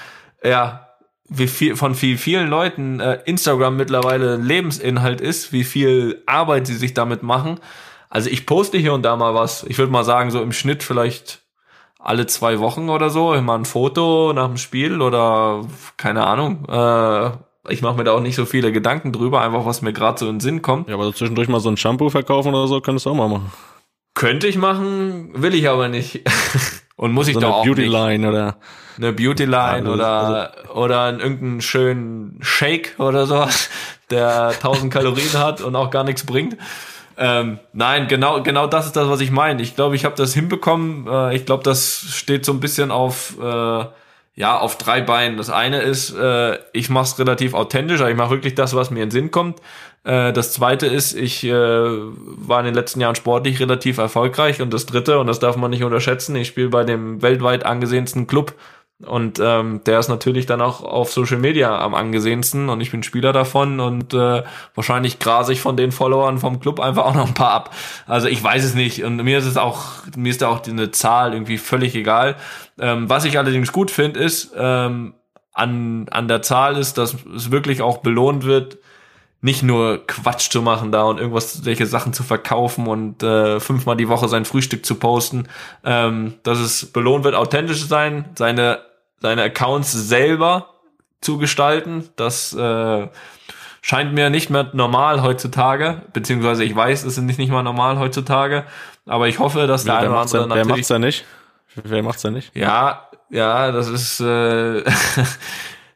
ja, 0.45 0.90
wie 1.31 1.47
viel 1.47 1.77
von 1.77 1.95
viel, 1.95 2.19
vielen 2.19 2.49
Leuten 2.49 2.99
äh, 3.01 3.21
Instagram 3.25 3.77
mittlerweile 3.77 4.37
Lebensinhalt 4.37 5.21
ist, 5.21 5.53
wie 5.53 5.65
viel 5.65 6.23
Arbeit 6.27 6.67
sie 6.67 6.75
sich 6.75 6.93
damit 6.93 7.23
machen. 7.23 7.61
Also 8.11 8.29
ich 8.29 8.45
poste 8.47 8.77
hier 8.77 8.93
und 8.93 9.05
da 9.05 9.17
mal 9.17 9.33
was. 9.33 9.63
Ich 9.69 9.79
würde 9.79 9.93
mal 9.93 10.05
sagen, 10.05 10.33
so 10.33 10.43
im 10.43 10.53
Schnitt 10.53 10.83
vielleicht 10.83 11.43
alle 12.01 12.27
zwei 12.27 12.59
Wochen 12.59 12.89
oder 12.89 13.11
so, 13.11 13.33
immer 13.35 13.57
ein 13.57 13.65
Foto 13.65 14.33
nach 14.33 14.49
dem 14.49 14.57
Spiel 14.57 15.01
oder 15.01 15.65
keine 15.97 16.27
Ahnung. 16.27 16.65
Äh, 16.69 17.31
ich 17.69 17.83
mache 17.83 17.97
mir 17.97 18.05
da 18.05 18.13
auch 18.13 18.21
nicht 18.21 18.35
so 18.35 18.45
viele 18.45 18.73
Gedanken 18.73 19.13
drüber, 19.13 19.41
einfach 19.43 19.65
was 19.67 19.83
mir 19.83 19.93
gerade 19.93 20.19
so 20.19 20.27
in 20.27 20.37
den 20.37 20.41
Sinn 20.41 20.63
kommt. 20.63 20.89
Ja, 20.89 20.95
aber 20.95 21.05
so 21.05 21.13
zwischendurch 21.13 21.49
mal 21.49 21.61
so 21.61 21.69
ein 21.69 21.77
Shampoo 21.77 22.11
verkaufen 22.11 22.55
oder 22.55 22.67
so, 22.67 22.81
könntest 22.81 23.07
du 23.07 23.11
auch 23.11 23.15
mal 23.15 23.29
machen. 23.29 23.53
Könnte 24.15 24.49
ich 24.49 24.57
machen, 24.57 25.31
will 25.35 25.55
ich 25.55 25.69
aber 25.69 25.89
nicht. 25.89 26.23
Und 27.01 27.13
muss 27.13 27.29
so 27.29 27.33
ich 27.33 27.39
doch 27.39 27.51
auch 27.51 27.65
Beauty 27.65 27.85
nicht. 27.85 27.93
Line 27.93 28.29
oder 28.29 28.57
eine 28.99 29.15
Beauty 29.15 29.47
Line 29.47 29.89
ja, 29.89 29.95
oder 29.95 30.07
also 30.07 30.75
oder 30.75 31.13
irgendeinen 31.19 31.63
schönen 31.63 32.39
Shake 32.43 32.95
oder 32.99 33.25
sowas, 33.25 33.71
der 34.11 34.49
1000 34.49 34.93
Kalorien 34.93 35.33
hat 35.33 35.63
und 35.63 35.77
auch 35.77 35.89
gar 35.89 36.05
nichts 36.05 36.27
bringt. 36.27 36.59
Ähm, 37.17 37.59
nein, 37.73 38.07
genau 38.07 38.43
genau 38.43 38.67
das 38.67 38.85
ist 38.85 38.97
das, 38.97 39.09
was 39.09 39.23
ich 39.23 39.31
meine. 39.31 39.63
Ich 39.63 39.77
glaube, 39.77 39.97
ich 39.97 40.05
habe 40.05 40.15
das 40.15 40.35
hinbekommen. 40.35 41.07
Äh, 41.07 41.37
ich 41.37 41.47
glaube, 41.47 41.63
das 41.63 42.05
steht 42.11 42.45
so 42.45 42.53
ein 42.53 42.61
bisschen 42.61 42.91
auf 42.91 43.35
äh, 43.41 43.85
ja 44.35 44.59
auf 44.59 44.77
drei 44.77 45.01
Beinen. 45.01 45.39
Das 45.39 45.49
eine 45.49 45.81
ist, 45.81 46.15
äh, 46.15 46.59
ich 46.75 46.91
mache 46.91 47.05
es 47.05 47.19
relativ 47.19 47.55
authentisch, 47.55 48.01
also 48.01 48.11
ich 48.11 48.17
mache 48.17 48.33
wirklich 48.33 48.55
das, 48.55 48.77
was 48.77 48.91
mir 48.91 49.03
in 49.03 49.09
den 49.09 49.11
Sinn 49.11 49.31
kommt. 49.31 49.61
Äh, 50.05 50.33
das 50.33 50.53
zweite 50.53 50.87
ist, 50.87 51.15
ich 51.15 51.45
äh, 51.45 51.51
war 51.53 52.61
in 52.61 52.67
den 52.67 52.75
letzten 52.75 53.01
Jahren 53.01 53.15
sportlich 53.15 53.61
relativ 53.61 53.99
erfolgreich. 53.99 54.61
Und 54.63 54.73
das 54.73 54.87
dritte, 54.87 55.19
und 55.19 55.27
das 55.27 55.41
darf 55.41 55.57
man 55.57 55.71
nicht 55.71 55.85
unterschätzen, 55.85 56.37
ich 56.37 56.49
spiele 56.49 56.69
bei 56.69 56.85
dem 56.85 57.23
weltweit 57.23 57.65
angesehensten 57.65 58.27
Club. 58.27 58.55
Und 59.07 59.41
ähm, 59.43 59.81
der 59.87 59.99
ist 59.99 60.09
natürlich 60.09 60.45
dann 60.45 60.61
auch 60.61 60.83
auf 60.83 61.11
Social 61.11 61.39
Media 61.39 61.79
am 61.79 61.95
angesehensten 61.95 62.69
und 62.69 62.83
ich 62.83 62.91
bin 62.91 63.03
Spieler 63.03 63.33
davon 63.33 63.81
und 63.81 64.13
äh, 64.13 64.43
wahrscheinlich 64.75 65.19
grase 65.19 65.55
ich 65.55 65.63
von 65.63 65.79
den 65.79 65.91
Followern 65.91 66.37
vom 66.37 66.61
Club 66.61 66.81
einfach 66.81 67.07
auch 67.07 67.15
noch 67.15 67.29
ein 67.29 67.35
paar 67.35 67.53
ab. 67.53 67.75
Also 68.07 68.29
ich 68.29 68.45
weiß 68.45 68.63
es 68.63 68.75
nicht 68.75 69.03
und 69.03 69.17
mir 69.17 69.39
ist 69.39 69.47
es 69.47 69.57
auch, 69.57 69.85
mir 70.17 70.29
ist 70.29 70.43
da 70.43 70.49
auch 70.49 70.67
eine 70.67 70.91
Zahl 70.91 71.33
irgendwie 71.33 71.57
völlig 71.57 71.95
egal. 71.95 72.37
Ähm, 72.79 73.09
was 73.09 73.25
ich 73.25 73.39
allerdings 73.39 73.73
gut 73.73 73.91
finde, 73.91 74.21
ist 74.21 74.53
ähm, 74.55 75.15
an, 75.55 76.07
an 76.11 76.29
der 76.29 76.43
Zahl 76.43 76.77
ist, 76.77 76.99
dass 76.99 77.17
es 77.35 77.51
wirklich 77.51 77.81
auch 77.81 77.99
belohnt 77.99 78.45
wird, 78.45 78.79
nicht 79.43 79.63
nur 79.63 80.07
Quatsch 80.07 80.51
zu 80.51 80.61
machen 80.61 80.93
da 80.93 81.05
und 81.05 81.19
irgendwas, 81.19 81.65
welche 81.65 81.87
Sachen 81.87 82.13
zu 82.13 82.23
verkaufen 82.23 82.87
und 82.87 83.23
äh, 83.23 83.59
fünfmal 83.59 83.97
die 83.97 84.09
Woche 84.09 84.29
sein 84.29 84.45
Frühstück 84.45 84.85
zu 84.85 84.97
posten, 84.97 85.49
ähm, 85.85 86.35
dass 86.43 86.59
es 86.59 86.87
belohnt 86.93 87.25
wird, 87.25 87.35
authentisch 87.35 87.81
zu 87.81 87.87
sein, 87.87 88.27
seine, 88.37 88.81
seine 89.21 89.43
Accounts 89.43 89.93
selber 89.93 90.75
zu 91.23 91.39
gestalten. 91.39 92.09
Das 92.17 92.53
äh, 92.53 93.09
scheint 93.81 94.13
mir 94.13 94.29
nicht 94.29 94.51
mehr 94.51 94.71
normal 94.75 95.23
heutzutage, 95.23 96.03
beziehungsweise 96.13 96.65
ich 96.65 96.77
weiß, 96.77 97.05
es 97.05 97.17
ist 97.17 97.25
nicht, 97.25 97.39
nicht 97.39 97.51
mal 97.51 97.63
normal 97.63 97.99
heutzutage, 97.99 98.65
aber 99.07 99.29
ich 99.29 99.39
hoffe, 99.39 99.67
dass 99.67 99.85
der 99.85 99.99
eine 99.99 100.11
oder 100.11 100.21
andere 100.21 100.47
natürlich... 100.47 100.67
Wer 100.67 100.77
macht's 100.77 100.89
ja 100.91 100.99
nicht? 100.99 101.25
Wer 101.83 102.03
macht's 102.03 102.23
ja 102.23 102.31
nicht? 102.31 102.55
Ja, 102.55 103.09
ja, 103.31 103.73
das 103.73 103.89
ist... 103.89 104.21
Äh, 104.21 104.85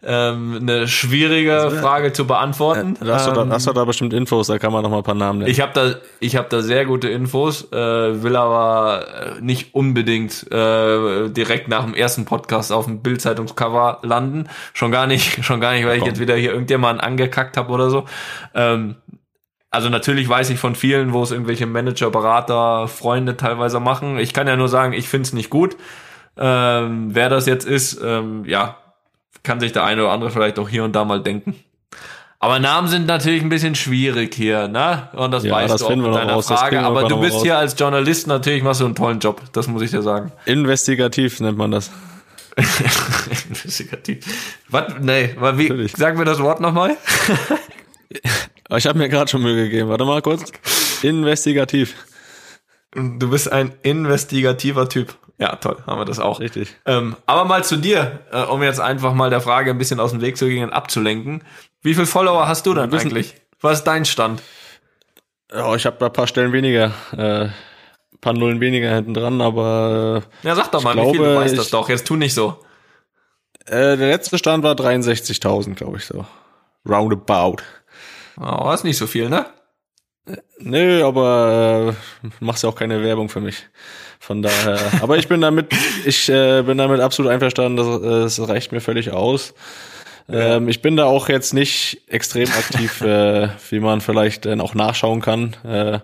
ähm, 0.06 0.58
eine 0.60 0.86
schwierige 0.86 1.54
also, 1.54 1.76
Frage 1.76 2.12
zu 2.12 2.26
beantworten. 2.26 2.96
Äh, 3.02 3.10
hast, 3.10 3.26
du 3.26 3.32
da, 3.32 3.48
hast 3.48 3.66
du 3.66 3.72
da 3.72 3.84
bestimmt 3.84 4.12
Infos, 4.12 4.46
da 4.46 4.58
kann 4.58 4.72
man 4.72 4.82
noch 4.82 4.90
mal 4.90 4.98
ein 4.98 5.02
paar 5.02 5.14
Namen 5.14 5.40
nennen. 5.40 5.50
Ich 5.50 5.60
habe 5.60 5.72
da, 5.74 5.94
ich 6.20 6.36
habe 6.36 6.48
da 6.50 6.62
sehr 6.62 6.84
gute 6.84 7.08
Infos, 7.08 7.72
äh, 7.72 8.22
will 8.22 8.36
aber 8.36 9.36
äh, 9.38 9.40
nicht 9.40 9.74
unbedingt 9.74 10.50
äh, 10.52 11.28
direkt 11.30 11.68
nach 11.68 11.84
dem 11.84 11.94
ersten 11.94 12.24
Podcast 12.24 12.72
auf 12.72 12.84
dem 12.84 13.00
Bildzeitungscover 13.00 14.00
landen. 14.02 14.48
Schon 14.72 14.90
gar 14.90 15.06
nicht, 15.06 15.44
schon 15.44 15.60
gar 15.60 15.72
nicht, 15.72 15.86
weil 15.86 15.98
ich 15.98 16.04
jetzt 16.04 16.20
wieder 16.20 16.36
hier 16.36 16.52
irgendjemanden 16.52 17.00
angekackt 17.00 17.56
habe 17.56 17.72
oder 17.72 17.90
so. 17.90 18.04
Ähm, 18.54 18.96
also 19.70 19.88
natürlich 19.88 20.28
weiß 20.28 20.50
ich 20.50 20.58
von 20.60 20.76
vielen, 20.76 21.12
wo 21.12 21.22
es 21.22 21.32
irgendwelche 21.32 21.66
Manager, 21.66 22.10
Berater, 22.10 22.86
Freunde 22.86 23.36
teilweise 23.36 23.80
machen. 23.80 24.18
Ich 24.18 24.32
kann 24.32 24.46
ja 24.46 24.56
nur 24.56 24.68
sagen, 24.68 24.92
ich 24.92 25.08
finde 25.08 25.26
es 25.26 25.32
nicht 25.32 25.50
gut. 25.50 25.76
Ähm, 26.36 27.08
wer 27.12 27.28
das 27.28 27.46
jetzt 27.46 27.66
ist, 27.66 28.00
ähm, 28.02 28.44
ja, 28.44 28.76
kann 29.44 29.60
sich 29.60 29.70
der 29.72 29.84
eine 29.84 30.02
oder 30.02 30.12
andere 30.12 30.30
vielleicht 30.30 30.58
auch 30.58 30.68
hier 30.68 30.82
und 30.82 30.92
da 30.96 31.04
mal 31.04 31.22
denken. 31.22 31.54
Aber 32.40 32.58
Namen 32.58 32.88
sind 32.88 33.06
natürlich 33.06 33.42
ein 33.42 33.48
bisschen 33.48 33.74
schwierig 33.74 34.34
hier, 34.34 34.68
ne? 34.68 35.08
Und 35.14 35.30
das 35.30 35.44
ja, 35.44 35.54
weißt 35.54 35.72
das 35.72 35.80
du 35.80 35.86
auch 35.86 35.96
mit 35.96 36.14
deiner 36.14 36.32
raus, 36.32 36.48
Frage. 36.48 36.80
Aber 36.82 37.08
du 37.08 37.18
bist 37.18 37.36
raus. 37.36 37.42
hier 37.42 37.56
als 37.56 37.78
Journalist 37.78 38.26
natürlich, 38.26 38.62
machst 38.62 38.80
du 38.80 38.84
einen 38.84 38.94
tollen 38.94 39.18
Job. 39.20 39.40
Das 39.52 39.66
muss 39.66 39.80
ich 39.80 39.90
dir 39.90 40.02
sagen. 40.02 40.32
Investigativ 40.44 41.40
nennt 41.40 41.56
man 41.56 41.70
das. 41.70 41.90
Investigativ. 43.48 44.26
Was? 44.68 44.92
Nee, 45.00 45.34
wie, 45.38 45.68
Natürlich. 45.68 45.92
sag 45.96 46.18
mir 46.18 46.24
das 46.24 46.38
Wort 46.40 46.60
nochmal. 46.60 46.96
ich 48.76 48.86
habe 48.86 48.98
mir 48.98 49.08
gerade 49.08 49.30
schon 49.30 49.42
Mühe 49.42 49.64
gegeben. 49.64 49.88
Warte 49.88 50.04
mal 50.04 50.20
kurz. 50.20 50.52
Investigativ. 51.02 51.94
Du 52.94 53.30
bist 53.30 53.50
ein 53.50 53.72
investigativer 53.82 54.88
Typ. 54.88 55.16
Ja, 55.38 55.56
toll, 55.56 55.76
haben 55.86 56.00
wir 56.00 56.04
das 56.04 56.20
auch. 56.20 56.40
Richtig. 56.40 56.76
Ähm, 56.86 57.16
aber 57.26 57.44
mal 57.44 57.64
zu 57.64 57.76
dir, 57.76 58.20
äh, 58.32 58.42
um 58.42 58.62
jetzt 58.62 58.80
einfach 58.80 59.14
mal 59.14 59.30
der 59.30 59.40
Frage 59.40 59.70
ein 59.70 59.78
bisschen 59.78 59.98
aus 59.98 60.12
dem 60.12 60.20
Weg 60.20 60.36
zu 60.36 60.46
gehen 60.46 60.64
und 60.64 60.72
abzulenken. 60.72 61.42
Wie 61.82 61.94
viel 61.94 62.06
Follower 62.06 62.46
hast 62.46 62.66
du 62.66 62.74
dann 62.74 62.92
eigentlich? 62.94 63.34
Was 63.60 63.78
ist 63.78 63.84
dein 63.84 64.04
Stand? 64.04 64.42
Ja, 65.52 65.74
ich 65.74 65.86
habe 65.86 65.96
da 65.98 66.06
ein 66.06 66.12
paar 66.12 66.26
Stellen 66.26 66.52
weniger, 66.52 66.92
äh, 67.16 67.48
paar 68.20 68.32
Nullen 68.32 68.60
weniger 68.60 68.94
hinten 68.94 69.14
dran, 69.14 69.40
aber. 69.40 70.22
Äh, 70.42 70.46
ja, 70.46 70.54
sag 70.54 70.70
doch 70.70 70.82
mal, 70.82 70.96
wie 70.96 71.10
viel 71.10 71.18
du 71.18 71.36
weißt 71.36 71.58
das 71.58 71.70
doch. 71.70 71.88
Jetzt 71.88 72.06
tu 72.06 72.16
nicht 72.16 72.34
so. 72.34 72.58
Äh, 73.66 73.96
der 73.96 74.08
letzte 74.08 74.38
Stand 74.38 74.62
war 74.62 74.74
63.000, 74.74 75.74
glaube 75.74 75.96
ich 75.96 76.04
so. 76.04 76.24
Roundabout. 76.88 77.62
Oh, 78.40 78.70
ist 78.72 78.84
nicht 78.84 78.98
so 78.98 79.06
viel, 79.06 79.28
ne? 79.28 79.46
Nö, 80.58 81.04
aber 81.04 81.94
äh, 82.22 82.28
machst 82.40 82.62
ja 82.62 82.68
auch 82.68 82.74
keine 82.74 83.02
Werbung 83.02 83.28
für 83.28 83.40
mich. 83.40 83.68
Von 84.24 84.40
daher. 84.40 84.78
aber 85.02 85.18
ich 85.18 85.28
bin 85.28 85.42
damit, 85.42 85.66
ich 86.06 86.30
äh, 86.30 86.62
bin 86.62 86.78
damit 86.78 87.00
absolut 87.00 87.30
einverstanden. 87.30 87.76
Das, 87.76 88.36
das 88.36 88.48
reicht 88.48 88.72
mir 88.72 88.80
völlig 88.80 89.10
aus. 89.10 89.52
Ähm, 90.30 90.66
ich 90.70 90.80
bin 90.80 90.96
da 90.96 91.04
auch 91.04 91.28
jetzt 91.28 91.52
nicht 91.52 92.00
extrem 92.08 92.48
aktiv, 92.48 93.02
äh, 93.02 93.50
wie 93.68 93.80
man 93.80 94.00
vielleicht 94.00 94.46
dann 94.46 94.62
auch 94.62 94.74
nachschauen 94.74 95.20
kann. 95.20 95.54
Äh, 95.62 95.98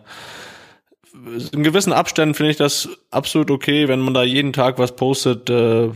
in 1.52 1.62
gewissen 1.62 1.94
Abständen 1.94 2.34
finde 2.34 2.50
ich 2.50 2.58
das 2.58 2.90
absolut 3.10 3.50
okay, 3.50 3.88
wenn 3.88 4.00
man 4.00 4.12
da 4.12 4.22
jeden 4.22 4.52
Tag 4.52 4.78
was 4.78 4.96
postet, 4.96 5.48
äh, 5.48 5.88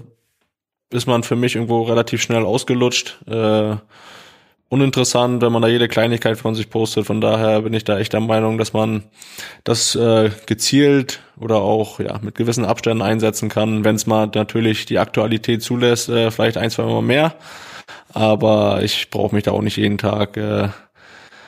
ist 0.90 1.06
man 1.06 1.24
für 1.24 1.36
mich 1.36 1.56
irgendwo 1.56 1.82
relativ 1.82 2.22
schnell 2.22 2.44
ausgelutscht. 2.44 3.18
Äh, 3.26 3.76
uninteressant, 4.74 5.40
wenn 5.40 5.52
man 5.52 5.62
da 5.62 5.68
jede 5.68 5.86
Kleinigkeit 5.86 6.36
von 6.36 6.54
sich 6.54 6.68
postet. 6.68 7.06
Von 7.06 7.20
daher 7.20 7.62
bin 7.62 7.72
ich 7.72 7.84
da 7.84 7.98
echt 7.98 8.12
der 8.12 8.20
Meinung, 8.20 8.58
dass 8.58 8.72
man 8.72 9.04
das 9.62 9.94
äh, 9.94 10.30
gezielt 10.46 11.20
oder 11.38 11.56
auch 11.56 12.00
ja 12.00 12.18
mit 12.20 12.34
gewissen 12.34 12.64
Abständen 12.64 13.02
einsetzen 13.02 13.48
kann, 13.48 13.84
wenn 13.84 13.94
es 13.94 14.06
mal 14.06 14.28
natürlich 14.34 14.84
die 14.86 14.98
Aktualität 14.98 15.62
zulässt, 15.62 16.08
äh, 16.08 16.30
vielleicht 16.30 16.56
ein, 16.56 16.70
zwei 16.70 16.84
Mal 16.84 17.02
mehr. 17.02 17.34
Aber 18.12 18.82
ich 18.82 19.10
brauche 19.10 19.34
mich 19.34 19.44
da 19.44 19.52
auch 19.52 19.62
nicht 19.62 19.76
jeden 19.76 19.98
Tag 19.98 20.36
äh, 20.36 20.68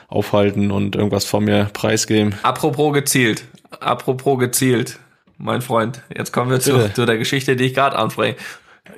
aufhalten 0.07 0.71
und 0.71 0.95
irgendwas 0.95 1.25
von 1.25 1.43
mir 1.43 1.65
preisgeben. 1.73 2.35
Apropos 2.43 2.93
gezielt, 2.93 3.43
apropos 3.79 4.39
gezielt, 4.39 4.99
mein 5.37 5.61
Freund, 5.61 6.01
jetzt 6.15 6.31
kommen 6.31 6.49
wir 6.49 6.59
zu, 6.59 6.91
zu 6.93 7.05
der 7.05 7.17
Geschichte, 7.17 7.55
die 7.55 7.65
ich 7.65 7.73
gerade 7.73 7.97
anspreche. 7.97 8.37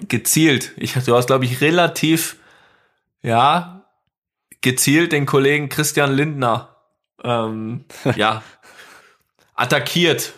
Gezielt. 0.08 0.72
Ich, 0.78 0.94
du 0.94 1.16
hast, 1.16 1.26
glaube 1.26 1.46
ich, 1.46 1.62
relativ, 1.62 2.38
ja, 3.24 3.79
gezielt 4.62 5.12
den 5.12 5.26
Kollegen 5.26 5.70
Christian 5.70 6.12
Lindner 6.12 6.76
ähm, 7.24 7.86
ja 8.16 8.44
attackiert. 9.56 10.34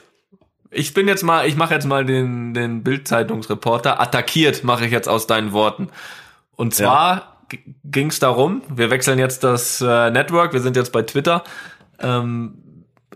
Ich 0.72 0.94
bin 0.94 1.08
jetzt 1.08 1.24
mal, 1.24 1.48
ich 1.48 1.56
mache 1.56 1.74
jetzt 1.74 1.86
mal 1.86 2.06
den 2.06 2.54
den 2.54 2.84
Bildzeitungsreporter. 2.84 4.00
Attackiert 4.00 4.64
mache 4.64 4.86
ich 4.86 4.92
jetzt 4.92 5.10
aus 5.10 5.28
deinen 5.28 5.52
Worten. 5.52 5.90
Und 6.56 6.74
zwar 6.74 7.38
ja. 7.52 7.60
ging 7.84 8.08
es 8.08 8.20
darum, 8.20 8.62
wir 8.70 8.90
wechseln 8.90 9.20
jetzt 9.20 9.44
das 9.44 9.82
äh, 9.82 10.12
Network, 10.12 10.54
wir 10.54 10.62
sind 10.62 10.76
jetzt 10.76 10.92
bei 10.92 11.02
Twitter. 11.02 11.44
Ähm, 12.00 12.62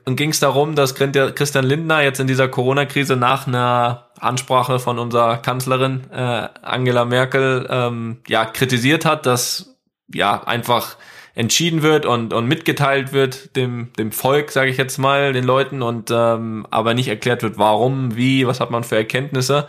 und 0.06 0.18
ging 0.18 0.30
es 0.30 0.39
darum, 0.39 0.76
dass 0.76 0.93
Christian 0.93 1.66
Lindner 1.66 2.01
jetzt 2.03 2.20
in 2.20 2.28
dieser 2.28 2.47
Corona-Krise 2.47 3.16
nach 3.16 3.47
einer 3.47 4.10
Ansprache 4.20 4.78
von 4.78 4.99
unserer 4.99 5.38
Kanzlerin 5.38 6.03
äh, 6.12 6.47
Angela 6.62 7.06
Merkel 7.06 7.68
ähm, 7.70 8.18
ja 8.28 8.45
kritisiert 8.45 9.03
hat, 9.03 9.26
dass 9.26 9.75
ja 10.14 10.43
einfach 10.43 10.97
entschieden 11.36 11.82
wird 11.82 12.06
und, 12.06 12.34
und 12.34 12.47
mitgeteilt 12.47 13.12
wird 13.12 13.56
dem, 13.56 13.91
dem 13.99 14.12
Volk, 14.12 14.51
sage 14.51 14.70
ich 14.70 14.78
jetzt 14.78 14.97
mal, 14.97 15.34
den 15.34 15.43
Leuten 15.43 15.82
und 15.82 16.10
ähm, 16.10 16.66
aber 16.72 16.93
nicht 16.93 17.10
erklärt 17.10 17.43
wird, 17.43 17.58
warum, 17.58 18.16
wie, 18.16 18.47
was 18.47 18.62
hat 18.62 18.72
man 18.72 18.84
für 18.84 18.95
Erkenntnisse. 18.95 19.68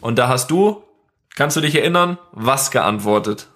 Und 0.00 0.18
da 0.18 0.28
hast 0.28 0.50
du, 0.50 0.82
kannst 1.36 1.56
du 1.56 1.60
dich 1.60 1.74
erinnern, 1.74 2.18
was 2.32 2.70
geantwortet? 2.70 3.48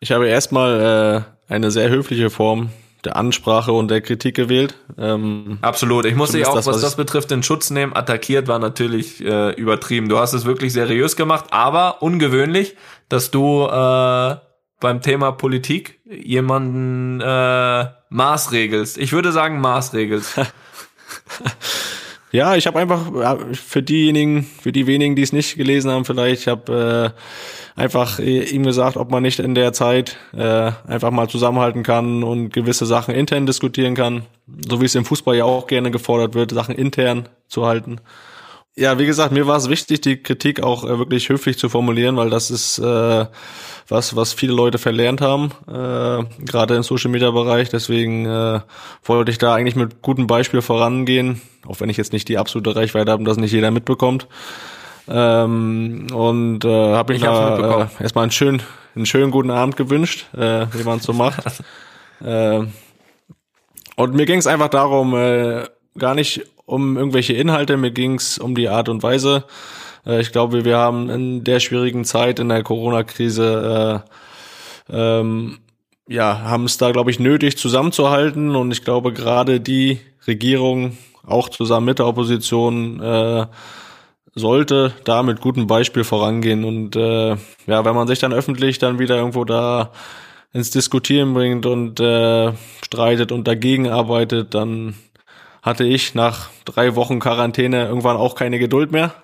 Ich 0.00 0.10
habe 0.10 0.26
erstmal 0.26 1.24
äh, 1.48 1.52
eine 1.52 1.70
sehr 1.70 1.88
höfliche 1.88 2.28
Form 2.28 2.70
der 3.04 3.16
Ansprache 3.16 3.72
und 3.72 3.88
der 3.90 4.00
Kritik 4.00 4.34
gewählt. 4.36 4.76
Ähm, 4.96 5.58
Absolut. 5.60 6.04
Ich 6.06 6.14
muss 6.14 6.32
dich 6.32 6.46
auch, 6.46 6.54
das, 6.54 6.66
was, 6.66 6.76
was 6.76 6.82
das 6.82 6.96
betrifft, 6.96 7.30
den 7.30 7.42
Schutz 7.42 7.70
nehmen. 7.70 7.94
Attackiert 7.94 8.46
war 8.48 8.58
natürlich 8.58 9.24
äh, 9.24 9.52
übertrieben. 9.54 10.08
Du 10.08 10.18
hast 10.18 10.32
es 10.32 10.44
wirklich 10.44 10.72
seriös 10.72 11.16
gemacht, 11.16 11.46
aber 11.50 12.02
ungewöhnlich, 12.02 12.76
dass 13.12 13.30
du 13.30 13.66
äh, 13.66 14.36
beim 14.80 15.02
Thema 15.02 15.32
Politik 15.32 16.00
jemanden 16.10 17.20
äh, 17.20 17.86
maßregelst. 18.08 18.96
Ich 18.98 19.12
würde 19.12 19.32
sagen 19.32 19.60
maßregelst. 19.60 20.40
ja, 22.32 22.56
ich 22.56 22.66
habe 22.66 22.78
einfach 22.78 23.12
für 23.52 23.82
diejenigen, 23.82 24.44
für 24.44 24.72
die 24.72 24.86
wenigen, 24.86 25.14
die 25.14 25.22
es 25.22 25.32
nicht 25.32 25.56
gelesen 25.56 25.90
haben, 25.90 26.06
vielleicht, 26.06 26.42
ich 26.42 26.48
habe 26.48 27.14
äh, 27.76 27.80
einfach 27.80 28.18
ihm 28.18 28.64
gesagt, 28.64 28.96
ob 28.96 29.10
man 29.10 29.22
nicht 29.22 29.38
in 29.38 29.54
der 29.54 29.74
Zeit 29.74 30.16
äh, 30.32 30.72
einfach 30.86 31.10
mal 31.10 31.28
zusammenhalten 31.28 31.82
kann 31.82 32.22
und 32.24 32.50
gewisse 32.50 32.86
Sachen 32.86 33.14
intern 33.14 33.44
diskutieren 33.46 33.94
kann, 33.94 34.22
so 34.68 34.80
wie 34.80 34.86
es 34.86 34.94
im 34.94 35.04
Fußball 35.04 35.36
ja 35.36 35.44
auch 35.44 35.66
gerne 35.66 35.90
gefordert 35.90 36.34
wird, 36.34 36.50
Sachen 36.52 36.74
intern 36.74 37.28
zu 37.46 37.66
halten. 37.66 38.00
Ja, 38.74 38.98
wie 38.98 39.04
gesagt, 39.04 39.32
mir 39.32 39.46
war 39.46 39.58
es 39.58 39.68
wichtig, 39.68 40.00
die 40.00 40.22
Kritik 40.22 40.62
auch 40.62 40.84
äh, 40.84 40.98
wirklich 40.98 41.28
höflich 41.28 41.58
zu 41.58 41.68
formulieren, 41.68 42.16
weil 42.16 42.30
das 42.30 42.50
ist 42.50 42.78
äh, 42.78 43.26
was, 43.88 44.16
was 44.16 44.32
viele 44.32 44.54
Leute 44.54 44.78
verlernt 44.78 45.20
haben, 45.20 45.52
äh, 45.68 46.24
gerade 46.44 46.76
im 46.76 46.82
Social 46.82 47.10
Media 47.10 47.30
Bereich. 47.30 47.68
Deswegen 47.68 48.24
äh, 48.24 48.60
wollte 49.04 49.30
ich 49.30 49.36
da 49.36 49.54
eigentlich 49.54 49.76
mit 49.76 50.00
gutem 50.00 50.26
Beispiel 50.26 50.62
vorangehen, 50.62 51.42
auch 51.66 51.80
wenn 51.80 51.90
ich 51.90 51.98
jetzt 51.98 52.14
nicht 52.14 52.28
die 52.28 52.38
absolute 52.38 52.74
Reichweite 52.74 53.10
habe 53.10 53.20
und 53.20 53.26
das 53.26 53.36
nicht 53.36 53.52
jeder 53.52 53.70
mitbekommt. 53.70 54.26
Ähm, 55.06 56.06
und 56.14 56.64
äh, 56.64 56.94
habe 56.94 57.14
ich 57.14 57.20
da 57.20 57.82
äh, 57.98 58.02
erstmal 58.02 58.22
einen 58.22 58.32
schönen, 58.32 58.62
einen 58.94 59.04
schönen 59.04 59.30
guten 59.32 59.50
Abend 59.50 59.76
gewünscht, 59.76 60.32
äh, 60.34 60.66
wie 60.72 60.84
man 60.84 60.98
es 60.98 61.04
so 61.04 61.12
macht. 61.12 61.44
äh, 62.24 62.60
und 63.96 64.14
mir 64.14 64.24
ging 64.24 64.38
es 64.38 64.46
einfach 64.46 64.68
darum, 64.68 65.14
äh, 65.14 65.64
gar 65.98 66.14
nicht 66.14 66.46
um 66.72 66.96
irgendwelche 66.96 67.34
Inhalte, 67.34 67.76
mir 67.76 67.90
ging 67.90 68.14
es 68.14 68.38
um 68.38 68.54
die 68.54 68.68
Art 68.68 68.88
und 68.88 69.02
Weise. 69.02 69.44
Äh, 70.06 70.20
ich 70.22 70.32
glaube, 70.32 70.64
wir 70.64 70.78
haben 70.78 71.10
in 71.10 71.44
der 71.44 71.60
schwierigen 71.60 72.04
Zeit, 72.04 72.38
in 72.38 72.48
der 72.48 72.62
Corona-Krise, 72.62 74.02
äh, 74.90 74.94
ähm, 74.96 75.58
ja, 76.08 76.40
haben 76.40 76.64
es 76.64 76.78
da, 76.78 76.90
glaube 76.90 77.10
ich, 77.10 77.20
nötig 77.20 77.58
zusammenzuhalten. 77.58 78.56
Und 78.56 78.72
ich 78.72 78.84
glaube, 78.84 79.12
gerade 79.12 79.60
die 79.60 80.00
Regierung, 80.26 80.96
auch 81.26 81.48
zusammen 81.48 81.86
mit 81.86 81.98
der 81.98 82.06
Opposition, 82.06 83.00
äh, 83.00 83.46
sollte 84.34 84.94
da 85.04 85.22
mit 85.22 85.40
gutem 85.40 85.66
Beispiel 85.66 86.04
vorangehen. 86.04 86.64
Und 86.64 86.96
äh, 86.96 87.36
ja, 87.66 87.84
wenn 87.84 87.94
man 87.94 88.08
sich 88.08 88.18
dann 88.18 88.32
öffentlich 88.32 88.78
dann 88.78 88.98
wieder 88.98 89.16
irgendwo 89.16 89.44
da 89.44 89.92
ins 90.54 90.70
Diskutieren 90.70 91.34
bringt 91.34 91.66
und 91.66 92.00
äh, 92.00 92.52
streitet 92.82 93.30
und 93.30 93.46
dagegen 93.46 93.88
arbeitet, 93.88 94.54
dann 94.54 94.94
hatte 95.62 95.84
ich 95.84 96.14
nach 96.14 96.50
drei 96.64 96.96
Wochen 96.96 97.20
Quarantäne 97.20 97.86
irgendwann 97.86 98.16
auch 98.16 98.34
keine 98.34 98.58
Geduld 98.58 98.92
mehr. 98.92 99.14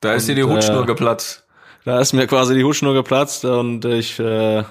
Da 0.00 0.14
ist 0.14 0.28
dir 0.28 0.34
die 0.34 0.44
Hutschnur 0.44 0.82
äh, 0.82 0.86
geplatzt. 0.86 1.46
Da 1.84 2.00
ist 2.00 2.12
mir 2.14 2.26
quasi 2.26 2.54
die 2.54 2.64
Hutschnur 2.64 2.94
geplatzt 2.94 3.44
und 3.44 3.84
ich 3.84 4.18
äh, 4.18 4.64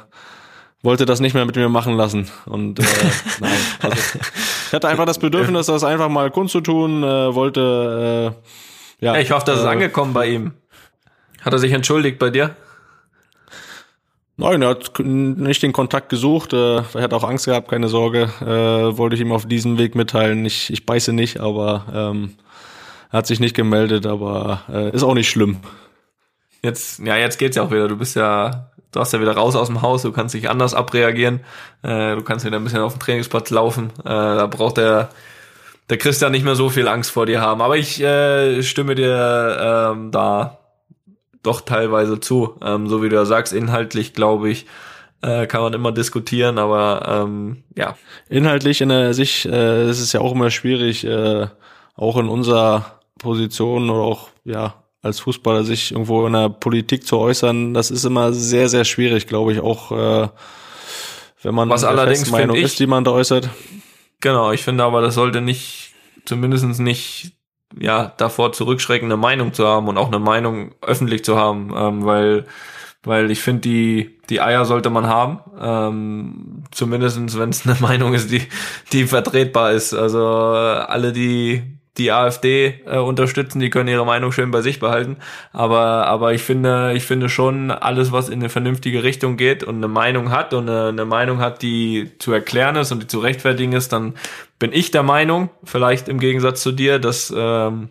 wollte 0.82 1.06
das 1.06 1.20
nicht 1.20 1.34
mehr 1.34 1.46
mit 1.46 1.56
mir 1.56 1.70
machen 1.70 1.96
lassen. 1.96 2.30
Und 2.46 2.80
äh, 2.80 2.84
nein, 3.40 3.58
also, 3.82 4.20
ich 4.68 4.74
hatte 4.74 4.88
einfach 4.88 5.06
das 5.06 5.20
Bedürfnis, 5.20 5.68
das 5.68 5.84
einfach 5.84 6.10
mal 6.10 6.32
kundzutun, 6.32 7.04
äh, 7.04 7.36
wollte 7.36 8.36
äh, 9.00 9.06
ja. 9.06 9.16
Ich 9.18 9.32
hoffe, 9.32 9.46
das 9.46 9.60
äh, 9.60 9.62
ist 9.62 9.68
angekommen 9.68 10.14
bei 10.14 10.28
ihm. 10.28 10.54
Hat 11.42 11.54
er 11.54 11.60
sich 11.60 11.72
entschuldigt 11.72 12.20
bei 12.20 12.32
dir? 12.32 12.56
Nein, 14.40 14.62
er 14.62 14.70
hat 14.70 14.98
nicht 15.00 15.62
den 15.64 15.74
Kontakt 15.74 16.08
gesucht. 16.08 16.54
Äh, 16.54 16.78
er 16.78 17.02
hat 17.02 17.14
auch 17.14 17.26
Angst 17.26 17.46
gehabt, 17.46 17.68
keine 17.68 17.90
Sorge. 17.90 18.32
Äh, 18.40 18.98
wollte 18.98 19.16
ich 19.16 19.22
ihm 19.22 19.34
auf 19.34 19.46
diesem 19.46 19.78
Weg 19.78 19.96
mitteilen. 19.96 20.46
Ich, 20.46 20.72
ich 20.72 20.86
beiße 20.86 21.12
nicht, 21.12 21.42
aber 21.42 21.84
ähm, 21.94 22.36
er 23.12 23.18
hat 23.18 23.28
sich 23.28 23.42
nicht 23.42 23.54
gemeldet, 23.54 24.06
aber 24.06 24.62
äh, 24.72 24.96
ist 24.96 25.04
auch 25.04 25.14
nicht 25.14 25.30
schlimm. 25.30 25.58
Jetzt, 26.62 27.00
ja, 27.00 27.18
jetzt 27.18 27.38
geht's 27.38 27.58
ja 27.58 27.64
auch 27.64 27.72
wieder. 27.72 27.90
Du 27.90 27.98
bist 27.98 28.16
ja, 28.16 28.70
du 28.94 29.02
hast 29.02 29.12
ja 29.12 29.20
wieder 29.20 29.36
raus 29.36 29.58
aus 29.58 29.68
dem 29.68 29.82
Haus, 29.82 30.04
du 30.04 30.14
kannst 30.14 30.34
dich 30.34 30.50
anders 30.50 30.74
abreagieren. 30.74 31.42
Äh, 31.82 32.16
du 32.16 32.22
kannst 32.22 32.46
wieder 32.46 32.56
ein 32.56 32.64
bisschen 32.64 32.80
auf 32.80 32.94
dem 32.94 33.02
Trainingsplatz 33.02 33.50
laufen. 33.50 33.92
Äh, 34.06 34.06
da 34.06 34.48
braucht 34.48 34.78
der, 34.78 35.10
der 35.90 35.98
Christian 35.98 36.32
nicht 36.32 36.46
mehr 36.46 36.56
so 36.56 36.70
viel 36.70 36.88
Angst 36.88 37.12
vor 37.12 37.26
dir 37.26 37.42
haben. 37.42 37.62
Aber 37.62 37.76
ich 37.76 38.02
äh, 38.02 38.64
stimme 38.64 38.96
dir 38.96 39.92
ähm, 39.92 40.12
da 40.12 40.59
doch 41.44 41.62
teilweise 41.62 42.20
zu. 42.20 42.56
Ähm, 42.64 42.88
so 42.88 43.04
wie 43.04 43.10
du 43.10 43.16
ja 43.16 43.26
sagst, 43.26 43.54
inhaltlich 43.54 44.14
glaube 44.14 44.50
ich, 44.50 44.66
äh, 45.22 45.48
kann 45.48 45.62
man 45.62 45.74
immer 45.74 45.92
diskutieren, 45.92 46.58
aber 46.58 47.26
ähm, 47.26 47.64
ja. 47.76 47.96
Inhaltlich 48.30 48.82
in 48.82 48.90
der 48.90 49.14
sich, 49.14 49.46
äh, 49.46 49.84
es 49.84 50.00
ist 50.00 50.14
ja 50.14 50.22
auch 50.22 50.34
immer 50.34 50.50
schwierig, 50.50 51.06
äh, 51.06 51.48
auch 51.96 52.18
in 52.18 52.30
unserer 52.30 53.00
Position 53.18 53.90
oder 53.90 54.04
auch 54.04 54.30
ja 54.46 54.76
als 55.02 55.20
Fußballer 55.20 55.64
sich 55.64 55.92
irgendwo 55.92 56.26
in 56.26 56.34
der 56.34 56.50
Politik 56.50 57.06
zu 57.06 57.18
äußern. 57.18 57.74
Das 57.74 57.92
ist 57.92 58.06
immer 58.06 58.34
sehr 58.34 58.70
sehr 58.70 58.86
schwierig, 58.86 59.28
glaube 59.28 59.54
ich, 59.54 59.60
auch 59.60 59.92
äh, 59.92 60.30
wenn 61.42 61.56
man 61.56 61.70
was 61.70 61.84
allerdings 61.84 62.30
Meinung 62.32 62.56
ich, 62.56 62.64
ist, 62.64 62.80
die 62.80 62.88
man 62.88 63.04
da 63.04 63.12
äußert. 63.12 63.50
Genau, 64.22 64.52
ich 64.52 64.64
finde 64.64 64.84
aber, 64.84 65.02
das 65.02 65.16
sollte 65.16 65.42
nicht 65.42 65.94
zumindestens 66.26 66.80
nicht 66.80 67.32
ja, 67.78 68.14
davor 68.18 68.52
zurückschrecken, 68.52 69.08
eine 69.08 69.18
Meinung 69.18 69.54
zu 69.54 69.68
haben 69.68 69.88
und 69.88 69.98
auch 69.98 70.08
eine 70.08 70.20
Meinung 70.20 70.74
öffentlich 70.82 71.24
zu 71.24 71.38
haben, 71.38 71.74
ähm, 71.76 72.06
weil, 72.06 72.46
weil 73.04 73.32
ich 73.32 73.42
finde, 73.42 73.62
die, 73.62 74.20
die 74.30 74.42
Eier 74.42 74.66
sollte 74.66 74.90
man 74.90 75.08
haben, 75.08 75.40
ähm, 75.60 76.64
zumindestens 76.72 77.38
wenn 77.38 77.50
es 77.50 77.66
eine 77.66 77.78
Meinung 77.80 78.14
ist, 78.14 78.32
die, 78.32 78.42
die 78.92 79.06
vertretbar 79.06 79.72
ist. 79.72 79.94
Also 79.94 80.26
alle, 80.26 81.12
die, 81.12 81.79
die 81.98 82.12
AfD 82.12 82.82
äh, 82.86 82.98
unterstützen, 82.98 83.60
die 83.60 83.70
können 83.70 83.90
ihre 83.90 84.06
Meinung 84.06 84.32
schön 84.32 84.52
bei 84.52 84.62
sich 84.62 84.80
behalten. 84.80 85.18
Aber, 85.52 86.08
aber 86.08 86.34
ich 86.34 86.42
finde, 86.42 86.94
ich 86.94 87.04
finde 87.04 87.30
schon 87.30 87.72
alles, 87.72 88.12
was 88.12 88.30
in 88.30 88.40
eine 88.40 88.50
vernünftige 88.50 89.04
Richtung 89.04 89.38
geht 89.38 89.64
und 89.64 89.78
eine 89.78 89.88
Meinung 89.88 90.32
hat 90.32 90.54
und 90.54 90.70
eine, 90.70 90.90
eine 90.90 91.06
Meinung 91.06 91.40
hat, 91.40 91.62
die 91.62 92.12
zu 92.20 92.32
erklären 92.32 92.76
ist 92.76 92.92
und 92.92 93.04
die 93.04 93.08
zu 93.08 93.20
rechtfertigen 93.20 93.74
ist, 93.74 93.92
dann 93.92 94.16
bin 94.60 94.72
ich 94.74 94.92
der 94.92 95.04
Meinung, 95.04 95.50
vielleicht 95.64 96.08
im 96.08 96.20
Gegensatz 96.20 96.62
zu 96.62 96.72
dir, 96.72 97.00
dass, 97.00 97.34
ähm, 97.36 97.90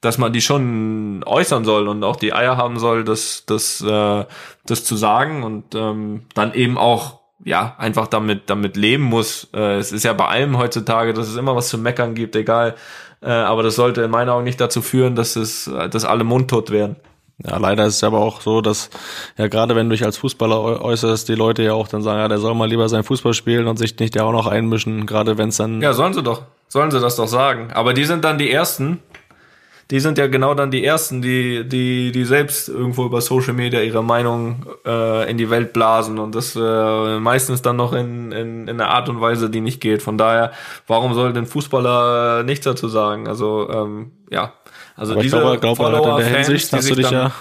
dass 0.00 0.16
man 0.16 0.32
die 0.32 0.40
schon 0.40 1.22
äußern 1.26 1.64
soll 1.64 1.88
und 1.88 2.04
auch 2.04 2.16
die 2.16 2.32
Eier 2.32 2.56
haben 2.56 2.78
soll, 2.78 3.04
das, 3.04 3.44
das, 3.46 3.82
äh, 3.82 4.24
das 4.64 4.84
zu 4.84 4.96
sagen 4.96 5.42
und 5.42 5.74
ähm, 5.74 6.22
dann 6.34 6.54
eben 6.54 6.78
auch 6.78 7.20
ja, 7.44 7.74
einfach 7.78 8.06
damit, 8.06 8.50
damit 8.50 8.76
leben 8.76 9.04
muss. 9.04 9.48
Äh, 9.54 9.76
es 9.76 9.92
ist 9.92 10.04
ja 10.04 10.12
bei 10.12 10.26
allem 10.26 10.58
heutzutage, 10.58 11.14
dass 11.14 11.28
es 11.28 11.36
immer 11.36 11.56
was 11.56 11.68
zu 11.68 11.78
meckern 11.78 12.14
gibt, 12.14 12.36
egal 12.36 12.74
äh, 13.22 13.30
aber 13.30 13.62
das 13.62 13.76
sollte 13.76 14.02
in 14.02 14.10
meinen 14.10 14.28
Augen 14.28 14.44
nicht 14.44 14.60
dazu 14.60 14.82
führen, 14.82 15.14
dass 15.14 15.36
es, 15.36 15.70
dass 15.90 16.04
alle 16.04 16.24
mundtot 16.24 16.70
werden. 16.70 16.96
Ja, 17.44 17.56
leider 17.56 17.86
ist 17.86 17.96
es 17.96 18.04
aber 18.04 18.18
auch 18.18 18.42
so, 18.42 18.60
dass 18.60 18.90
ja 19.38 19.48
gerade 19.48 19.74
wenn 19.74 19.88
du 19.88 19.94
dich 19.94 20.04
als 20.04 20.18
Fußballer 20.18 20.82
äußerst, 20.82 21.28
die 21.28 21.34
Leute 21.34 21.62
ja 21.62 21.72
auch 21.72 21.88
dann 21.88 22.02
sagen, 22.02 22.18
ja, 22.18 22.28
der 22.28 22.38
soll 22.38 22.54
mal 22.54 22.68
lieber 22.68 22.88
sein 22.88 23.02
Fußball 23.02 23.32
spielen 23.32 23.66
und 23.66 23.78
sich 23.78 23.98
nicht 23.98 24.14
ja 24.14 24.24
auch 24.24 24.32
noch 24.32 24.46
einmischen, 24.46 25.06
gerade 25.06 25.38
wenn 25.38 25.48
es 25.48 25.56
dann. 25.56 25.80
Ja, 25.80 25.94
sollen 25.94 26.12
sie 26.12 26.22
doch. 26.22 26.42
Sollen 26.68 26.90
sie 26.90 27.00
das 27.00 27.16
doch 27.16 27.28
sagen. 27.28 27.70
Aber 27.72 27.94
die 27.94 28.04
sind 28.04 28.24
dann 28.24 28.36
die 28.36 28.50
Ersten, 28.50 29.00
die 29.90 29.98
sind 29.98 30.18
ja 30.18 30.28
genau 30.28 30.54
dann 30.54 30.70
die 30.70 30.84
ersten, 30.84 31.20
die, 31.20 31.68
die, 31.68 32.12
die 32.12 32.24
selbst 32.24 32.68
irgendwo 32.68 33.04
über 33.04 33.20
Social 33.20 33.54
Media 33.54 33.80
ihre 33.80 34.04
Meinung 34.04 34.64
äh, 34.86 35.28
in 35.28 35.36
die 35.36 35.50
Welt 35.50 35.72
blasen 35.72 36.18
und 36.18 36.34
das 36.34 36.54
äh, 36.54 37.18
meistens 37.18 37.60
dann 37.62 37.76
noch 37.76 37.92
in, 37.92 38.30
in, 38.30 38.68
in 38.68 38.80
einer 38.80 38.88
Art 38.88 39.08
und 39.08 39.20
Weise, 39.20 39.50
die 39.50 39.60
nicht 39.60 39.80
geht. 39.80 40.02
Von 40.02 40.16
daher, 40.16 40.52
warum 40.86 41.14
soll 41.14 41.32
denn 41.32 41.46
Fußballer 41.46 42.44
nichts 42.44 42.64
dazu 42.64 42.88
sagen? 42.88 43.26
Also, 43.26 43.68
ähm, 43.68 44.12
ja. 44.30 44.52
Also 44.94 45.14
Aber 45.14 45.22
diese 45.22 45.38
glaube, 45.38 45.58
glaube, 45.58 45.76
Follower, 45.76 46.20
Fans, 46.20 46.46
Hinsicht, 46.46 46.72
die 46.72 46.82
sich 46.82 47.00
dann 47.00 47.12
ja 47.12 47.32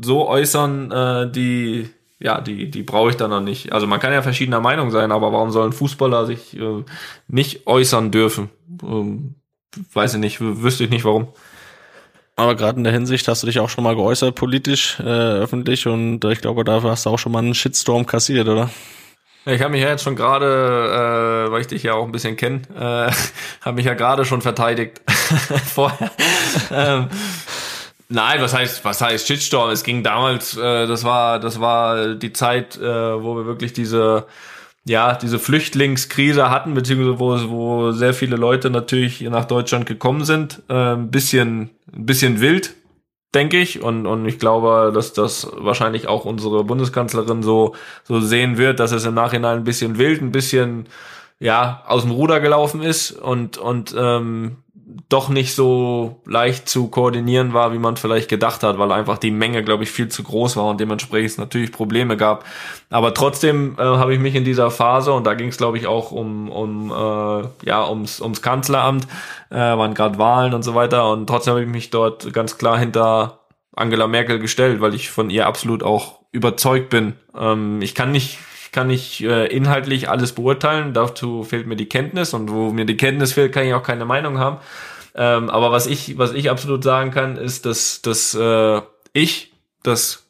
so 0.00 0.28
äußern, 0.28 0.90
äh, 0.90 1.30
die 1.30 1.90
ja, 2.20 2.40
die, 2.40 2.68
die 2.70 2.82
brauche 2.82 3.10
ich 3.10 3.16
dann 3.16 3.30
noch 3.30 3.40
nicht. 3.40 3.72
Also 3.72 3.86
man 3.86 4.00
kann 4.00 4.12
ja 4.12 4.22
verschiedener 4.22 4.60
Meinung 4.60 4.90
sein, 4.90 5.12
aber 5.12 5.32
warum 5.32 5.50
sollen 5.52 5.72
Fußballer 5.72 6.26
sich 6.26 6.58
äh, 6.58 6.84
nicht 7.28 7.66
äußern 7.66 8.10
dürfen? 8.10 8.50
Ähm, 8.82 9.36
weiß 9.92 10.14
ich 10.14 10.20
nicht, 10.20 10.40
wüsste 10.40 10.84
ich 10.84 10.90
nicht 10.90 11.04
warum. 11.04 11.28
Aber 12.38 12.54
gerade 12.54 12.78
in 12.78 12.84
der 12.84 12.92
Hinsicht 12.92 13.26
hast 13.26 13.42
du 13.42 13.48
dich 13.48 13.58
auch 13.58 13.68
schon 13.68 13.82
mal 13.82 13.96
geäußert, 13.96 14.36
politisch, 14.36 15.00
äh, 15.00 15.02
öffentlich 15.02 15.88
und 15.88 16.24
ich 16.24 16.40
glaube, 16.40 16.62
dafür 16.62 16.92
hast 16.92 17.04
du 17.04 17.10
auch 17.10 17.18
schon 17.18 17.32
mal 17.32 17.40
einen 17.40 17.52
Shitstorm 17.52 18.06
kassiert, 18.06 18.46
oder? 18.46 18.70
Ich 19.44 19.60
habe 19.60 19.72
mich 19.72 19.82
ja 19.82 19.88
jetzt 19.88 20.04
schon 20.04 20.14
gerade, 20.14 20.46
äh, 21.48 21.50
weil 21.50 21.62
ich 21.62 21.66
dich 21.66 21.82
ja 21.82 21.94
auch 21.94 22.04
ein 22.04 22.12
bisschen 22.12 22.36
kenne, 22.36 22.62
äh, 22.76 23.12
habe 23.64 23.74
mich 23.74 23.86
ja 23.86 23.94
gerade 23.94 24.24
schon 24.24 24.40
verteidigt 24.40 25.00
vorher. 25.66 26.12
ähm, 26.70 27.08
Nein, 28.08 28.40
was 28.40 28.54
heißt, 28.54 28.84
was 28.84 29.00
heißt 29.00 29.26
Shitstorm? 29.26 29.70
Es 29.70 29.82
ging 29.82 30.04
damals, 30.04 30.56
äh, 30.56 30.86
das 30.86 31.02
war, 31.02 31.40
das 31.40 31.60
war 31.60 32.14
die 32.14 32.32
Zeit, 32.32 32.76
äh, 32.76 32.82
wo 33.22 33.36
wir 33.36 33.46
wirklich 33.46 33.72
diese, 33.72 34.26
ja, 34.88 35.14
diese 35.14 35.38
Flüchtlingskrise 35.38 36.50
hatten, 36.50 36.74
beziehungsweise 36.74 37.18
wo, 37.18 37.50
wo 37.50 37.92
sehr 37.92 38.14
viele 38.14 38.36
Leute 38.36 38.70
natürlich 38.70 39.20
nach 39.22 39.44
Deutschland 39.44 39.86
gekommen 39.86 40.24
sind. 40.24 40.62
Äh, 40.68 40.94
ein 40.94 41.10
bisschen, 41.10 41.70
ein 41.92 42.06
bisschen 42.06 42.40
wild, 42.40 42.74
denke 43.34 43.58
ich. 43.58 43.82
Und, 43.82 44.06
und 44.06 44.26
ich 44.26 44.38
glaube, 44.38 44.90
dass 44.92 45.12
das 45.12 45.50
wahrscheinlich 45.54 46.08
auch 46.08 46.24
unsere 46.24 46.64
Bundeskanzlerin 46.64 47.42
so, 47.42 47.74
so 48.04 48.20
sehen 48.20 48.58
wird, 48.58 48.80
dass 48.80 48.92
es 48.92 49.04
im 49.04 49.14
Nachhinein 49.14 49.58
ein 49.58 49.64
bisschen 49.64 49.98
wild, 49.98 50.22
ein 50.22 50.32
bisschen, 50.32 50.86
ja, 51.38 51.84
aus 51.86 52.02
dem 52.02 52.10
Ruder 52.10 52.40
gelaufen 52.40 52.82
ist 52.82 53.12
und, 53.12 53.58
und 53.58 53.94
ähm, 53.96 54.56
doch 55.08 55.28
nicht 55.28 55.54
so 55.54 56.20
leicht 56.26 56.68
zu 56.68 56.88
koordinieren 56.88 57.52
war, 57.52 57.72
wie 57.72 57.78
man 57.78 57.96
vielleicht 57.96 58.28
gedacht 58.28 58.62
hat, 58.62 58.78
weil 58.78 58.92
einfach 58.92 59.18
die 59.18 59.30
Menge, 59.30 59.62
glaube 59.62 59.84
ich, 59.84 59.90
viel 59.90 60.08
zu 60.08 60.22
groß 60.22 60.56
war 60.56 60.66
und 60.66 60.80
dementsprechend 60.80 61.30
es 61.30 61.38
natürlich 61.38 61.72
Probleme 61.72 62.16
gab. 62.16 62.44
Aber 62.90 63.14
trotzdem 63.14 63.76
äh, 63.78 63.82
habe 63.82 64.14
ich 64.14 64.20
mich 64.20 64.34
in 64.34 64.44
dieser 64.44 64.70
Phase, 64.70 65.12
und 65.12 65.26
da 65.26 65.34
ging 65.34 65.48
es, 65.48 65.56
glaube 65.56 65.78
ich, 65.78 65.86
auch 65.86 66.10
um, 66.10 66.50
um 66.50 66.90
äh, 66.90 67.66
ja, 67.66 67.88
ums, 67.88 68.20
ums 68.20 68.42
Kanzleramt, 68.42 69.06
äh, 69.50 69.56
waren 69.56 69.94
gerade 69.94 70.18
Wahlen 70.18 70.54
und 70.54 70.62
so 70.62 70.74
weiter, 70.74 71.10
und 71.10 71.26
trotzdem 71.26 71.52
habe 71.52 71.62
ich 71.62 71.68
mich 71.68 71.90
dort 71.90 72.32
ganz 72.32 72.58
klar 72.58 72.78
hinter 72.78 73.40
Angela 73.74 74.06
Merkel 74.08 74.38
gestellt, 74.38 74.80
weil 74.80 74.94
ich 74.94 75.10
von 75.10 75.30
ihr 75.30 75.46
absolut 75.46 75.82
auch 75.82 76.18
überzeugt 76.32 76.90
bin. 76.90 77.14
Ähm, 77.38 77.80
ich 77.82 77.94
kann 77.94 78.12
nicht 78.12 78.38
kann 78.72 78.90
ich 78.90 79.22
äh, 79.24 79.46
inhaltlich 79.46 80.08
alles 80.08 80.32
beurteilen. 80.32 80.94
Dazu 80.94 81.44
fehlt 81.44 81.66
mir 81.66 81.76
die 81.76 81.88
Kenntnis 81.88 82.34
und 82.34 82.50
wo 82.50 82.70
mir 82.70 82.84
die 82.84 82.96
Kenntnis 82.96 83.32
fehlt, 83.32 83.52
kann 83.52 83.66
ich 83.66 83.74
auch 83.74 83.82
keine 83.82 84.04
Meinung 84.04 84.38
haben. 84.38 84.58
Ähm, 85.14 85.50
aber 85.50 85.72
was 85.72 85.86
ich, 85.86 86.16
was 86.18 86.32
ich 86.32 86.50
absolut 86.50 86.84
sagen 86.84 87.10
kann, 87.10 87.36
ist, 87.36 87.66
dass, 87.66 88.02
dass 88.02 88.34
äh, 88.34 88.80
ich 89.12 89.52
das 89.82 90.28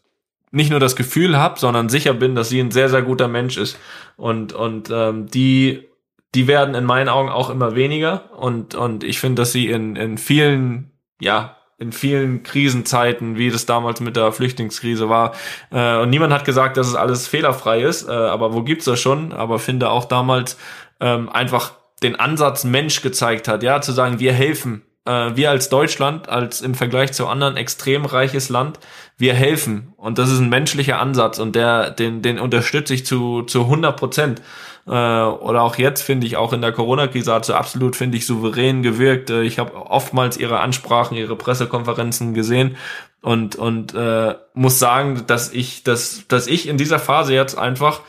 nicht 0.50 0.70
nur 0.70 0.80
das 0.80 0.96
Gefühl 0.96 1.36
habe, 1.36 1.58
sondern 1.58 1.90
sicher 1.90 2.14
bin, 2.14 2.34
dass 2.34 2.48
sie 2.48 2.60
ein 2.60 2.70
sehr, 2.70 2.88
sehr 2.88 3.02
guter 3.02 3.28
Mensch 3.28 3.58
ist. 3.58 3.78
Und, 4.16 4.52
und 4.54 4.88
ähm, 4.90 5.26
die, 5.26 5.86
die 6.34 6.46
werden 6.46 6.74
in 6.74 6.84
meinen 6.84 7.08
Augen 7.08 7.28
auch 7.28 7.50
immer 7.50 7.74
weniger. 7.74 8.30
Und, 8.36 8.74
und 8.74 9.04
ich 9.04 9.20
finde, 9.20 9.42
dass 9.42 9.52
sie 9.52 9.68
in, 9.68 9.94
in 9.96 10.16
vielen, 10.16 10.90
ja, 11.20 11.57
in 11.78 11.92
vielen 11.92 12.42
Krisenzeiten, 12.42 13.36
wie 13.36 13.50
das 13.50 13.64
damals 13.64 14.00
mit 14.00 14.16
der 14.16 14.32
Flüchtlingskrise 14.32 15.08
war. 15.08 15.34
Äh, 15.70 15.98
und 15.98 16.10
niemand 16.10 16.32
hat 16.32 16.44
gesagt, 16.44 16.76
dass 16.76 16.88
es 16.88 16.94
alles 16.94 17.28
fehlerfrei 17.28 17.82
ist, 17.82 18.08
äh, 18.08 18.12
aber 18.12 18.52
wo 18.52 18.62
gibt's 18.62 18.84
das 18.84 19.00
schon? 19.00 19.32
Aber 19.32 19.58
finde 19.58 19.90
auch 19.90 20.04
damals 20.04 20.58
ähm, 21.00 21.28
einfach 21.28 21.72
den 22.02 22.16
Ansatz 22.16 22.64
Mensch 22.64 23.02
gezeigt 23.02 23.48
hat, 23.48 23.62
ja, 23.62 23.80
zu 23.80 23.92
sagen, 23.92 24.18
wir 24.18 24.32
helfen. 24.32 24.82
Äh, 25.08 25.36
wir 25.36 25.50
als 25.50 25.70
Deutschland, 25.70 26.28
als 26.28 26.60
im 26.60 26.74
Vergleich 26.74 27.12
zu 27.12 27.26
anderen 27.26 27.56
extrem 27.56 28.04
reiches 28.04 28.50
Land, 28.50 28.78
wir 29.16 29.32
helfen. 29.32 29.94
Und 29.96 30.18
das 30.18 30.30
ist 30.30 30.38
ein 30.38 30.50
menschlicher 30.50 31.00
Ansatz 31.00 31.38
und 31.38 31.56
der, 31.56 31.90
den, 31.90 32.20
den 32.20 32.38
unterstütze 32.38 32.92
ich 32.92 33.06
zu, 33.06 33.42
zu 33.42 33.62
100 33.62 33.96
Prozent 33.96 34.42
äh, 34.86 34.90
oder 34.90 35.62
auch 35.62 35.76
jetzt 35.76 36.02
finde 36.02 36.26
ich, 36.26 36.36
auch 36.36 36.52
in 36.52 36.60
der 36.60 36.72
Corona-Krise 36.72 37.32
hat 37.32 37.46
sie 37.46 37.56
absolut, 37.56 37.96
finde 37.96 38.18
ich, 38.18 38.26
souverän 38.26 38.82
gewirkt. 38.82 39.30
Äh, 39.30 39.42
ich 39.42 39.58
habe 39.58 39.74
oftmals 39.74 40.36
ihre 40.36 40.60
Ansprachen, 40.60 41.16
ihre 41.16 41.36
Pressekonferenzen 41.36 42.34
gesehen 42.34 42.76
und, 43.22 43.56
und 43.56 43.94
äh, 43.94 44.34
muss 44.52 44.78
sagen, 44.78 45.24
dass 45.26 45.52
ich, 45.52 45.84
dass, 45.84 46.28
dass 46.28 46.46
ich 46.46 46.68
in 46.68 46.76
dieser 46.76 46.98
Phase 46.98 47.32
jetzt 47.32 47.56
einfach 47.56 48.02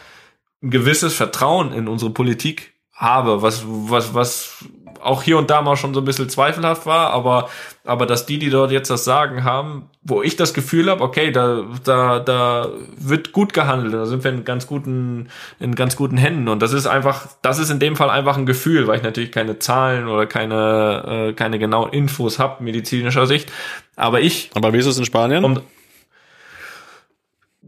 ein 0.61 0.69
gewisses 0.69 1.13
Vertrauen 1.15 1.71
in 1.71 1.87
unsere 1.87 2.11
Politik 2.11 2.73
habe, 2.99 3.41
was, 3.41 3.63
was, 3.65 4.13
was 4.13 4.65
auch 5.01 5.23
hier 5.23 5.37
und 5.37 5.49
da 5.49 5.61
mal 5.61 5.75
schon 5.75 5.93
so 5.93 6.01
ein 6.01 6.05
bisschen 6.05 6.29
zweifelhaft 6.29 6.85
war, 6.85 7.11
aber, 7.11 7.49
aber 7.85 8.05
dass 8.05 8.25
die, 8.25 8.39
die 8.39 8.49
dort 8.49 8.71
jetzt 8.71 8.89
das 8.89 9.03
Sagen 9.05 9.43
haben, 9.43 9.89
wo 10.01 10.21
ich 10.21 10.35
das 10.35 10.53
Gefühl 10.53 10.89
habe, 10.89 11.03
okay, 11.03 11.31
da, 11.31 11.65
da, 11.83 12.19
da 12.19 12.69
wird 12.97 13.31
gut 13.31 13.53
gehandelt, 13.53 13.93
da 13.93 14.05
sind 14.05 14.23
wir 14.23 14.31
in 14.31 14.45
ganz 14.45 14.67
guten, 14.67 15.29
in 15.59 15.75
ganz 15.75 15.95
guten 15.95 16.17
Händen. 16.17 16.47
Und 16.47 16.61
das 16.61 16.73
ist 16.73 16.87
einfach, 16.87 17.27
das 17.41 17.59
ist 17.59 17.69
in 17.69 17.79
dem 17.79 17.95
Fall 17.95 18.09
einfach 18.09 18.37
ein 18.37 18.45
Gefühl, 18.45 18.87
weil 18.87 18.97
ich 18.97 19.03
natürlich 19.03 19.31
keine 19.31 19.59
Zahlen 19.59 20.07
oder 20.07 20.25
keine, 20.25 21.29
äh, 21.29 21.33
keine 21.33 21.59
genauen 21.59 21.91
Infos 21.91 22.39
habe, 22.39 22.63
medizinischer 22.63 23.27
Sicht. 23.27 23.51
Aber 23.95 24.21
ich. 24.21 24.49
Aber 24.55 24.73
wie 24.73 24.77
ist 24.77 24.85
es 24.85 24.97
in 24.97 25.05
Spanien? 25.05 25.43
Um, 25.43 25.61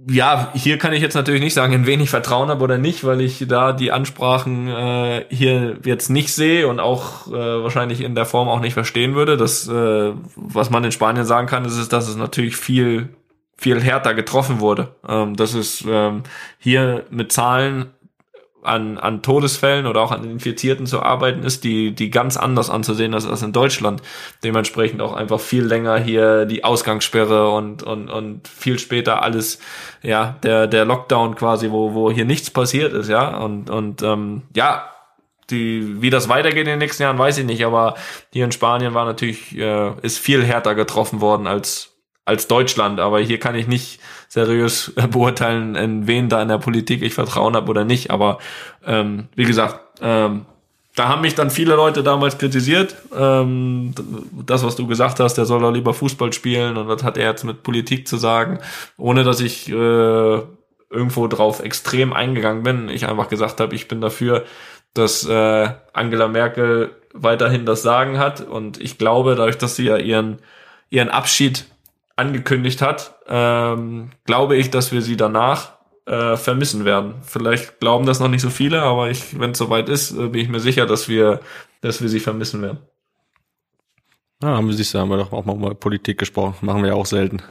ja, 0.10 0.52
hier 0.54 0.78
kann 0.78 0.94
ich 0.94 1.02
jetzt 1.02 1.14
natürlich 1.14 1.42
nicht 1.42 1.54
sagen, 1.54 1.74
in 1.74 1.86
wen 1.86 2.00
ich 2.00 2.10
Vertrauen 2.10 2.50
habe 2.50 2.64
oder 2.64 2.78
nicht, 2.78 3.04
weil 3.04 3.22
ich 3.22 3.46
da 3.48 3.72
die 3.72 3.92
Ansprachen 3.92 4.68
äh, 4.68 5.26
hier 5.30 5.78
jetzt 5.86 6.10
nicht 6.10 6.34
sehe 6.34 6.68
und 6.68 6.80
auch 6.80 7.28
äh, 7.28 7.32
wahrscheinlich 7.32 8.02
in 8.02 8.16
der 8.16 8.26
Form 8.26 8.50
auch 8.50 8.62
nicht 8.62 8.74
verstehen 8.74 9.16
würde. 9.16 9.38
Das, 9.38 9.68
äh, 9.68 10.14
was 10.36 10.70
man 10.70 10.84
in 10.84 10.92
Spanien 10.92 11.26
sagen 11.26 11.48
kann, 11.48 11.66
ist, 11.66 11.78
ist 11.78 11.94
dass 11.94 12.08
es 12.08 12.16
natürlich 12.16 12.56
viel 12.56 13.10
viel 13.58 13.80
härter 13.80 14.16
getroffen 14.16 14.60
wurde. 14.60 14.96
Ähm, 15.08 15.36
das 15.36 15.54
ist 15.54 15.86
ähm, 15.88 16.24
hier 16.58 17.06
mit 17.12 17.32
Zahlen 17.32 17.92
an, 18.64 18.98
an 18.98 19.22
Todesfällen 19.22 19.88
oder 19.88 20.02
auch 20.02 20.12
an 20.12 20.24
Infizierten 20.24 20.86
zu 20.86 21.02
arbeiten 21.02 21.44
ist, 21.44 21.64
die, 21.64 21.94
die 21.94 22.10
ganz 22.12 22.38
anders 22.38 22.70
anzusehen 22.70 23.14
ist 23.14 23.28
als 23.28 23.42
in 23.42 23.54
Deutschland. 23.54 24.02
Dementsprechend 24.44 25.02
auch 25.02 25.14
einfach 25.14 25.40
viel 25.40 25.64
länger 25.64 25.98
hier 25.98 26.46
die 26.46 26.64
Ausgangssperre 26.64 27.50
und, 27.52 27.84
und, 27.84 28.10
und 28.10 28.48
viel 28.48 28.80
später 28.80 29.24
alles, 29.24 29.60
ja, 30.02 30.38
der, 30.44 30.68
der 30.68 30.86
Lockdown 30.86 31.36
quasi, 31.36 31.72
wo, 31.72 31.94
wo 31.94 32.12
hier 32.12 32.26
nichts 32.26 32.52
passiert 32.52 32.94
ist, 32.94 33.10
ja. 33.10 33.38
Und, 33.38 33.70
und 33.70 34.04
ähm, 34.04 34.44
ja, 34.56 34.90
die, 35.50 36.02
wie 36.02 36.10
das 36.10 36.30
weitergeht 36.30 36.62
in 36.62 36.74
den 36.74 36.80
nächsten 36.80 37.04
Jahren, 37.04 37.18
weiß 37.18 37.38
ich 37.40 37.46
nicht, 37.46 37.66
aber 37.66 37.96
hier 38.32 38.46
in 38.46 38.52
Spanien 38.52 38.94
war 38.94 39.06
natürlich, 39.06 39.58
äh, 39.58 39.92
ist 40.02 40.20
viel 40.20 40.44
härter 40.44 40.76
getroffen 40.76 41.22
worden 41.22 41.48
als, 41.48 41.98
als 42.26 42.48
Deutschland, 42.48 43.00
aber 43.00 43.20
hier 43.20 43.40
kann 43.40 43.56
ich 43.56 43.68
nicht 43.68 44.00
seriös 44.32 44.94
beurteilen, 45.12 45.76
in 45.76 46.08
wen 46.08 46.30
da 46.30 46.42
in 46.42 46.48
der 46.48 46.58
Politik 46.58 47.02
ich 47.02 47.14
Vertrauen 47.14 47.54
habe 47.54 47.70
oder 47.70 47.84
nicht. 47.84 48.12
Aber 48.12 48.40
ähm, 48.86 49.28
wie 49.36 49.44
gesagt, 49.44 49.82
ähm, 50.02 50.46
da 50.96 51.10
haben 51.10 51.22
mich 51.22 51.36
dann 51.36 51.52
viele 51.52 51.76
Leute 51.76 52.02
damals 52.02 52.38
kritisiert. 52.38 52.96
Ähm, 53.14 53.94
das, 54.46 54.64
was 54.64 54.78
du 54.78 54.88
gesagt 54.88 55.20
hast, 55.20 55.34
der 55.34 55.46
soll 55.46 55.60
doch 55.60 55.72
lieber 55.72 55.94
Fußball 55.94 56.32
spielen 56.32 56.78
und 56.78 56.88
was 56.88 57.04
hat 57.04 57.18
er 57.18 57.28
jetzt 57.28 57.44
mit 57.44 57.62
Politik 57.62 58.08
zu 58.08 58.16
sagen, 58.16 58.60
ohne 58.98 59.26
dass 59.26 59.42
ich 59.42 59.70
äh, 59.70 59.74
irgendwo 60.90 61.28
drauf 61.28 61.62
extrem 61.62 62.14
eingegangen 62.14 62.64
bin. 62.64 62.88
Ich 62.88 63.08
einfach 63.10 63.28
gesagt 63.28 63.60
habe, 63.60 63.76
ich 63.76 63.90
bin 63.90 64.00
dafür, 64.00 64.46
dass 64.94 65.26
äh, 65.28 65.70
Angela 65.92 66.30
Merkel 66.30 66.96
weiterhin 67.14 67.66
das 67.66 67.82
Sagen 67.82 68.18
hat 68.18 68.40
und 68.40 68.80
ich 68.80 68.98
glaube, 68.98 69.36
dadurch, 69.36 69.58
dass 69.58 69.76
sie 69.76 69.86
ja 69.88 69.98
ihren 69.98 70.40
ihren 70.90 71.10
Abschied 71.10 71.66
angekündigt 72.22 72.82
hat, 72.82 73.16
ähm, 73.28 74.12
glaube 74.26 74.56
ich, 74.56 74.70
dass 74.70 74.92
wir 74.92 75.02
sie 75.02 75.18
danach 75.18 75.74
äh, 76.06 76.38
vermissen 76.38 76.86
werden. 76.86 77.16
Vielleicht 77.24 77.80
glauben 77.80 78.06
das 78.06 78.20
noch 78.20 78.28
nicht 78.28 78.42
so 78.42 78.50
viele, 78.50 78.82
aber 78.84 79.10
ich, 79.10 79.40
wenn 79.40 79.52
es 79.52 79.58
soweit 79.58 79.90
ist, 79.90 80.12
äh, 80.12 80.28
bin 80.28 80.42
ich 80.42 80.50
mir 80.50 80.60
sicher, 80.60 80.86
dass 80.86 81.10
wir, 81.10 81.40
dass 81.82 82.02
wir 82.02 82.10
sie 82.10 82.20
vermissen 82.20 82.62
werden. 82.62 82.80
Ja, 84.44 84.50
haben 84.50 84.68
wir 84.68 84.74
sich 84.74 84.94
haben 84.96 85.10
wir 85.10 85.18
doch 85.18 85.32
auch 85.32 85.46
mal 85.46 85.56
über 85.56 85.76
Politik 85.76 86.18
gesprochen, 86.18 86.56
machen 86.62 86.82
wir 86.82 86.90
ja 86.90 86.96
auch 86.96 87.06
selten. 87.06 87.42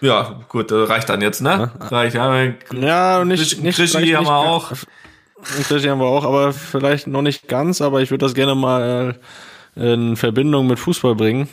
Ja, 0.00 0.40
gut, 0.48 0.70
das 0.70 0.88
reicht 0.88 1.08
dann 1.08 1.20
jetzt, 1.22 1.42
ne? 1.42 1.70
Ja, 1.80 1.86
reicht, 1.88 2.14
ja, 2.14 2.42
ja 2.72 3.24
nicht, 3.24 3.62
nicht, 3.62 3.76
Krischi 3.76 4.12
haben 4.12 4.26
wir 4.26 4.36
auch. 4.36 4.72
Krischi 5.68 5.88
haben 5.88 6.00
wir 6.00 6.06
auch, 6.06 6.24
aber 6.24 6.52
vielleicht 6.52 7.06
noch 7.06 7.22
nicht 7.22 7.48
ganz, 7.48 7.80
aber 7.80 8.02
ich 8.02 8.10
würde 8.10 8.24
das 8.24 8.34
gerne 8.34 8.54
mal 8.54 9.18
in 9.74 10.16
Verbindung 10.16 10.66
mit 10.66 10.78
Fußball 10.78 11.14
bringen 11.14 11.48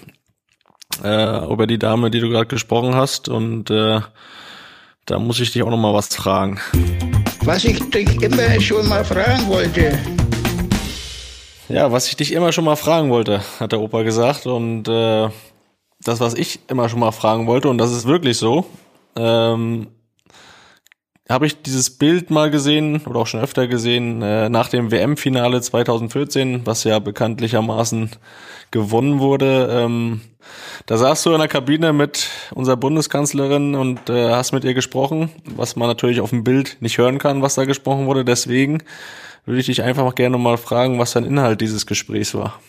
äh, 1.04 1.46
über 1.52 1.68
die 1.68 1.80
Dame, 1.80 2.12
die 2.12 2.20
du 2.20 2.30
gerade 2.30 2.48
gesprochen 2.48 2.96
hast. 2.96 3.30
Und 3.30 3.70
äh, 3.70 4.02
da 5.06 5.20
muss 5.20 5.40
ich 5.40 5.52
dich 5.52 5.64
auch 5.64 5.70
noch 5.70 5.78
mal 5.78 5.94
was 5.94 6.08
fragen. 6.16 6.60
Was 7.44 7.64
ich 7.66 7.80
dich 7.90 8.22
immer 8.22 8.60
schon 8.62 8.88
mal 8.88 9.04
fragen 9.04 9.48
wollte. 9.48 9.98
Ja, 11.68 11.92
was 11.92 12.08
ich 12.08 12.16
dich 12.16 12.32
immer 12.34 12.52
schon 12.52 12.66
mal 12.66 12.76
fragen 12.76 13.10
wollte, 13.10 13.42
hat 13.60 13.72
der 13.72 13.80
Opa 13.80 14.02
gesagt. 14.02 14.48
Und 14.48 14.88
äh, 14.88 15.30
das, 16.02 16.20
was 16.20 16.34
ich 16.34 16.60
immer 16.68 16.90
schon 16.90 17.00
mal 17.00 17.12
fragen 17.12 17.48
wollte, 17.48 17.70
und 17.70 17.78
das 17.78 17.92
ist 17.92 18.08
wirklich 18.08 18.38
so, 18.38 18.66
ähm, 19.16 19.88
habe 21.30 21.46
ich 21.46 21.62
dieses 21.62 21.92
Bild 21.92 22.32
mal 22.32 22.50
gesehen 22.50 23.02
oder 23.06 23.20
auch 23.20 23.28
schon 23.28 23.40
öfter 23.40 23.68
gesehen 23.68 24.24
äh, 24.24 24.50
nach 24.50 24.68
dem 24.68 24.90
WM-Finale 24.90 25.62
2014, 25.62 26.66
was 26.66 26.84
ja 26.84 26.98
bekanntlichermaßen 26.98 28.10
gewonnen 28.72 29.20
wurde. 29.20 29.70
Ähm, 29.72 30.22
da 30.86 30.98
saßt 30.98 31.26
du 31.26 31.34
in 31.34 31.40
der 31.40 31.48
Kabine 31.48 31.94
mit 31.94 32.30
unserer 32.54 32.78
Bundeskanzlerin 32.78 33.76
und 33.76 34.10
äh, 34.10 34.32
hast 34.32 34.52
mit 34.52 34.64
ihr 34.64 34.74
gesprochen, 34.74 35.30
was 35.46 35.76
man 35.76 35.88
natürlich 35.88 36.22
auf 36.22 36.32
dem 36.32 36.44
Bild 36.44 36.78
nicht 36.80 36.98
hören 36.98 37.18
kann, 37.18 37.42
was 37.42 37.56
da 37.56 37.66
gesprochen 37.66 38.06
wurde. 38.06 38.26
Deswegen 38.26 38.84
würde 39.46 39.60
ich 39.60 39.68
dich 39.68 39.84
einfach 39.84 40.16
gerne 40.16 40.38
mal 40.38 40.58
fragen, 40.58 41.00
was 41.00 41.14
dein 41.14 41.26
Inhalt 41.26 41.62
dieses 41.62 41.86
Gesprächs 41.86 42.34
war. 42.34 42.60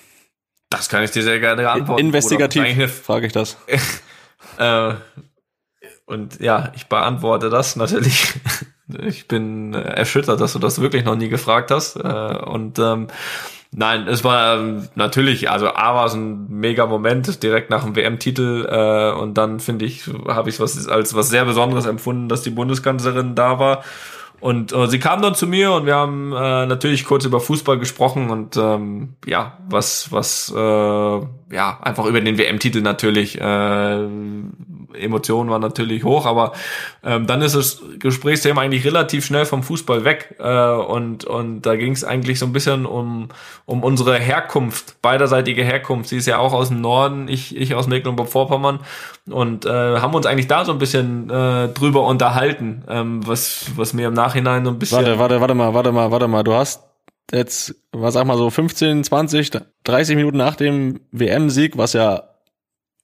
Das 0.70 0.88
kann 0.88 1.02
ich 1.02 1.10
dir 1.10 1.22
sehr 1.22 1.40
gerne 1.40 1.68
antworten. 1.68 2.00
Investigativ 2.00 2.92
frage 2.92 3.26
ich 3.26 3.32
das. 3.32 3.56
äh, 4.58 4.94
und 6.06 6.40
ja, 6.40 6.72
ich 6.76 6.86
beantworte 6.86 7.50
das 7.50 7.76
natürlich. 7.76 8.34
Ich 9.04 9.28
bin 9.28 9.72
erschüttert, 9.72 10.40
dass 10.40 10.52
du 10.52 10.58
das 10.58 10.80
wirklich 10.80 11.04
noch 11.04 11.14
nie 11.14 11.28
gefragt 11.28 11.70
hast. 11.70 11.94
Äh, 11.94 12.00
und 12.00 12.76
ähm, 12.80 13.06
Nein, 13.72 14.08
es 14.08 14.24
war 14.24 14.58
ähm, 14.58 14.88
natürlich, 14.96 15.48
also 15.48 15.68
A 15.68 15.94
war 15.94 16.06
es 16.06 16.14
ein 16.14 16.48
mega 16.48 16.86
Moment 16.86 17.42
direkt 17.42 17.70
nach 17.70 17.84
dem 17.84 17.94
WM-Titel 17.94 18.66
äh, 18.68 19.12
und 19.12 19.34
dann 19.34 19.60
finde 19.60 19.84
ich, 19.84 20.08
habe 20.26 20.50
ich 20.50 20.58
was 20.58 20.88
als 20.88 21.14
was 21.14 21.28
sehr 21.28 21.44
Besonderes 21.44 21.86
empfunden, 21.86 22.28
dass 22.28 22.42
die 22.42 22.50
Bundeskanzlerin 22.50 23.36
da 23.36 23.60
war 23.60 23.84
und 24.40 24.72
äh, 24.72 24.86
sie 24.88 24.98
kam 24.98 25.20
dann 25.20 25.34
zu 25.34 25.46
mir 25.46 25.72
und 25.72 25.84
wir 25.84 25.94
haben 25.94 26.32
äh, 26.32 26.66
natürlich 26.66 27.04
kurz 27.04 27.26
über 27.26 27.40
Fußball 27.40 27.78
gesprochen 27.78 28.30
und 28.30 28.56
ähm, 28.56 29.10
ja, 29.26 29.58
was, 29.68 30.10
was, 30.12 30.52
äh, 30.54 30.58
ja, 30.58 31.78
einfach 31.82 32.06
über 32.06 32.20
den 32.22 32.38
WM-Titel 32.38 32.80
natürlich. 32.80 33.38
Äh, 33.38 34.06
Emotionen 34.94 35.50
waren 35.50 35.60
natürlich 35.60 36.04
hoch, 36.04 36.26
aber 36.26 36.52
ähm, 37.04 37.26
dann 37.26 37.42
ist 37.42 37.54
das 37.54 37.82
Gesprächsthema 37.98 38.62
eigentlich 38.62 38.84
relativ 38.84 39.24
schnell 39.24 39.46
vom 39.46 39.62
Fußball 39.62 40.04
weg. 40.04 40.36
Äh, 40.38 40.72
und, 40.72 41.24
und 41.24 41.62
da 41.62 41.76
ging 41.76 41.92
es 41.92 42.04
eigentlich 42.04 42.38
so 42.38 42.46
ein 42.46 42.52
bisschen 42.52 42.86
um, 42.86 43.28
um 43.66 43.82
unsere 43.82 44.18
Herkunft, 44.18 45.00
beiderseitige 45.02 45.64
Herkunft. 45.64 46.08
Sie 46.08 46.16
ist 46.16 46.26
ja 46.26 46.38
auch 46.38 46.52
aus 46.52 46.68
dem 46.68 46.80
Norden, 46.80 47.28
ich, 47.28 47.56
ich 47.56 47.74
aus 47.74 47.86
Mecklenburg-Vorpommern 47.86 48.80
und 49.28 49.66
äh, 49.66 49.70
haben 49.70 50.14
uns 50.14 50.26
eigentlich 50.26 50.48
da 50.48 50.64
so 50.64 50.72
ein 50.72 50.78
bisschen 50.78 51.30
äh, 51.30 51.68
drüber 51.68 52.06
unterhalten, 52.06 52.84
ähm, 52.88 53.26
was, 53.26 53.66
was 53.76 53.92
mir 53.92 54.08
im 54.08 54.14
Nachhinein 54.14 54.64
so 54.64 54.70
ein 54.70 54.78
bisschen. 54.78 54.98
Warte, 54.98 55.18
warte, 55.18 55.40
warte 55.40 55.54
mal, 55.54 55.74
warte 55.74 55.92
mal, 55.92 56.10
warte 56.10 56.28
mal. 56.28 56.42
Du 56.42 56.54
hast 56.54 56.90
jetzt, 57.32 57.74
was 57.92 58.14
sag 58.14 58.26
mal 58.26 58.36
so 58.36 58.50
15, 58.50 59.04
20, 59.04 59.50
30 59.84 60.16
Minuten 60.16 60.36
nach 60.36 60.56
dem 60.56 61.00
WM-Sieg, 61.12 61.76
was 61.76 61.92
ja, 61.92 62.24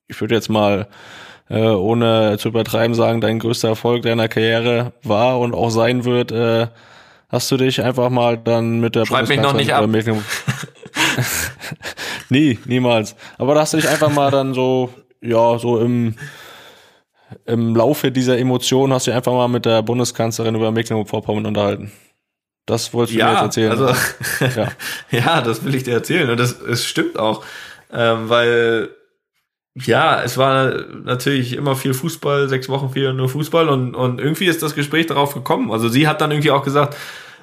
ich 0.09 0.21
würde 0.21 0.35
jetzt 0.35 0.49
mal 0.49 0.89
äh, 1.49 1.61
ohne 1.61 2.37
zu 2.39 2.49
übertreiben 2.49 2.95
sagen, 2.95 3.21
dein 3.21 3.39
größter 3.39 3.69
Erfolg 3.69 4.03
deiner 4.03 4.29
Karriere 4.29 4.93
war 5.03 5.39
und 5.41 5.55
auch 5.55 5.71
sein 5.71 6.05
wird, 6.05 6.33
äh, 6.33 6.67
hast 7.29 7.51
du 7.51 7.57
dich 7.57 7.83
einfach 7.83 8.11
mal 8.11 8.37
dann 8.39 8.81
mit 8.81 8.95
der 8.95 9.07
Schreib 9.07 9.29
mich 9.29 9.41
noch 9.41 9.55
nicht 9.55 9.73
ab. 9.75 9.89
Nie, 12.29 12.59
niemals. 12.65 13.15
Aber 13.39 13.55
da 13.55 13.61
hast 13.61 13.73
du 13.73 13.77
dich 13.77 13.89
einfach 13.89 14.11
mal 14.11 14.31
dann 14.31 14.55
so, 14.55 14.93
ja, 15.21 15.59
so 15.59 15.79
im, 15.79 16.17
im 17.45 17.77
Laufe 17.77 18.11
dieser 18.11 18.39
Emotionen 18.39 18.93
hast 18.93 19.07
du 19.07 19.11
dich 19.11 19.17
einfach 19.17 19.33
mal 19.33 19.49
mit 19.49 19.65
der 19.65 19.83
Bundeskanzlerin 19.83 20.55
über 20.57 20.71
Mecklenburg-Vorpommern 20.73 21.47
unterhalten. 21.47 21.93
Das 22.67 22.93
wolltest 22.93 23.15
du 23.15 23.21
ja, 23.21 23.27
mir 23.27 23.33
jetzt 23.33 23.43
erzählen. 23.43 23.71
Also, 23.71 23.87
ja. 24.61 24.69
ja, 25.11 25.41
das 25.41 25.65
will 25.65 25.75
ich 25.77 25.85
dir 25.85 25.95
erzählen. 25.95 26.29
Und 26.31 26.41
das, 26.41 26.61
es 26.61 26.85
stimmt 26.85 27.17
auch. 27.17 27.45
Ähm, 27.93 28.29
weil 28.29 28.91
ja, 29.85 30.23
es 30.23 30.39
war 30.39 30.73
natürlich 31.05 31.53
immer 31.55 31.77
viel 31.77 31.93
Fußball, 31.93 32.49
sechs 32.49 32.69
Wochen 32.69 32.91
viel 32.91 33.13
nur 33.13 33.29
Fußball 33.29 33.69
und, 33.69 33.95
und 33.95 34.21
irgendwie 34.21 34.47
ist 34.47 34.63
das 34.63 34.75
Gespräch 34.75 35.07
darauf 35.07 35.35
gekommen. 35.35 35.71
Also 35.71 35.89
sie 35.89 36.09
hat 36.09 36.21
dann 36.21 36.31
irgendwie 36.31 36.51
auch 36.51 36.63
gesagt, 36.63 36.97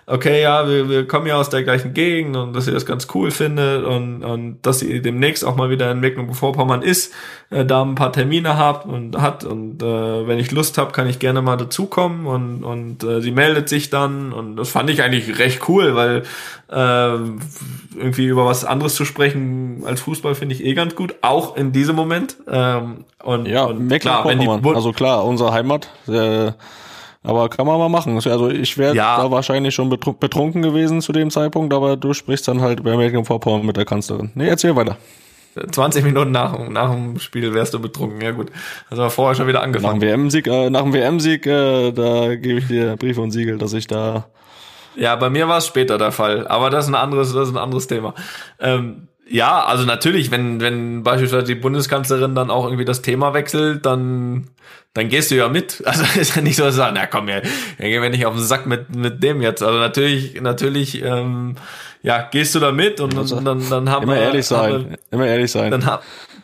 okay, 0.05 0.41
ja, 0.41 0.67
wir, 0.67 0.89
wir 0.89 1.07
kommen 1.07 1.27
ja 1.27 1.35
aus 1.35 1.49
der 1.49 1.63
gleichen 1.63 1.93
Gegend 1.93 2.35
und 2.35 2.53
dass 2.53 2.65
sie 2.65 2.71
das 2.71 2.85
ganz 2.85 3.07
cool 3.13 3.31
findet 3.31 3.83
und, 3.85 4.23
und 4.23 4.57
dass 4.61 4.79
sie 4.79 5.01
demnächst 5.01 5.45
auch 5.45 5.55
mal 5.55 5.69
wieder 5.69 5.91
in 5.91 5.99
Mecklenburg-Vorpommern 5.99 6.81
ist, 6.81 7.13
äh, 7.49 7.65
da 7.65 7.81
ein 7.83 7.95
paar 7.95 8.11
Termine 8.11 8.57
hat 8.57 8.85
und 8.85 9.21
hat 9.21 9.43
und 9.43 9.81
äh, 9.81 10.27
wenn 10.27 10.39
ich 10.39 10.51
Lust 10.51 10.77
habe, 10.77 10.91
kann 10.91 11.07
ich 11.07 11.19
gerne 11.19 11.41
mal 11.41 11.57
dazukommen 11.57 12.25
und, 12.25 12.63
und 12.63 13.03
äh, 13.03 13.21
sie 13.21 13.31
meldet 13.31 13.69
sich 13.69 13.89
dann 13.89 14.33
und 14.33 14.57
das 14.57 14.69
fand 14.69 14.89
ich 14.89 15.01
eigentlich 15.01 15.39
recht 15.39 15.67
cool, 15.69 15.95
weil 15.95 16.23
äh, 16.69 17.17
irgendwie 17.95 18.25
über 18.25 18.45
was 18.45 18.65
anderes 18.65 18.95
zu 18.95 19.05
sprechen 19.05 19.83
als 19.85 20.01
Fußball 20.01 20.35
finde 20.35 20.55
ich 20.55 20.63
eh 20.63 20.73
ganz 20.73 20.95
gut, 20.95 21.15
auch 21.21 21.55
in 21.55 21.71
diesem 21.71 21.95
Moment. 21.95 22.37
Ähm, 22.47 23.05
und, 23.23 23.45
ja, 23.45 23.65
und 23.65 23.87
klar, 23.99 24.25
wenn 24.25 24.39
die 24.39 24.47
also 24.47 24.91
klar, 24.91 25.23
unsere 25.25 25.53
Heimat, 25.53 25.89
äh, 26.07 26.51
aber 27.23 27.49
kann 27.49 27.65
man 27.65 27.79
mal 27.79 27.89
machen. 27.89 28.15
Also 28.15 28.49
ich 28.49 28.77
wäre 28.77 28.95
ja. 28.95 29.17
da 29.17 29.31
wahrscheinlich 29.31 29.73
schon 29.73 29.89
betrunken 29.89 30.61
gewesen 30.61 31.01
zu 31.01 31.13
dem 31.13 31.31
Zeitpunkt, 31.31 31.73
aber 31.73 31.95
du 31.95 32.13
sprichst 32.13 32.47
dann 32.47 32.61
halt 32.61 32.83
bei 32.83 32.95
Mecklenburg-Vorpommern 32.97 33.65
mit 33.65 33.77
der 33.77 33.85
Kanzlerin. 33.85 34.31
Nee, 34.35 34.47
erzähl 34.47 34.75
weiter. 34.75 34.97
20 35.71 36.03
Minuten 36.03 36.31
nach, 36.31 36.57
nach 36.69 36.91
dem 36.91 37.19
Spiel 37.19 37.53
wärst 37.53 37.73
du 37.73 37.79
betrunken. 37.79 38.21
Ja 38.21 38.31
gut. 38.31 38.51
Also 38.89 39.07
vorher 39.09 39.35
schon 39.35 39.47
wieder 39.47 39.61
angefangen. 39.61 39.99
Nach 39.99 40.07
dem 40.07 40.09
WM-Sieg, 40.09 40.47
äh, 40.47 40.69
nach 40.69 40.81
dem 40.81 40.93
WM-Sieg, 40.93 41.45
äh, 41.45 41.91
da 41.91 42.35
gebe 42.35 42.59
ich 42.59 42.67
dir 42.67 42.97
Briefe 42.97 43.21
und 43.21 43.31
Siegel, 43.31 43.57
dass 43.57 43.73
ich 43.73 43.87
da. 43.87 44.25
Ja, 44.95 45.15
bei 45.15 45.29
mir 45.29 45.47
war 45.47 45.59
es 45.59 45.67
später 45.67 45.97
der 45.97 46.11
Fall. 46.11 46.47
Aber 46.47 46.69
das 46.69 46.85
ist 46.85 46.91
ein 46.91 46.95
anderes, 46.95 47.33
das 47.33 47.49
ist 47.49 47.55
ein 47.55 47.61
anderes 47.61 47.87
Thema. 47.87 48.13
Ähm, 48.59 49.07
ja, 49.29 49.63
also 49.63 49.85
natürlich, 49.85 50.31
wenn, 50.31 50.59
wenn 50.59 51.03
beispielsweise 51.03 51.45
die 51.45 51.55
Bundeskanzlerin 51.55 52.35
dann 52.35 52.49
auch 52.49 52.65
irgendwie 52.65 52.85
das 52.85 53.01
Thema 53.01 53.33
wechselt, 53.33 53.85
dann, 53.85 54.49
dann 54.93 55.09
gehst 55.09 55.31
du 55.31 55.35
ja 55.35 55.47
mit. 55.47 55.81
Also 55.85 56.03
ist 56.19 56.35
ja 56.35 56.41
nicht 56.41 56.57
so, 56.57 56.63
dass 56.63 56.75
du 56.75 56.81
sagst, 56.81 56.95
na 56.95 57.05
komm, 57.07 57.29
ja, 57.29 57.41
dann 57.41 57.87
gehen 57.87 58.01
wir 58.01 58.09
nicht 58.09 58.25
auf 58.25 58.35
den 58.35 58.43
Sack 58.43 58.65
mit, 58.65 58.93
mit 58.95 59.23
dem 59.23 59.41
jetzt. 59.41 59.63
Also 59.63 59.79
natürlich, 59.79 60.39
natürlich, 60.41 61.01
ähm, 61.01 61.55
ja, 62.01 62.27
gehst 62.29 62.53
du 62.53 62.59
da 62.59 62.71
mit 62.71 62.99
und, 62.99 63.17
also, 63.17 63.39
dann, 63.39 63.67
dann, 63.69 63.89
haben 63.89 64.03
immer 64.03 64.15
wir. 64.15 64.21
Ehrlich 64.21 64.45
sein, 64.45 64.89
wir, 64.89 64.97
immer 65.11 65.27
ehrlich 65.27 65.51
sein. 65.51 65.71
Dann, 65.71 65.99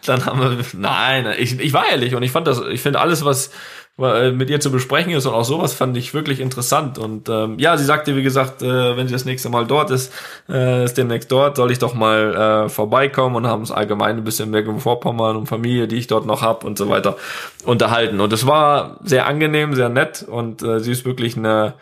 dann 0.05 0.25
haben 0.25 0.39
wir, 0.39 0.65
nein, 0.77 1.34
ich, 1.38 1.59
ich 1.59 1.73
war 1.73 1.89
ehrlich 1.89 2.15
und 2.15 2.23
ich 2.23 2.32
fand 2.32 2.47
das, 2.47 2.61
ich 2.71 2.82
finde 2.82 3.01
alles, 3.01 3.25
was, 3.25 3.51
mit 4.00 4.50
ihr 4.50 4.60
zu 4.60 4.72
besprechen 4.72 5.12
ist 5.12 5.26
und 5.26 5.34
auch 5.34 5.43
sowas 5.43 5.74
fand 5.74 5.97
ich 5.97 6.14
wirklich 6.14 6.39
interessant. 6.39 6.97
Und 6.97 7.28
ähm, 7.28 7.60
ja, 7.60 7.76
sie 7.76 7.84
sagte, 7.84 8.16
wie 8.16 8.24
gesagt, 8.24 8.62
äh, 8.62 8.95
wenn 8.95 9.08
sie 9.08 9.14
das 9.14 9.26
nächste 9.26 9.50
Mal 9.50 9.66
dort 9.68 9.91
ist, 9.91 10.14
äh, 10.47 10.86
ist 10.86 10.97
demnächst 10.97 11.32
dort, 11.32 11.58
soll 11.58 11.72
ich 11.72 11.80
doch 11.80 11.93
mal 11.93 12.66
äh, 12.66 12.70
vorbeikommen 12.70 13.36
und 13.36 13.47
haben 13.47 13.60
uns 13.60 13.72
allgemein 13.72 14.18
ein 14.18 14.24
bisschen 14.24 14.52
Mecklenburg-Vorpommern 14.52 15.36
und 15.36 15.47
Familie, 15.47 15.88
die 15.88 15.97
ich 15.97 16.08
dort 16.08 16.26
noch 16.26 16.41
hab 16.41 16.64
und 16.64 16.78
so 16.78 16.89
weiter, 16.89 17.18
unterhalten. 17.66 18.22
Und 18.22 18.32
es 18.32 18.47
war 18.47 19.00
sehr 19.04 19.28
angenehm, 19.28 19.76
sehr 19.76 19.89
nett 19.89 20.24
und 20.24 20.62
äh, 20.64 20.80
sie 20.80 20.91
ist 20.91 21.06
wirklich 21.06 21.36
eine, 21.36 21.74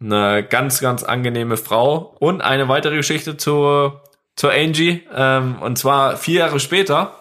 eine 0.00 0.42
ganz, 0.42 0.80
ganz 0.80 1.02
angenehme 1.02 1.58
Frau. 1.58 2.16
Und 2.20 2.40
eine 2.40 2.68
weitere 2.68 2.96
Geschichte 2.96 3.36
zur, 3.36 4.02
zur 4.34 4.50
Angie. 4.52 5.02
Ähm, 5.14 5.56
und 5.60 5.76
zwar 5.76 6.16
vier 6.16 6.40
Jahre 6.40 6.58
später 6.58 7.16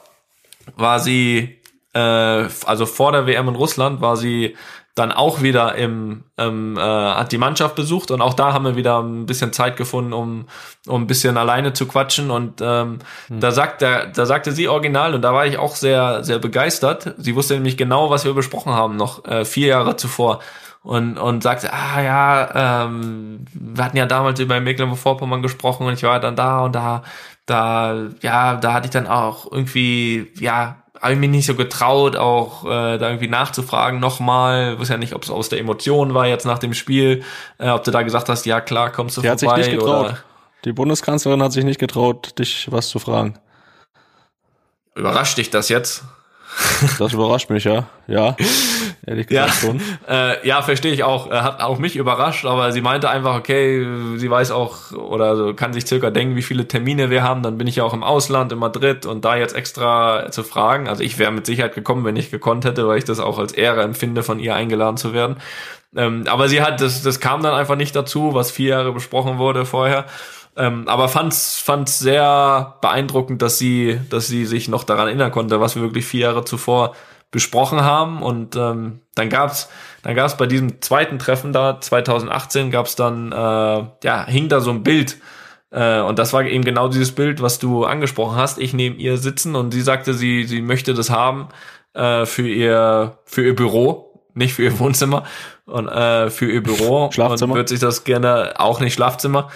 war 0.77 0.99
sie 0.99 1.58
äh, 1.93 1.99
also 1.99 2.85
vor 2.85 3.11
der 3.11 3.25
WM 3.25 3.47
in 3.47 3.55
Russland 3.55 4.01
war 4.01 4.17
sie 4.17 4.55
dann 4.95 5.11
auch 5.13 5.41
wieder 5.41 5.75
im, 5.75 6.25
ähm, 6.37 6.77
äh, 6.77 6.81
hat 6.81 7.31
die 7.31 7.37
Mannschaft 7.37 7.75
besucht 7.75 8.11
und 8.11 8.21
auch 8.21 8.33
da 8.33 8.53
haben 8.53 8.65
wir 8.65 8.75
wieder 8.75 9.01
ein 9.01 9.25
bisschen 9.25 9.53
Zeit 9.53 9.77
gefunden, 9.77 10.11
um, 10.11 10.47
um 10.87 11.03
ein 11.03 11.07
bisschen 11.07 11.37
alleine 11.37 11.73
zu 11.73 11.87
quatschen 11.87 12.31
und 12.31 12.59
ähm, 12.61 12.99
hm. 13.27 13.39
da 13.39 13.51
sagt 13.51 13.81
der, 13.81 14.07
da 14.07 14.25
sagte 14.25 14.51
sie 14.51 14.67
original 14.67 15.15
und 15.15 15.21
da 15.21 15.33
war 15.33 15.45
ich 15.45 15.57
auch 15.57 15.75
sehr, 15.75 16.23
sehr 16.23 16.39
begeistert. 16.39 17.15
Sie 17.17 17.35
wusste 17.35 17.53
nämlich 17.53 17.77
genau, 17.77 18.09
was 18.09 18.25
wir 18.25 18.33
besprochen 18.33 18.73
haben, 18.73 18.97
noch 18.97 19.23
äh, 19.25 19.45
vier 19.45 19.67
Jahre 19.67 19.95
zuvor 19.95 20.39
und, 20.83 21.17
und 21.17 21.43
sagte, 21.43 21.71
ah 21.71 22.01
ja, 22.01 22.85
ähm, 22.85 23.45
wir 23.53 23.83
hatten 23.83 23.97
ja 23.97 24.05
damals 24.05 24.39
über 24.39 24.59
Mecklenburg-Vorpommern 24.59 25.41
gesprochen 25.41 25.87
und 25.87 25.93
ich 25.93 26.03
war 26.03 26.19
dann 26.19 26.35
da 26.35 26.61
und 26.61 26.75
da, 26.75 27.03
da, 27.45 27.95
ja, 28.21 28.55
da 28.55 28.73
hatte 28.73 28.85
ich 28.85 28.91
dann 28.91 29.07
auch 29.07 29.49
irgendwie, 29.51 30.27
ja, 30.39 30.83
habe 31.01 31.13
ich 31.13 31.19
mich 31.19 31.29
nicht 31.29 31.45
so 31.45 31.55
getraut, 31.55 32.15
auch 32.15 32.65
äh, 32.65 32.97
da 32.97 33.07
irgendwie 33.09 33.27
nachzufragen 33.27 33.99
nochmal. 33.99 34.73
Ich 34.73 34.79
weiß 34.79 34.89
ja 34.89 34.97
nicht, 34.97 35.13
ob 35.13 35.23
es 35.23 35.29
aus 35.29 35.49
der 35.49 35.59
Emotion 35.59 36.13
war 36.13 36.27
jetzt 36.27 36.45
nach 36.45 36.59
dem 36.59 36.73
Spiel, 36.73 37.23
äh, 37.57 37.69
ob 37.69 37.83
du 37.83 37.91
da 37.91 38.01
gesagt 38.01 38.29
hast, 38.29 38.45
ja 38.45 38.61
klar, 38.61 38.91
kommst 38.91 39.17
du 39.17 39.21
Die 39.21 39.27
vorbei. 39.27 39.45
Hat 39.45 39.63
sich 39.63 39.67
nicht 39.67 39.79
getraut. 39.79 40.05
Oder? 40.05 40.17
Die 40.65 40.73
Bundeskanzlerin 40.73 41.41
hat 41.41 41.53
sich 41.53 41.63
nicht 41.63 41.79
getraut, 41.79 42.37
dich 42.37 42.67
was 42.69 42.89
zu 42.89 42.99
fragen. 42.99 43.39
Überrascht 44.95 45.37
dich 45.37 45.49
das 45.49 45.69
jetzt? 45.69 46.03
Das 46.97 47.13
überrascht 47.13 47.49
mich, 47.49 47.63
ja. 47.63 47.87
Ja. 48.07 48.35
Ehrlich 49.05 49.27
gesagt 49.27 49.49
ja, 49.49 49.53
schon. 49.53 49.81
Äh, 50.07 50.47
ja, 50.47 50.61
verstehe 50.61 50.93
ich 50.93 51.03
auch. 51.03 51.29
Hat 51.29 51.61
auch 51.61 51.79
mich 51.79 51.95
überrascht, 51.95 52.45
aber 52.45 52.71
sie 52.71 52.81
meinte 52.81 53.09
einfach, 53.09 53.35
okay, 53.35 53.85
sie 54.15 54.29
weiß 54.29 54.51
auch 54.51 54.91
oder 54.91 55.35
so 55.35 55.53
kann 55.53 55.73
sich 55.73 55.85
circa 55.87 56.09
denken, 56.09 56.35
wie 56.35 56.41
viele 56.41 56.67
Termine 56.67 57.09
wir 57.09 57.23
haben. 57.23 57.43
Dann 57.43 57.57
bin 57.57 57.67
ich 57.67 57.77
ja 57.77 57.83
auch 57.83 57.93
im 57.93 58.03
Ausland, 58.03 58.51
in 58.51 58.59
Madrid 58.59 59.05
und 59.05 59.25
da 59.25 59.35
jetzt 59.35 59.55
extra 59.55 60.31
zu 60.31 60.43
fragen. 60.43 60.87
Also 60.87 61.03
ich 61.03 61.17
wäre 61.19 61.31
mit 61.31 61.45
Sicherheit 61.45 61.75
gekommen, 61.75 62.05
wenn 62.05 62.15
ich 62.15 62.31
gekonnt 62.31 62.65
hätte, 62.65 62.87
weil 62.87 62.97
ich 62.97 63.05
das 63.05 63.19
auch 63.19 63.39
als 63.39 63.53
Ehre 63.53 63.83
empfinde, 63.83 64.23
von 64.23 64.39
ihr 64.39 64.55
eingeladen 64.55 64.97
zu 64.97 65.13
werden. 65.13 65.37
Ähm, 65.95 66.25
aber 66.27 66.49
sie 66.49 66.61
hat, 66.61 66.81
das, 66.81 67.01
das 67.01 67.19
kam 67.19 67.41
dann 67.41 67.53
einfach 67.53 67.75
nicht 67.75 67.95
dazu, 67.95 68.33
was 68.33 68.51
vier 68.51 68.69
Jahre 68.69 68.93
besprochen 68.93 69.37
wurde 69.37 69.65
vorher. 69.65 70.05
Ähm, 70.55 70.87
aber 70.87 71.07
fand's 71.07 71.59
fand's 71.59 71.99
sehr 71.99 72.75
beeindruckend, 72.81 73.41
dass 73.41 73.57
sie, 73.57 73.99
dass 74.09 74.27
sie 74.27 74.45
sich 74.45 74.67
noch 74.67 74.83
daran 74.83 75.07
erinnern 75.07 75.31
konnte, 75.31 75.61
was 75.61 75.75
wir 75.75 75.83
wirklich 75.83 76.05
vier 76.05 76.21
Jahre 76.21 76.43
zuvor 76.43 76.95
besprochen 77.31 77.81
haben. 77.81 78.21
Und 78.21 78.55
ähm, 78.55 79.01
dann 79.15 79.29
gab's 79.29 79.69
dann 80.01 80.15
gab's 80.15 80.37
bei 80.37 80.45
diesem 80.45 80.81
zweiten 80.81 81.19
Treffen 81.19 81.53
da 81.53 81.79
2018 81.79 82.71
gab's 82.71 82.95
dann 82.95 83.31
äh, 83.31 83.35
ja 84.03 84.25
hing 84.27 84.49
da 84.49 84.61
so 84.61 84.71
ein 84.71 84.83
Bild 84.83 85.17
äh, 85.71 85.99
und 85.99 86.17
das 86.19 86.33
war 86.33 86.43
eben 86.43 86.63
genau 86.63 86.87
dieses 86.87 87.13
Bild, 87.13 87.41
was 87.41 87.59
du 87.59 87.85
angesprochen 87.85 88.37
hast. 88.37 88.57
Ich 88.57 88.73
neben 88.73 88.97
ihr 88.97 89.17
sitzen 89.17 89.55
und 89.55 89.71
sie 89.71 89.81
sagte, 89.81 90.13
sie 90.13 90.45
sie 90.45 90.61
möchte 90.61 90.93
das 90.93 91.09
haben 91.09 91.49
äh, 91.93 92.25
für 92.25 92.47
ihr 92.47 93.19
für 93.25 93.45
ihr 93.45 93.55
Büro, 93.55 94.23
nicht 94.33 94.53
für 94.53 94.63
ihr 94.63 94.79
Wohnzimmer 94.79 95.25
und 95.65 95.87
äh, 95.87 96.29
für 96.29 96.51
ihr 96.51 96.63
Büro 96.63 97.11
Schlafzimmer. 97.11 97.51
und 97.51 97.57
würde 97.57 97.69
sich 97.69 97.79
das 97.79 98.03
gerne 98.03 98.53
auch 98.57 98.79
nicht 98.79 98.93
Schlafzimmer 98.93 99.49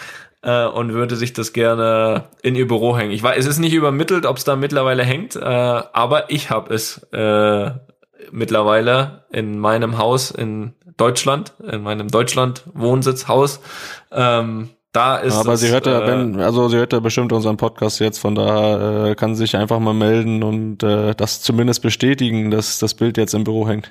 äh, 0.43 0.65
und 0.65 0.93
würde 0.93 1.15
sich 1.15 1.33
das 1.33 1.53
gerne 1.53 2.25
in 2.41 2.55
ihr 2.55 2.67
Büro 2.67 2.95
hängen. 2.97 3.11
Ich 3.11 3.23
weiß, 3.23 3.37
es 3.37 3.45
ist 3.45 3.59
nicht 3.59 3.73
übermittelt, 3.73 4.25
ob 4.25 4.37
es 4.37 4.43
da 4.43 4.55
mittlerweile 4.55 5.03
hängt, 5.03 5.35
äh, 5.35 5.39
aber 5.41 6.29
ich 6.29 6.49
habe 6.49 6.73
es 6.73 7.01
äh, 7.11 7.71
mittlerweile 8.31 9.23
in 9.31 9.57
meinem 9.57 9.97
Haus 9.97 10.31
in 10.31 10.73
Deutschland, 10.97 11.53
in 11.65 11.81
meinem 11.81 12.09
Deutschland-Wohnsitzhaus. 12.09 13.61
Ähm, 14.11 14.69
Da 14.91 15.17
ist 15.17 15.35
Aber 15.35 15.53
es, 15.53 15.61
sie 15.61 15.69
hört 15.69 15.87
ja, 15.87 16.01
äh, 16.01 16.07
wenn, 16.07 16.39
also 16.39 16.69
sie 16.69 16.77
hört 16.77 16.93
ja 16.93 16.99
bestimmt 16.99 17.33
unseren 17.33 17.57
Podcast 17.57 17.99
jetzt, 17.99 18.19
von 18.19 18.35
daher 18.35 19.07
äh, 19.07 19.15
kann 19.15 19.33
sie 19.33 19.41
sich 19.41 19.55
einfach 19.57 19.79
mal 19.79 19.95
melden 19.95 20.43
und 20.43 20.83
äh, 20.83 21.15
das 21.15 21.41
zumindest 21.41 21.81
bestätigen, 21.81 22.51
dass 22.51 22.77
das 22.77 22.93
Bild 22.93 23.17
jetzt 23.17 23.33
im 23.33 23.43
Büro 23.43 23.67
hängt. 23.67 23.89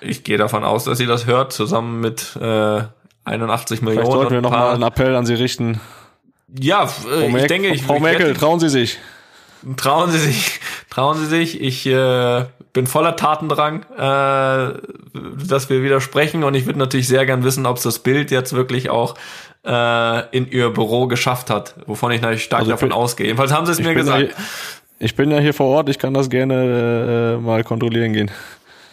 Ich 0.00 0.24
gehe 0.24 0.36
davon 0.36 0.64
aus, 0.64 0.84
dass 0.84 0.98
sie 0.98 1.06
das 1.06 1.26
hört, 1.26 1.52
zusammen 1.52 2.00
mit 2.00 2.36
äh, 2.36 2.82
81 3.24 3.78
Vielleicht 3.80 3.96
Millionen. 3.96 4.12
sollten 4.12 4.30
wir 4.32 4.38
und 4.38 4.42
noch 4.44 4.52
ein 4.52 4.58
mal 4.58 4.64
paar- 4.64 4.74
einen 4.74 4.82
Appell 4.82 5.16
an 5.16 5.26
sie 5.26 5.34
richten. 5.34 5.80
Ja, 6.58 6.84
äh, 6.84 6.86
Frau, 6.86 7.20
ich 7.26 7.32
Merkel, 7.32 7.48
denke, 7.48 7.68
ich, 7.68 7.82
Frau 7.82 7.96
ich 7.96 8.02
Merkel, 8.02 8.26
werde- 8.28 8.38
trauen 8.38 8.60
Sie 8.60 8.68
sich. 8.68 8.98
trauen 9.76 10.10
Sie 10.10 10.18
sich, 10.18 10.60
trauen 10.90 11.16
Sie 11.18 11.26
sich. 11.26 11.60
Ich 11.60 11.86
äh, 11.86 12.44
bin 12.72 12.86
voller 12.86 13.16
Tatendrang, 13.16 13.82
äh, 13.96 14.74
dass 15.46 15.70
wir 15.70 15.82
wieder 15.82 16.00
sprechen 16.00 16.44
und 16.44 16.54
ich 16.54 16.66
würde 16.66 16.78
natürlich 16.78 17.08
sehr 17.08 17.24
gern 17.26 17.44
wissen, 17.44 17.66
ob 17.66 17.78
es 17.78 17.82
das 17.84 17.98
Bild 18.00 18.30
jetzt 18.30 18.52
wirklich 18.52 18.90
auch 18.90 19.14
äh, 19.66 20.36
in 20.36 20.50
Ihr 20.50 20.68
Büro 20.70 21.06
geschafft 21.06 21.48
hat, 21.50 21.74
wovon 21.86 22.12
ich 22.12 22.20
natürlich 22.20 22.44
stark 22.44 22.60
Also 22.60 22.72
ich 22.72 22.74
davon 22.76 22.90
bin- 22.90 22.98
ausgehe. 22.98 23.26
Jedenfalls 23.26 23.52
haben 23.52 23.64
Sie 23.66 23.72
es 23.72 23.78
Ich 23.78 23.84
mir 23.86 23.94
bin, 23.94 24.06
ja, 24.06 24.18
gesagt. 24.18 24.36
hier- 24.36 24.44
ich 25.00 25.16
bin 25.16 25.30
ja 25.30 25.38
hier 25.38 25.54
vor 25.54 25.66
Ort, 25.68 25.88
ich 25.88 25.98
kann 25.98 26.14
das 26.14 26.28
gerne 26.30 27.36
äh, 27.38 27.42
mal 27.42 27.64
kontrollieren 27.64 28.12
gehen. 28.12 28.30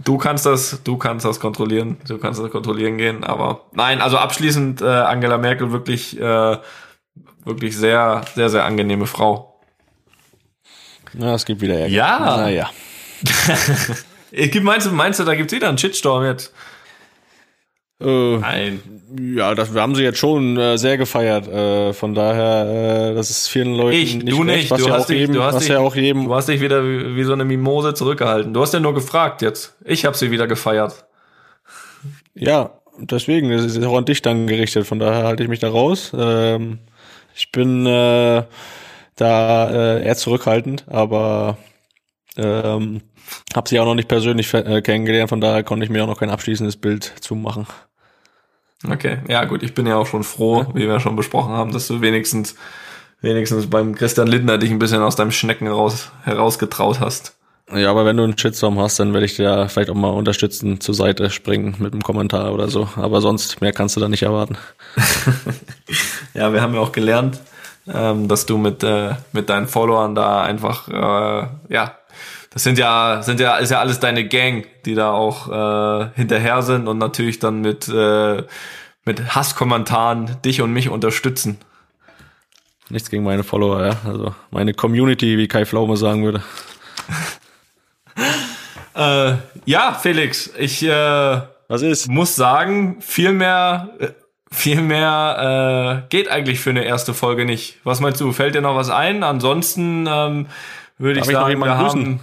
Du 0.03 0.17
kannst 0.17 0.45
das, 0.45 0.81
du 0.83 0.97
kannst 0.97 1.25
das 1.25 1.39
kontrollieren, 1.39 1.97
du 2.07 2.17
kannst 2.17 2.39
das 2.41 2.49
kontrollieren 2.51 2.97
gehen, 2.97 3.23
aber 3.23 3.65
nein, 3.73 4.01
also 4.01 4.17
abschließend 4.17 4.81
äh, 4.81 4.85
Angela 4.85 5.37
Merkel 5.37 5.71
wirklich, 5.71 6.19
äh, 6.19 6.57
wirklich 7.45 7.75
sehr, 7.77 8.21
sehr, 8.35 8.49
sehr 8.49 8.65
angenehme 8.65 9.05
Frau. 9.05 9.59
Ja, 11.13 11.35
es 11.35 11.45
gibt 11.45 11.61
wieder 11.61 11.75
Ärger. 11.75 11.93
Ja. 11.93 12.37
Naja. 12.37 12.69
Ich 14.31 14.51
geb- 14.51 14.63
Meinst 14.63 14.87
du, 14.87 14.91
meinst 14.91 15.19
du, 15.19 15.23
da 15.25 15.35
gibt's 15.35 15.53
wieder 15.53 15.67
einen 15.69 15.77
Shitstorm 15.77 16.23
jetzt? 16.23 16.53
Äh, 18.01 18.37
Nein. 18.39 18.81
ja, 19.35 19.53
das 19.55 19.73
wir 19.73 19.81
haben 19.81 19.95
sie 19.95 20.03
jetzt 20.03 20.17
schon 20.19 20.57
äh, 20.57 20.77
sehr 20.77 20.97
gefeiert. 20.97 21.47
Äh, 21.47 21.93
von 21.93 22.13
daher, 22.15 23.11
äh, 23.11 23.15
das 23.15 23.29
ist 23.29 23.47
vielen 23.47 23.75
Leuten 23.75 23.97
Ich, 23.97 24.15
nicht 24.15 24.31
du 24.31 24.41
recht, 24.43 24.47
nicht. 24.47 24.71
was 24.71 24.81
Du 24.81 24.87
ja 24.87 24.93
hast 24.93 25.03
auch 25.03 25.07
dich, 25.07 25.19
jedem, 25.19 25.35
du 25.35 25.43
hast 25.43 25.55
was 25.55 25.61
dich, 25.63 25.69
ja 25.71 25.79
auch 25.79 25.95
jedem. 25.95 26.25
du 26.25 26.35
hast 26.35 26.49
dich 26.49 26.61
wieder 26.61 26.83
wie, 26.83 27.15
wie 27.15 27.23
so 27.23 27.33
eine 27.33 27.45
Mimose 27.45 27.93
zurückgehalten. 27.93 28.53
Du 28.53 28.61
hast 28.61 28.73
ja 28.73 28.79
nur 28.79 28.93
gefragt 28.93 29.41
jetzt. 29.41 29.75
Ich 29.85 30.05
habe 30.05 30.17
sie 30.17 30.31
wieder 30.31 30.47
gefeiert. 30.47 31.05
Ja, 32.33 32.79
deswegen 32.99 33.49
das 33.51 33.65
ist 33.65 33.83
auch 33.83 33.97
an 33.97 34.05
dich 34.05 34.21
dann 34.21 34.47
gerichtet. 34.47 34.87
Von 34.87 34.99
daher 34.99 35.23
halte 35.25 35.43
ich 35.43 35.49
mich 35.49 35.59
da 35.59 35.69
raus. 35.69 36.11
Ähm, 36.17 36.79
ich 37.35 37.51
bin 37.51 37.85
äh, 37.85 38.43
da 39.15 39.69
äh, 39.69 40.03
eher 40.05 40.15
zurückhaltend, 40.15 40.85
aber 40.87 41.57
ähm, 42.37 43.01
habe 43.53 43.69
sie 43.69 43.79
auch 43.79 43.85
noch 43.85 43.95
nicht 43.95 44.07
persönlich 44.07 44.53
äh, 44.53 44.81
kennengelernt. 44.81 45.29
Von 45.29 45.41
daher 45.41 45.63
konnte 45.63 45.83
ich 45.85 45.91
mir 45.91 46.03
auch 46.03 46.07
noch 46.07 46.19
kein 46.19 46.29
abschließendes 46.29 46.77
Bild 46.77 47.03
zumachen. 47.21 47.67
Okay, 48.89 49.19
ja 49.27 49.45
gut, 49.45 49.63
ich 49.63 49.73
bin 49.73 49.85
ja 49.85 49.95
auch 49.95 50.07
schon 50.07 50.23
froh, 50.23 50.65
wie 50.73 50.87
wir 50.87 50.99
schon 50.99 51.15
besprochen 51.15 51.53
haben, 51.53 51.71
dass 51.71 51.87
du 51.87 52.01
wenigstens 52.01 52.55
wenigstens 53.21 53.69
beim 53.69 53.95
Christian 53.95 54.27
Lindner 54.27 54.57
dich 54.57 54.71
ein 54.71 54.79
bisschen 54.79 55.01
aus 55.01 55.15
deinem 55.15 55.31
Schnecken 55.31 55.67
raus, 55.67 56.11
herausgetraut 56.23 56.99
hast. 56.99 57.37
Ja, 57.73 57.89
aber 57.89 58.05
wenn 58.05 58.17
du 58.17 58.23
einen 58.23 58.37
Shitstorm 58.37 58.79
hast, 58.79 58.99
dann 58.99 59.13
werde 59.13 59.25
ich 59.25 59.35
dir 59.35 59.43
ja 59.43 59.67
vielleicht 59.67 59.89
auch 59.89 59.95
mal 59.95 60.09
unterstützen 60.09 60.81
zur 60.81 60.93
Seite 60.93 61.29
springen 61.29 61.75
mit 61.79 61.93
einem 61.93 62.01
Kommentar 62.01 62.53
oder 62.53 62.67
so. 62.67 62.89
Aber 62.97 63.21
sonst 63.21 63.61
mehr 63.61 63.71
kannst 63.71 63.95
du 63.95 64.01
da 64.01 64.09
nicht 64.09 64.23
erwarten. 64.23 64.57
Ja, 66.33 66.53
wir 66.53 66.61
haben 66.61 66.73
ja 66.73 66.79
auch 66.79 66.93
gelernt, 66.93 67.41
ähm, 67.93 68.29
dass 68.29 68.45
du 68.45 68.57
mit 68.57 68.83
äh, 68.83 69.15
mit 69.33 69.49
deinen 69.49 69.67
Followern 69.67 70.15
da 70.15 70.41
einfach 70.43 70.87
äh, 70.87 71.47
ja 71.73 71.97
das 72.51 72.63
sind 72.63 72.77
ja 72.77 73.21
sind 73.23 73.39
ja 73.39 73.57
ist 73.57 73.71
ja 73.71 73.79
alles 73.79 73.99
deine 73.99 74.27
Gang, 74.27 74.67
die 74.85 74.93
da 74.93 75.11
auch 75.11 75.47
äh, 75.47 76.09
hinterher 76.15 76.61
sind 76.61 76.87
und 76.87 76.97
natürlich 76.97 77.39
dann 77.39 77.61
mit 77.61 77.87
äh, 77.87 78.43
mit 79.05 79.35
Hasskommentaren 79.35 80.37
dich 80.43 80.61
und 80.61 80.71
mich 80.71 80.89
unterstützen. 80.89 81.57
Nichts 82.89 83.09
gegen 83.09 83.23
meine 83.23 83.43
Follower, 83.43 83.85
ja. 83.85 83.95
Also 84.05 84.35
meine 84.51 84.73
Community, 84.73 85.37
wie 85.37 85.47
Kai 85.47 85.65
Pflaume 85.65 85.97
sagen 85.97 86.23
würde. 86.23 86.43
Äh, 88.93 89.35
ja, 89.63 89.93
Felix, 89.93 90.51
ich 90.57 90.83
äh, 90.83 91.41
Was 91.69 91.81
ist? 91.81 92.09
muss 92.09 92.35
sagen, 92.35 92.97
viel 92.99 93.31
mehr, 93.31 93.89
äh, 93.99 94.07
viel 94.51 94.81
mehr 94.81 96.03
äh, 96.03 96.09
geht 96.09 96.29
eigentlich 96.29 96.59
für 96.59 96.71
eine 96.71 96.83
erste 96.83 97.13
Folge 97.13 97.45
nicht. 97.45 97.77
Was 97.85 98.01
meinst 98.01 98.19
du? 98.19 98.33
Fällt 98.33 98.53
dir 98.53 98.61
noch 98.61 98.75
was 98.75 98.89
ein? 98.89 99.23
Ansonsten 99.23 100.07
ähm, 100.09 100.47
würde 100.97 101.21
ich 101.21 101.25
ich 101.25 101.31
noch 101.31 101.39
sagen, 101.39 101.45
wir 101.45 101.51
jemanden 101.51 101.77
haben. 101.77 102.19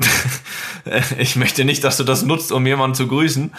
ich 1.18 1.36
möchte 1.36 1.64
nicht, 1.64 1.84
dass 1.84 1.96
du 1.96 2.04
das 2.04 2.22
nutzt, 2.24 2.52
um 2.52 2.66
jemanden 2.66 2.94
zu 2.94 3.06
grüßen. 3.08 3.52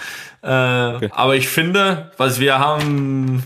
Äh, 0.43 0.47
Aber 0.47 1.35
ich 1.35 1.47
finde, 1.47 2.11
was 2.17 2.39
wir 2.39 2.59
haben 2.59 3.43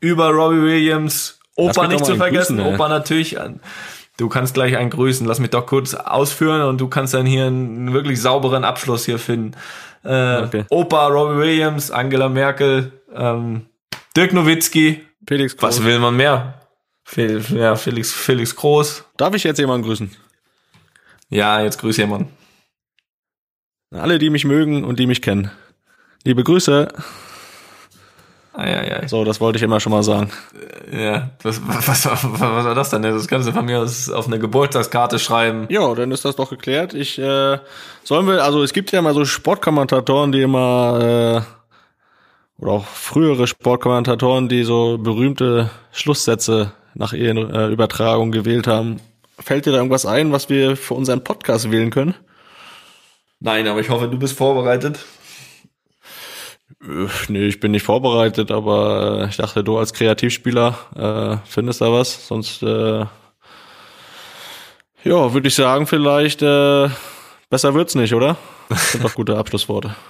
über 0.00 0.30
Robbie 0.30 0.62
Williams, 0.62 1.38
Opa 1.56 1.86
nicht 1.86 2.04
zu 2.04 2.16
vergessen, 2.16 2.56
grüßen. 2.58 2.74
Opa 2.74 2.88
natürlich. 2.88 3.40
an- 3.40 3.60
Du 4.18 4.28
kannst 4.28 4.52
gleich 4.54 4.76
einen 4.76 4.90
grüßen. 4.90 5.26
Lass 5.26 5.38
mich 5.40 5.50
doch 5.50 5.66
kurz 5.66 5.94
ausführen 5.94 6.62
und 6.62 6.78
du 6.80 6.86
kannst 6.88 7.14
dann 7.14 7.24
hier 7.26 7.46
einen 7.46 7.92
wirklich 7.94 8.20
sauberen 8.20 8.62
Abschluss 8.62 9.06
hier 9.06 9.18
finden. 9.18 9.52
Äh, 10.04 10.42
Okay. 10.42 10.64
Opa 10.68 11.06
Robbie 11.08 11.38
Williams, 11.38 11.90
Angela 11.90 12.28
Merkel, 12.28 12.92
ähm, 13.14 13.66
Dirk 14.16 14.32
Nowitzki. 14.34 15.00
Felix 15.26 15.56
Groß. 15.56 15.62
Was 15.78 15.84
will 15.84 15.98
man 15.98 16.16
mehr? 16.16 16.60
Fel 17.04 17.42
ja, 17.54 17.74
Felix, 17.74 18.12
Felix 18.12 18.54
Groß. 18.54 19.04
Darf 19.16 19.34
ich 19.34 19.44
jetzt 19.44 19.58
jemanden 19.58 19.86
grüßen? 19.86 20.10
Ja, 21.32 21.62
jetzt 21.62 21.78
grüß 21.80 21.96
jemand. 21.96 22.28
Alle, 23.90 24.18
die 24.18 24.28
mich 24.28 24.44
mögen 24.44 24.84
und 24.84 24.98
die 24.98 25.06
mich 25.06 25.22
kennen. 25.22 25.50
Liebe 26.24 26.44
Grüße. 26.44 26.88
Eieiei. 28.52 29.08
So, 29.08 29.24
das 29.24 29.40
wollte 29.40 29.56
ich 29.56 29.62
immer 29.62 29.80
schon 29.80 29.92
mal 29.92 30.02
sagen. 30.02 30.30
Ja, 30.92 31.30
was, 31.42 31.62
was, 31.66 32.04
was, 32.04 32.22
was 32.22 32.40
war 32.40 32.74
das 32.74 32.90
denn? 32.90 33.00
Das 33.00 33.26
kannst 33.28 33.48
du 33.48 33.52
von 33.52 33.64
mir 33.64 33.80
aus 33.80 34.10
auf 34.10 34.26
eine 34.26 34.38
Geburtstagskarte 34.38 35.18
schreiben. 35.18 35.66
Ja, 35.70 35.94
dann 35.94 36.10
ist 36.10 36.26
das 36.26 36.36
doch 36.36 36.50
geklärt. 36.50 36.92
Ich 36.92 37.18
äh, 37.18 37.58
sollen 38.04 38.26
wir, 38.26 38.44
also 38.44 38.62
es 38.62 38.74
gibt 38.74 38.92
ja 38.92 39.00
mal 39.00 39.14
so 39.14 39.24
Sportkommentatoren, 39.24 40.32
die 40.32 40.42
immer 40.42 41.46
äh, 42.60 42.62
oder 42.62 42.72
auch 42.72 42.84
frühere 42.84 43.46
Sportkommentatoren, 43.46 44.50
die 44.50 44.64
so 44.64 44.98
berühmte 44.98 45.70
Schlusssätze 45.92 46.72
nach 46.92 47.14
ihren 47.14 47.38
äh, 47.38 47.68
Übertragungen 47.68 48.32
gewählt 48.32 48.66
haben. 48.66 49.00
Fällt 49.44 49.66
dir 49.66 49.72
da 49.72 49.78
irgendwas 49.78 50.06
ein, 50.06 50.32
was 50.32 50.48
wir 50.48 50.76
für 50.76 50.94
unseren 50.94 51.24
Podcast 51.24 51.70
wählen 51.70 51.90
können? 51.90 52.14
Nein, 53.40 53.66
aber 53.66 53.80
ich 53.80 53.90
hoffe, 53.90 54.08
du 54.08 54.18
bist 54.18 54.36
vorbereitet. 54.36 55.04
Äh, 56.82 57.06
Nee, 57.28 57.46
ich 57.46 57.60
bin 57.60 57.72
nicht 57.72 57.82
vorbereitet, 57.84 58.50
aber 58.50 59.22
äh, 59.22 59.28
ich 59.28 59.36
dachte, 59.36 59.64
du 59.64 59.78
als 59.78 59.92
Kreativspieler 59.92 60.76
äh, 60.96 61.46
findest 61.48 61.80
da 61.80 61.92
was. 61.92 62.26
Sonst, 62.26 62.62
äh, 62.62 63.04
ja, 65.04 65.32
würde 65.34 65.48
ich 65.48 65.54
sagen, 65.54 65.86
vielleicht 65.86 66.42
äh, 66.42 66.88
besser 67.50 67.74
wird's 67.74 67.94
nicht, 67.94 68.14
oder? 68.14 68.36
Das 68.68 68.92
sind 68.92 69.04
doch 69.04 69.14
gute 69.14 69.36
Abschlussworte. 69.36 69.94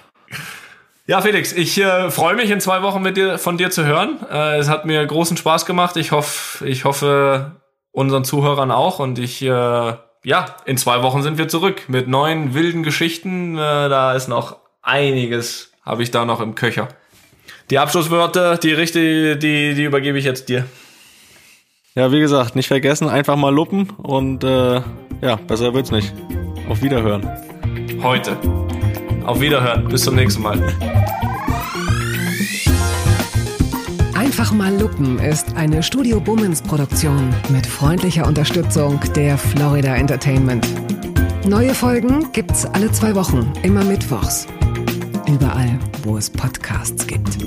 Ja, 1.05 1.19
Felix, 1.19 1.51
ich 1.51 1.77
äh, 1.81 2.09
freue 2.11 2.33
mich 2.35 2.49
in 2.49 2.61
zwei 2.61 2.81
Wochen 2.81 3.01
mit 3.01 3.17
dir, 3.17 3.37
von 3.37 3.57
dir 3.57 3.69
zu 3.69 3.85
hören. 3.85 4.19
Äh, 4.31 4.59
es 4.59 4.69
hat 4.69 4.85
mir 4.85 5.05
großen 5.05 5.35
Spaß 5.35 5.65
gemacht. 5.65 5.97
Ich 5.97 6.13
hoffe, 6.13 6.65
ich 6.65 6.85
hoffe 6.85 7.57
unseren 7.93 8.25
Zuhörern 8.25 8.71
auch. 8.71 8.99
Und 8.99 9.17
ich, 9.19 9.41
äh, 9.41 9.47
ja, 9.47 10.45
in 10.65 10.77
zwei 10.77 11.01
Wochen 11.01 11.23
sind 11.23 11.37
wir 11.37 11.47
zurück 11.47 11.83
mit 11.87 12.09
neuen 12.09 12.53
wilden 12.53 12.83
Geschichten. 12.83 13.55
Äh, 13.55 13.87
da 13.87 14.13
ist 14.13 14.27
noch 14.27 14.57
einiges, 14.81 15.71
habe 15.85 16.03
ich 16.03 16.11
da 16.11 16.25
noch 16.25 16.41
im 16.41 16.55
Köcher. 16.55 16.89
Die 17.69 17.79
Abschlusswörter, 17.79 18.57
die 18.57 18.73
richtige, 18.73 19.37
die, 19.37 19.73
die 19.73 19.83
übergebe 19.85 20.17
ich 20.17 20.25
jetzt 20.25 20.49
dir. 20.49 20.65
Ja, 21.95 22.11
wie 22.11 22.19
gesagt, 22.19 22.55
nicht 22.55 22.67
vergessen, 22.67 23.07
einfach 23.07 23.35
mal 23.35 23.53
luppen 23.53 23.91
und 23.91 24.43
äh, 24.43 24.81
ja, 25.21 25.35
besser 25.47 25.73
wird's 25.73 25.91
nicht. 25.91 26.11
Auf 26.67 26.81
Wiederhören. 26.81 27.29
Heute. 28.01 28.35
Auf 29.25 29.39
Wiederhören. 29.39 29.87
Bis 29.87 30.03
zum 30.03 30.15
nächsten 30.15 30.41
Mal. 30.41 31.21
Einfach 34.43 34.57
mal 34.57 34.77
lupen 34.77 35.19
ist 35.19 35.55
eine 35.55 35.81
Studio 35.81 36.19
Bummens 36.19 36.61
Produktion 36.61 37.33
mit 37.47 37.65
freundlicher 37.65 38.27
Unterstützung 38.27 38.99
der 39.15 39.37
Florida 39.37 39.95
Entertainment. 39.95 40.67
Neue 41.47 41.73
Folgen 41.73 42.29
gibt's 42.33 42.65
alle 42.65 42.91
zwei 42.91 43.15
Wochen, 43.15 43.53
immer 43.61 43.85
mittwochs. 43.85 44.45
Überall, 45.29 45.79
wo 46.03 46.17
es 46.17 46.29
Podcasts 46.29 47.07
gibt. 47.07 47.37